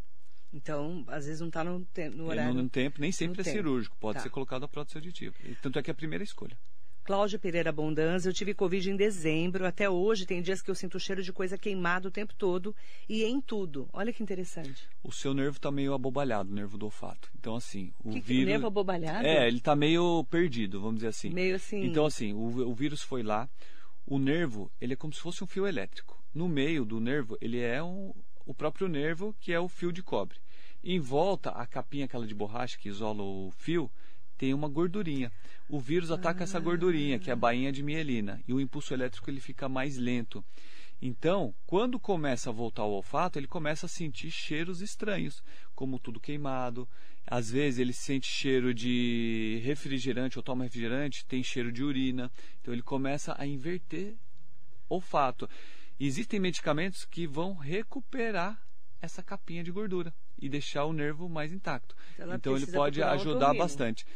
Então, 0.53 1.05
às 1.09 1.27
vezes 1.27 1.41
não 1.41 1.49
está 1.49 1.63
no, 1.65 1.85
te- 1.93 2.09
no 2.09 2.27
horário. 2.27 2.55
no, 2.55 2.63
no 2.65 2.69
tempo, 2.69 3.01
nem 3.01 3.11
sempre 3.13 3.41
é 3.41 3.45
tempo. 3.45 3.57
cirúrgico, 3.57 3.97
pode 3.99 4.19
Tá. 4.19 4.23
ser 4.23 4.31
colocado 4.31 4.65
a 4.65 4.69
prótese 4.69 4.99
auditiva. 4.99 5.35
E 5.45 5.55
tanto 5.57 5.79
é 5.79 5.83
que 5.83 5.91
é 5.91 5.93
a 5.93 5.95
primeira 5.97 6.23
escolha. 6.25 6.57
Cláudia 7.05 7.39
Pereira 7.39 7.69
Abundância, 7.69 8.31
eu 8.31 8.33
tive 8.33 8.55
Covid 8.55 8.91
em 8.91 8.97
dezembro. 8.97 9.67
Até 9.67 9.91
hoje 9.91 10.25
tem 10.25 10.41
dias 10.41 10.63
que 10.63 10.71
eu 10.71 10.75
sinto 10.75 10.99
cheiro 10.99 11.23
de 11.23 11.35
coisa 11.35 11.59
queimada 11.59 12.09
o 12.09 12.11
tempo 12.11 12.35
todo 12.35 12.75
e 13.07 13.25
em 13.25 13.43
tudo. 13.43 13.87
Olha 13.93 14.11
que 14.11 14.23
interessante. 14.23 14.89
O 15.03 15.13
seu 15.13 15.35
nervo 15.35 15.59
está 15.59 15.71
meio 15.71 15.93
abobalhado, 15.93 16.51
o 16.51 16.55
nervo 16.55 16.79
do 16.79 16.87
olfato. 16.87 17.31
Então, 17.39 17.57
assim, 17.57 17.93
o 18.03 18.11
que, 18.11 18.23
que 18.23 18.27
vírus. 18.27 18.47
nervo 18.47 18.67
abobalhado? 18.67 19.27
É, 19.27 19.47
ele 19.47 19.59
está 19.59 19.77
meio 19.77 20.25
perdido, 20.31 20.81
vamos 20.81 20.97
dizer 20.97 21.09
assim. 21.09 21.29
Meio 21.29 21.57
assim. 21.57 21.85
Então, 21.85 22.07
assim, 22.07 22.33
o, 22.33 22.71
o 22.71 22.75
vírus 22.75 23.03
foi 23.03 23.23
lá. 23.23 23.49
O 24.07 24.19
nervo, 24.19 24.73
ele 24.81 24.95
é 24.95 24.97
como 24.97 25.13
se 25.13 25.21
fosse 25.21 25.45
um 25.45 25.47
fio 25.47 25.67
elétrico. 25.67 26.19
No 26.35 26.49
meio 26.49 26.87
do 26.87 27.01
nervo, 27.01 27.37
ele 27.39 27.61
é 27.61 27.83
um, 27.83 28.15
o 28.47 28.55
próprio 28.55 28.89
nervo, 28.89 29.35
que 29.39 29.53
é 29.53 29.61
o 29.61 29.69
fio 29.69 29.93
de 29.93 30.03
cobre. 30.03 30.39
Em 30.83 30.99
volta, 30.99 31.51
a 31.51 31.67
capinha 31.67 32.07
aquela 32.07 32.27
de 32.27 32.35
borracha 32.35 32.79
que 32.79 32.89
isola 32.89 33.23
o 33.23 33.51
fio, 33.57 33.91
tem 34.45 34.53
uma 34.53 34.69
gordurinha. 34.69 35.33
O 35.71 35.81
vírus 35.81 36.11
ataca 36.11 36.45
essa 36.45 36.61
gordurinha, 36.61 37.19
que 37.19 37.31
é 37.31 37.33
a 37.33 37.37
bainha 37.37 37.73
de 37.73 37.83
mielina. 37.83 38.43
E 38.47 38.53
o 38.53 38.61
impulso 38.61 38.93
elétrico 38.93 39.31
ele 39.31 39.41
fica 39.41 39.71
mais 39.71 39.97
lento. 39.97 40.45
Então, 41.01 41.55
quando 41.67 41.99
começa 41.99 42.51
a 42.51 42.53
voltar 42.53 42.83
ao 42.83 42.93
olfato, 42.93 43.39
ele 43.39 43.47
começa 43.47 43.87
a 43.87 43.89
sentir 43.89 44.31
cheiros 44.31 44.83
estranhos, 44.83 45.43
como 45.75 45.99
tudo 45.99 46.21
queimado. 46.21 46.87
Às 47.27 47.51
vezes 47.51 47.81
ele 47.81 47.95
sente 47.95 48.27
cheiro 48.27 48.75
de 48.75 49.63
refrigerante 49.65 50.39
ou 50.39 50.43
toma 50.43 50.65
refrigerante, 50.65 51.25
tem 51.25 51.43
cheiro 51.43 51.73
de 51.73 51.83
urina. 51.83 52.31
Então 52.61 52.75
ele 52.75 52.83
começa 52.83 53.35
a 53.39 53.47
inverter 53.47 54.15
olfato. 54.91 55.49
Existem 55.99 56.39
medicamentos 56.39 57.07
que 57.07 57.27
vão 57.27 57.55
recuperar 57.55 58.63
essa 59.01 59.23
capinha 59.23 59.65
de 59.65 59.73
gordura 59.73 60.13
e 60.45 60.49
deixar 60.49 60.85
o 60.85 60.93
nervo 60.93 61.27
mais 61.27 61.53
intacto. 61.53 61.97
Ela 62.19 62.37
então 62.37 62.55
ele 62.55 62.67
pode 62.67 63.03
ajudar 63.03 63.55
bastante. 63.55 64.07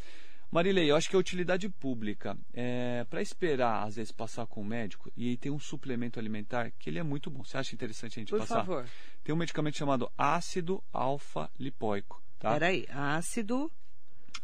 Marilei, 0.50 0.90
eu 0.90 0.96
acho 0.96 1.08
que 1.08 1.16
a 1.16 1.18
utilidade 1.18 1.68
pública, 1.68 2.36
é, 2.52 3.04
para 3.08 3.20
esperar, 3.20 3.86
às 3.86 3.96
vezes, 3.96 4.12
passar 4.12 4.46
com 4.46 4.60
o 4.60 4.64
médico, 4.64 5.10
e 5.16 5.28
aí 5.28 5.36
tem 5.36 5.50
um 5.50 5.58
suplemento 5.58 6.18
alimentar 6.18 6.70
que 6.78 6.88
ele 6.88 6.98
é 6.98 7.02
muito 7.02 7.30
bom. 7.30 7.44
Você 7.44 7.56
acha 7.56 7.74
interessante 7.74 8.18
a 8.18 8.20
gente 8.20 8.30
Por 8.30 8.40
passar? 8.40 8.56
favor. 8.56 8.86
Tem 9.24 9.34
um 9.34 9.38
medicamento 9.38 9.76
chamado 9.76 10.10
ácido 10.16 10.82
alfa-lipoico. 10.92 12.22
Tá? 12.38 12.52
Peraí. 12.52 12.86
Ácido 12.90 13.70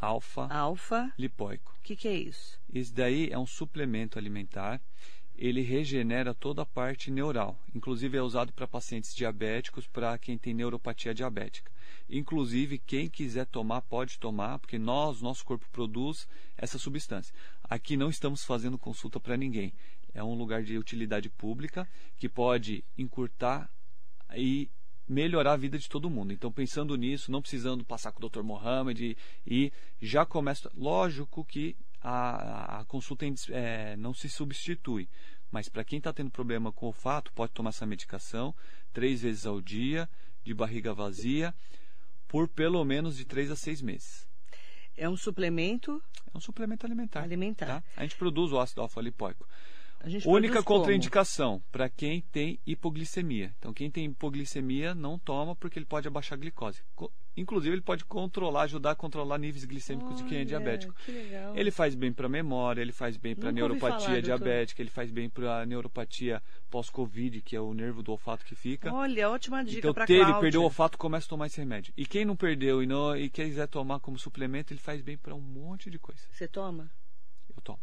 alfa. 0.00 0.46
Alfa-lipoico. 0.46 1.74
O 1.78 1.82
que, 1.82 1.96
que 1.96 2.08
é 2.08 2.14
isso? 2.14 2.58
Esse 2.72 2.92
daí 2.92 3.30
é 3.30 3.38
um 3.38 3.46
suplemento 3.46 4.18
alimentar. 4.18 4.80
Ele 5.36 5.62
regenera 5.62 6.34
toda 6.34 6.62
a 6.62 6.66
parte 6.66 7.10
neural. 7.10 7.58
Inclusive 7.74 8.16
é 8.16 8.22
usado 8.22 8.52
para 8.52 8.68
pacientes 8.68 9.14
diabéticos, 9.14 9.86
para 9.86 10.16
quem 10.18 10.36
tem 10.36 10.54
neuropatia 10.54 11.14
diabética. 11.14 11.73
Inclusive, 12.08 12.78
quem 12.78 13.08
quiser 13.08 13.46
tomar, 13.46 13.80
pode 13.82 14.18
tomar, 14.18 14.58
porque 14.58 14.78
nós, 14.78 15.22
nosso 15.22 15.44
corpo 15.44 15.66
produz 15.72 16.28
essa 16.56 16.78
substância. 16.78 17.34
Aqui 17.62 17.96
não 17.96 18.10
estamos 18.10 18.44
fazendo 18.44 18.78
consulta 18.78 19.18
para 19.18 19.36
ninguém. 19.36 19.72
É 20.12 20.22
um 20.22 20.34
lugar 20.34 20.62
de 20.62 20.78
utilidade 20.78 21.28
pública 21.28 21.88
que 22.16 22.28
pode 22.28 22.84
encurtar 22.96 23.70
e 24.36 24.70
melhorar 25.08 25.52
a 25.52 25.56
vida 25.56 25.78
de 25.78 25.88
todo 25.88 26.10
mundo. 26.10 26.32
Então, 26.32 26.52
pensando 26.52 26.96
nisso, 26.96 27.30
não 27.30 27.42
precisando 27.42 27.84
passar 27.84 28.12
com 28.12 28.24
o 28.24 28.28
Dr. 28.28 28.42
Mohamed 28.42 29.16
e, 29.46 29.72
já 30.00 30.24
começa. 30.24 30.70
Lógico 30.74 31.44
que 31.44 31.76
a, 32.00 32.80
a 32.80 32.84
consulta 32.84 33.24
é, 33.50 33.96
não 33.96 34.14
se 34.14 34.28
substitui, 34.28 35.08
mas 35.50 35.68
para 35.68 35.84
quem 35.84 35.98
está 35.98 36.12
tendo 36.12 36.30
problema 36.30 36.72
com 36.72 36.86
o 36.86 36.88
olfato, 36.88 37.32
pode 37.32 37.52
tomar 37.52 37.70
essa 37.70 37.86
medicação 37.86 38.54
três 38.92 39.22
vezes 39.22 39.46
ao 39.46 39.60
dia, 39.60 40.08
de 40.42 40.52
barriga 40.52 40.92
vazia, 40.92 41.54
por 42.34 42.48
pelo 42.48 42.84
menos 42.84 43.16
de 43.16 43.24
três 43.24 43.48
a 43.48 43.54
seis 43.54 43.80
meses. 43.80 44.26
É 44.96 45.08
um 45.08 45.16
suplemento 45.16 46.02
É 46.26 46.36
um 46.36 46.40
suplemento 46.40 46.84
alimentar. 46.84 47.22
alimentar. 47.22 47.66
Tá? 47.66 47.84
A 47.96 48.02
gente 48.02 48.16
produz 48.16 48.50
o 48.50 48.58
ácido 48.58 48.80
alfa-lipoico. 48.80 49.46
A 50.00 50.08
gente 50.08 50.26
Única 50.26 50.60
contraindicação 50.60 51.62
para 51.70 51.88
quem 51.88 52.22
tem 52.32 52.58
hipoglicemia. 52.66 53.54
Então, 53.56 53.72
quem 53.72 53.88
tem 53.88 54.06
hipoglicemia 54.06 54.96
não 54.96 55.16
toma 55.16 55.54
porque 55.54 55.78
ele 55.78 55.86
pode 55.86 56.08
abaixar 56.08 56.36
a 56.36 56.40
glicose. 56.40 56.82
Inclusive, 57.36 57.74
ele 57.74 57.82
pode 57.82 58.04
controlar, 58.04 58.62
ajudar 58.62 58.92
a 58.92 58.94
controlar 58.94 59.38
níveis 59.38 59.64
glicêmicos 59.64 60.16
de 60.18 60.24
quem 60.24 60.36
é 60.36 60.40
Olha, 60.40 60.46
diabético. 60.46 60.94
Que 61.04 61.10
legal. 61.10 61.56
Ele 61.56 61.70
faz 61.70 61.94
bem 61.94 62.12
para 62.12 62.26
a 62.26 62.28
memória, 62.28 62.80
ele 62.80 62.92
faz 62.92 63.16
bem 63.16 63.34
para 63.34 63.48
a 63.48 63.52
neuropatia 63.52 64.22
diabética, 64.22 64.80
ele 64.80 64.90
faz 64.90 65.10
bem 65.10 65.28
para 65.28 65.60
a 65.62 65.66
neuropatia 65.66 66.40
pós-Covid, 66.70 67.40
que 67.42 67.56
é 67.56 67.60
o 67.60 67.74
nervo 67.74 68.02
do 68.02 68.12
olfato 68.12 68.44
que 68.44 68.54
fica. 68.54 68.92
Olha, 68.92 69.28
ótima 69.30 69.64
dica 69.64 69.78
Então, 69.78 69.94
para 69.94 70.06
Cláudia. 70.06 70.38
perdeu 70.40 70.60
o 70.60 70.64
olfato, 70.64 70.96
começa 70.96 71.26
a 71.26 71.30
tomar 71.30 71.46
esse 71.46 71.58
remédio. 71.58 71.92
E 71.96 72.06
quem 72.06 72.24
não 72.24 72.36
perdeu 72.36 72.82
e, 72.82 72.86
não, 72.86 73.16
e 73.16 73.28
quiser 73.28 73.66
tomar 73.66 73.98
como 74.00 74.18
suplemento, 74.18 74.72
ele 74.72 74.80
faz 74.80 75.00
bem 75.00 75.16
para 75.16 75.34
um 75.34 75.40
monte 75.40 75.90
de 75.90 75.98
coisa. 75.98 76.22
Você 76.30 76.46
toma? 76.46 76.90
Eu 77.54 77.60
tomo. 77.62 77.80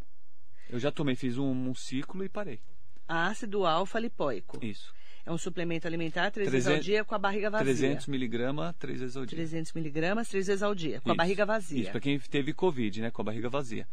Eu 0.70 0.78
já 0.78 0.90
tomei, 0.90 1.14
fiz 1.14 1.36
um, 1.36 1.50
um 1.50 1.74
ciclo 1.74 2.24
e 2.24 2.28
parei. 2.28 2.60
Ácido 3.06 3.66
alfa-lipoico. 3.66 4.64
Isso. 4.64 4.94
É 5.24 5.30
um 5.30 5.38
suplemento 5.38 5.86
alimentar 5.86 6.30
três 6.32 6.50
vezes 6.50 6.66
ao 6.66 6.72
300 6.74 6.84
dia 6.84 7.04
com 7.04 7.14
a 7.14 7.18
barriga 7.18 7.48
vazia. 7.48 7.66
300 7.66 8.06
miligramas, 8.08 8.74
três 8.76 9.00
vezes 9.00 9.16
ao 9.16 9.24
dia. 9.24 9.36
300 9.36 9.72
miligramas 9.72 10.28
três 10.28 10.46
vezes 10.48 10.62
ao 10.62 10.74
dia, 10.74 11.00
com 11.00 11.10
a 11.10 11.12
Isso, 11.12 11.16
barriga 11.16 11.46
vazia. 11.46 11.82
Isso, 11.82 11.90
para 11.92 12.00
quem 12.00 12.18
teve 12.18 12.52
Covid, 12.52 13.00
né? 13.02 13.10
Com 13.10 13.22
a 13.22 13.24
barriga 13.26 13.48
vazia. 13.48 13.86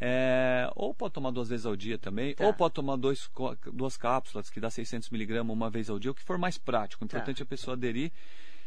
É, 0.00 0.70
ou 0.74 0.94
pode 0.94 1.12
tomar 1.12 1.30
duas 1.30 1.48
vezes 1.50 1.66
ao 1.66 1.76
dia 1.76 1.98
também, 1.98 2.34
Tá. 2.34 2.46
ou 2.46 2.54
pode 2.54 2.74
tomar 2.74 2.96
dois, 2.96 3.28
duas 3.72 3.96
cápsulas, 3.96 4.48
que 4.48 4.58
dá 4.58 4.70
600 4.70 5.10
miligramas 5.10 5.54
uma 5.54 5.68
vez 5.68 5.90
ao 5.90 5.98
dia, 5.98 6.10
o 6.10 6.14
que 6.14 6.22
for 6.22 6.38
mais 6.38 6.56
prático. 6.56 7.04
O 7.04 7.08
Tá. 7.08 7.18
importante 7.18 7.40
é 7.40 7.44
a 7.44 7.46
pessoa 7.46 7.74
aderir. 7.76 8.10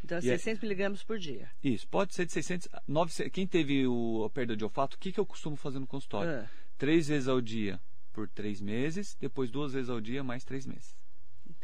Então, 0.04 0.18
E 0.20 0.30
é- 0.30 0.38
600 0.38 0.62
miligramas 0.62 1.02
por 1.02 1.18
dia. 1.18 1.50
Isso, 1.64 1.88
pode 1.88 2.14
ser 2.14 2.28
de 2.28 2.32
600... 2.32 2.68
900, 2.88 3.32
quem 3.34 3.48
teve 3.48 3.88
o, 3.88 4.24
a 4.26 4.30
perda 4.30 4.56
de 4.56 4.64
olfato, 4.64 4.96
o 4.96 5.00
que, 5.00 5.12
que 5.12 5.20
eu 5.20 5.26
costumo 5.26 5.56
fazer 5.56 5.80
no 5.80 5.88
consultório? 5.88 6.30
Ah, 6.44 6.46
Três 6.78 7.08
vezes 7.08 7.28
ao 7.28 7.42
dia 7.42 7.80
por 8.14 8.28
três 8.30 8.62
meses, 8.62 9.18
depois 9.20 9.50
duas 9.50 9.74
vezes 9.74 9.90
ao 9.90 10.00
dia, 10.00 10.24
mais 10.24 10.44
três 10.44 10.66
meses. 10.66 10.96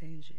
Entendi. 0.01 0.35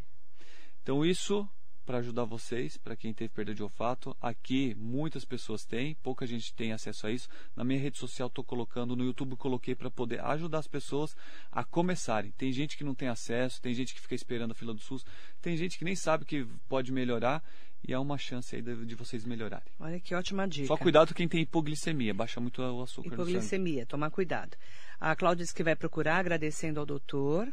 Então 0.82 1.04
isso 1.04 1.48
para 1.84 1.98
ajudar 1.98 2.24
vocês, 2.24 2.76
para 2.76 2.96
quem 2.96 3.12
teve 3.12 3.30
perda 3.30 3.54
de 3.54 3.62
olfato. 3.62 4.16
Aqui 4.20 4.74
muitas 4.76 5.24
pessoas 5.24 5.64
têm, 5.64 5.94
pouca 5.96 6.26
gente 6.26 6.54
tem 6.54 6.72
acesso 6.72 7.06
a 7.06 7.10
isso. 7.10 7.28
Na 7.56 7.64
minha 7.64 7.80
rede 7.80 7.98
social 7.98 8.28
estou 8.28 8.44
colocando, 8.44 8.96
no 8.96 9.04
YouTube 9.04 9.36
coloquei 9.36 9.74
para 9.74 9.90
poder 9.90 10.20
ajudar 10.20 10.58
as 10.58 10.68
pessoas 10.68 11.16
a 11.50 11.64
começarem. 11.64 12.30
Tem 12.32 12.52
gente 12.52 12.76
que 12.76 12.84
não 12.84 12.94
tem 12.94 13.08
acesso, 13.08 13.60
tem 13.60 13.74
gente 13.74 13.94
que 13.94 14.00
fica 14.00 14.14
esperando 14.14 14.52
a 14.52 14.54
fila 14.54 14.72
do 14.72 14.80
SUS, 14.80 15.04
tem 15.40 15.56
gente 15.56 15.78
que 15.78 15.84
nem 15.84 15.96
sabe 15.96 16.24
que 16.24 16.46
pode 16.68 16.92
melhorar 16.92 17.42
e 17.86 17.92
é 17.92 17.98
uma 17.98 18.16
chance 18.16 18.54
aí 18.54 18.62
de, 18.62 18.86
de 18.86 18.94
vocês 18.94 19.24
melhorarem. 19.24 19.72
Olha 19.80 19.98
que 19.98 20.14
ótima 20.14 20.46
dica. 20.46 20.68
Só 20.68 20.76
cuidado 20.76 21.12
quem 21.12 21.26
tem 21.26 21.40
hipoglicemia, 21.40 22.14
baixa 22.14 22.40
muito 22.40 22.62
o 22.62 22.82
açúcar 22.82 23.08
Hipoglicemia, 23.08 23.84
tomar 23.86 24.10
cuidado. 24.10 24.56
A 25.00 25.16
Cláudia 25.16 25.42
disse 25.42 25.54
que 25.54 25.64
vai 25.64 25.74
procurar, 25.74 26.18
agradecendo 26.18 26.78
ao 26.78 26.86
doutor. 26.86 27.52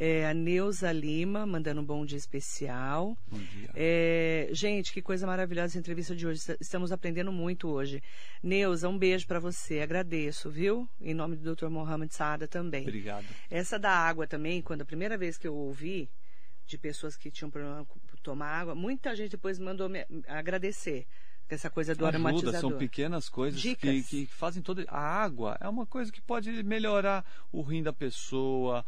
É, 0.00 0.28
a 0.28 0.32
Neuza 0.32 0.92
Lima, 0.92 1.44
mandando 1.44 1.80
um 1.80 1.84
bom 1.84 2.06
dia 2.06 2.16
especial. 2.16 3.18
Bom 3.28 3.38
dia. 3.38 3.70
É, 3.74 4.48
gente, 4.52 4.92
que 4.92 5.02
coisa 5.02 5.26
maravilhosa 5.26 5.72
essa 5.72 5.78
entrevista 5.78 6.14
de 6.14 6.24
hoje. 6.24 6.40
Estamos 6.60 6.92
aprendendo 6.92 7.32
muito 7.32 7.68
hoje. 7.68 8.00
Neuza, 8.40 8.88
um 8.88 8.96
beijo 8.96 9.26
para 9.26 9.40
você. 9.40 9.80
Agradeço, 9.80 10.48
viu? 10.48 10.88
Em 11.00 11.12
nome 11.12 11.34
do 11.34 11.56
Dr. 11.56 11.66
Mohamed 11.66 12.14
Saada 12.14 12.46
também. 12.46 12.82
Obrigado. 12.82 13.26
Essa 13.50 13.76
da 13.76 13.90
água 13.90 14.24
também, 14.24 14.62
quando 14.62 14.82
a 14.82 14.84
primeira 14.84 15.18
vez 15.18 15.36
que 15.36 15.48
eu 15.48 15.54
ouvi 15.56 16.08
de 16.64 16.78
pessoas 16.78 17.16
que 17.16 17.28
tinham 17.28 17.50
problema 17.50 17.84
com 17.84 17.98
tomar 18.22 18.50
água, 18.50 18.74
muita 18.76 19.16
gente 19.16 19.32
depois 19.32 19.58
mandou 19.58 19.88
me 19.88 20.06
agradecer 20.28 21.06
essa 21.48 21.70
coisa 21.70 21.94
do 21.94 22.04
Ajuda, 22.04 22.18
aromatizador. 22.18 22.60
São 22.60 22.78
pequenas 22.78 23.28
coisas 23.28 23.60
que, 23.60 23.74
que, 23.74 24.26
fazem 24.26 24.62
toda. 24.62 24.84
A 24.86 25.00
água 25.00 25.56
é 25.60 25.68
uma 25.68 25.86
coisa 25.86 26.12
que 26.12 26.20
pode 26.20 26.62
melhorar 26.62 27.24
o 27.50 27.62
rim 27.62 27.82
da 27.82 27.92
pessoa. 27.92 28.84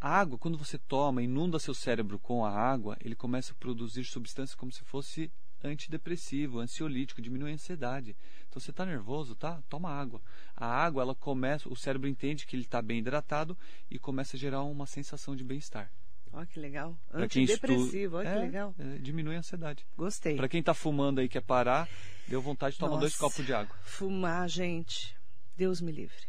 A 0.00 0.10
água, 0.10 0.38
quando 0.38 0.56
você 0.56 0.78
toma, 0.78 1.22
inunda 1.22 1.58
seu 1.58 1.74
cérebro 1.74 2.18
com 2.18 2.44
a 2.44 2.50
água, 2.50 2.96
ele 3.00 3.16
começa 3.16 3.52
a 3.52 3.56
produzir 3.56 4.04
substâncias 4.04 4.54
como 4.54 4.70
se 4.70 4.84
fosse 4.84 5.30
antidepressivo, 5.62 6.60
ansiolítico, 6.60 7.20
diminui 7.20 7.50
a 7.50 7.54
ansiedade. 7.54 8.16
Então 8.48 8.60
você 8.60 8.70
está 8.70 8.86
nervoso, 8.86 9.34
tá? 9.34 9.60
Toma 9.68 9.90
água. 9.90 10.22
A 10.56 10.66
água, 10.66 11.02
ela 11.02 11.14
começa, 11.14 11.68
o 11.68 11.76
cérebro 11.76 12.08
entende 12.08 12.46
que 12.46 12.54
ele 12.54 12.62
está 12.62 12.80
bem 12.80 12.98
hidratado 12.98 13.58
e 13.90 13.98
começa 13.98 14.36
a 14.36 14.40
gerar 14.40 14.62
uma 14.62 14.86
sensação 14.86 15.34
de 15.34 15.42
bem-estar. 15.42 15.90
Olha 16.32 16.46
que 16.46 16.60
legal. 16.60 16.96
Antidepressivo, 17.12 18.18
olha 18.18 18.28
é, 18.28 18.34
que 18.34 18.38
legal. 18.38 18.74
É, 18.78 18.98
diminui 18.98 19.34
a 19.34 19.38
ansiedade. 19.38 19.84
Gostei. 19.96 20.36
Para 20.36 20.48
quem 20.48 20.60
está 20.60 20.74
fumando 20.74 21.20
aí 21.20 21.28
quer 21.28 21.40
parar, 21.40 21.88
deu 22.28 22.40
vontade 22.40 22.74
de 22.74 22.78
tomar 22.78 22.90
Nossa, 22.90 23.00
dois 23.00 23.16
copos 23.16 23.44
de 23.44 23.52
água. 23.52 23.74
Fumar, 23.82 24.48
gente, 24.48 25.16
Deus 25.56 25.80
me 25.80 25.90
livre. 25.90 26.28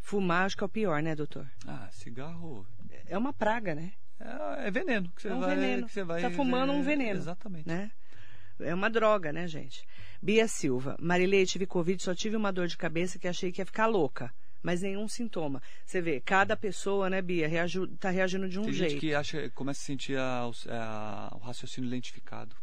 Fumar 0.00 0.46
acho 0.46 0.56
que 0.56 0.62
é 0.62 0.66
o 0.66 0.68
pior, 0.68 1.02
né, 1.02 1.14
doutor? 1.14 1.50
Ah, 1.66 1.88
cigarro. 1.90 2.66
É 3.06 3.18
uma 3.18 3.32
praga, 3.32 3.74
né? 3.74 3.92
É, 4.20 4.68
é 4.68 4.70
veneno 4.70 5.10
que 5.14 5.22
você 5.22 5.28
é 5.28 5.34
um 5.34 5.40
vai. 5.40 5.56
Veneno. 5.56 5.86
Que 5.86 5.92
você 5.92 6.04
vai 6.04 6.20
tá 6.20 6.30
fumando 6.30 6.72
um 6.72 6.82
veneno. 6.82 7.18
Exatamente. 7.18 7.68
Né? 7.68 7.90
É 8.60 8.74
uma 8.74 8.88
droga, 8.88 9.32
né, 9.32 9.46
gente? 9.48 9.86
Bia 10.22 10.46
Silva. 10.46 10.96
Marilei, 11.00 11.44
tive 11.44 11.66
Covid, 11.66 12.02
só 12.02 12.14
tive 12.14 12.36
uma 12.36 12.52
dor 12.52 12.66
de 12.66 12.76
cabeça 12.76 13.18
que 13.18 13.26
achei 13.26 13.50
que 13.50 13.60
ia 13.60 13.66
ficar 13.66 13.86
louca 13.86 14.32
mas 14.64 14.80
nenhum 14.80 15.06
sintoma. 15.06 15.62
Você 15.84 16.00
vê, 16.00 16.20
cada 16.20 16.56
pessoa, 16.56 17.10
né, 17.10 17.20
Bia, 17.20 17.46
está 17.66 18.08
reagindo 18.08 18.48
de 18.48 18.58
um 18.58 18.64
Tem 18.64 18.72
jeito. 18.72 18.90
Gente 18.92 19.00
que 19.00 19.14
acha, 19.14 19.50
começa 19.50 19.82
a 19.82 19.84
sentir 19.84 20.16
a, 20.16 20.50
a, 20.70 21.36
o 21.36 21.38
raciocínio 21.40 21.90
lentificado. 21.90 22.56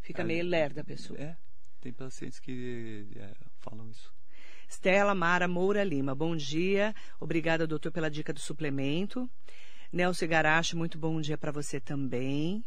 Fica 0.00 0.24
meio 0.24 0.44
lerda 0.44 0.80
a 0.80 0.84
pessoa. 0.84 1.20
É, 1.20 1.36
tem 1.78 1.92
pacientes 1.92 2.40
que 2.40 3.06
é, 3.16 3.34
falam 3.58 3.86
isso. 3.90 4.15
Stella 4.68 5.14
Mara 5.14 5.46
Moura 5.46 5.84
Lima, 5.84 6.14
bom 6.14 6.36
dia. 6.36 6.94
Obrigada, 7.20 7.66
doutor, 7.66 7.92
pela 7.92 8.10
dica 8.10 8.32
do 8.32 8.40
suplemento. 8.40 9.28
Nelson 9.92 10.26
Garache, 10.26 10.76
muito 10.76 10.98
bom 10.98 11.20
dia 11.20 11.38
para 11.38 11.52
você 11.52 11.80
também. 11.80 12.64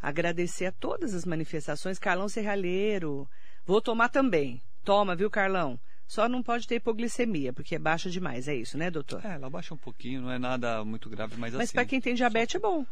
Agradecer 0.00 0.66
a 0.66 0.72
todas 0.72 1.14
as 1.14 1.24
manifestações. 1.24 1.98
Carlão 1.98 2.28
Serralheiro, 2.28 3.28
vou 3.64 3.80
tomar 3.80 4.08
também. 4.08 4.60
Toma, 4.84 5.16
viu, 5.16 5.30
Carlão? 5.30 5.78
Só 6.06 6.28
não 6.28 6.42
pode 6.42 6.66
ter 6.66 6.76
hipoglicemia, 6.76 7.52
porque 7.52 7.74
é 7.74 7.78
baixa 7.78 8.08
demais, 8.08 8.48
é 8.48 8.54
isso, 8.54 8.78
né, 8.78 8.90
doutor? 8.90 9.24
É, 9.24 9.34
ela 9.34 9.50
baixa 9.50 9.74
um 9.74 9.76
pouquinho, 9.76 10.22
não 10.22 10.30
é 10.30 10.38
nada 10.38 10.82
muito 10.82 11.10
grave, 11.10 11.36
mas, 11.36 11.52
mas 11.52 11.64
assim... 11.64 11.74
para 11.74 11.84
quem 11.84 12.00
tem 12.00 12.14
diabetes 12.14 12.54
é 12.54 12.58
bom. 12.58 12.86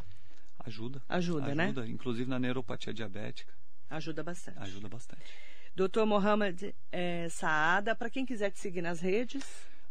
Ajuda. 0.59 1.01
Ajuda, 1.09 1.55
né? 1.55 1.65
Ajuda, 1.65 1.87
inclusive 1.89 2.29
na 2.29 2.39
neuropatia 2.39 2.93
diabética. 2.93 3.55
Ajuda 3.89 4.23
bastante. 4.23 4.59
Ajuda 4.59 4.89
bastante. 4.89 5.23
Doutor 5.77 6.07
Mohamed 6.07 6.75
é, 6.91 7.29
Saada, 7.29 7.95
para 7.95 8.09
quem 8.09 8.25
quiser 8.25 8.51
te 8.51 8.59
seguir 8.59 8.81
nas 8.81 8.99
redes... 8.99 9.45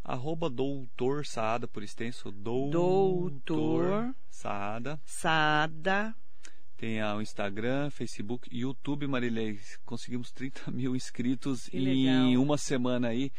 Arroba 0.03 0.49
doutor 0.49 1.27
Saada, 1.27 1.67
por 1.67 1.83
extenso, 1.83 2.31
doutor, 2.31 3.29
doutor 3.29 4.15
Saada. 4.27 4.99
Saada. 5.05 6.15
Tem 6.75 7.03
o 7.03 7.21
Instagram, 7.21 7.91
Facebook, 7.91 8.49
YouTube, 8.51 9.05
Marilei. 9.05 9.59
Conseguimos 9.85 10.31
30 10.31 10.71
mil 10.71 10.95
inscritos 10.95 11.69
em 11.71 12.35
uma 12.35 12.57
semana 12.57 13.09
aí. 13.09 13.31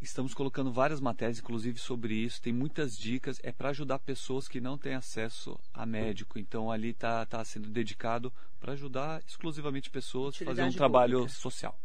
Estamos 0.00 0.32
colocando 0.32 0.72
várias 0.72 1.00
matérias, 1.00 1.38
inclusive, 1.38 1.78
sobre 1.78 2.14
isso. 2.14 2.40
Tem 2.40 2.52
muitas 2.52 2.96
dicas. 2.96 3.40
É 3.42 3.50
para 3.52 3.70
ajudar 3.70 3.98
pessoas 3.98 4.46
que 4.46 4.60
não 4.60 4.78
têm 4.78 4.94
acesso 4.94 5.58
a 5.74 5.84
médico. 5.84 6.38
Então, 6.38 6.70
ali 6.70 6.90
está 6.90 7.26
tá 7.26 7.44
sendo 7.44 7.68
dedicado 7.68 8.32
para 8.60 8.72
ajudar 8.72 9.20
exclusivamente 9.26 9.90
pessoas 9.90 10.40
a 10.40 10.44
fazer 10.44 10.62
um 10.62 10.72
trabalho 10.72 11.18
pública. 11.20 11.38
social. 11.38 11.78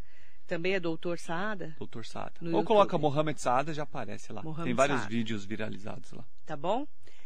Também 0.46 0.74
é 0.74 0.80
Doutor 0.80 1.18
Saada? 1.18 1.76
Doutor 1.80 2.06
Saada. 2.06 2.34
No 2.42 2.50
Ou 2.50 2.54
YouTube. 2.58 2.68
coloca 2.68 2.98
Mohamed 2.98 3.40
Saada, 3.42 3.74
já 3.74 3.84
aparece 3.84 4.32
lá. 4.32 4.44
Mohamed 4.44 4.66
Tem 4.66 4.74
vários 4.74 5.00
Saada. 5.00 5.10
vídeos 5.10 5.46
viralizados 5.46 6.12
lá. 6.12 6.26
Tá 6.46 6.56
bom? 6.56 6.86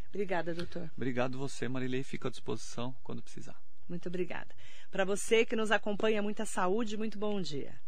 Obrigada, 0.09 0.53
doutor. 0.53 0.89
Obrigado 0.95 1.37
você, 1.37 1.67
Marilei. 1.67 2.03
Fico 2.03 2.27
à 2.27 2.31
disposição 2.31 2.95
quando 3.03 3.21
precisar. 3.21 3.59
Muito 3.89 4.07
obrigada. 4.07 4.55
Para 4.91 5.03
você 5.03 5.45
que 5.45 5.55
nos 5.55 5.71
acompanha, 5.71 6.21
muita 6.21 6.45
saúde 6.45 6.95
e 6.95 6.97
muito 6.97 7.17
bom 7.17 7.41
dia. 7.41 7.79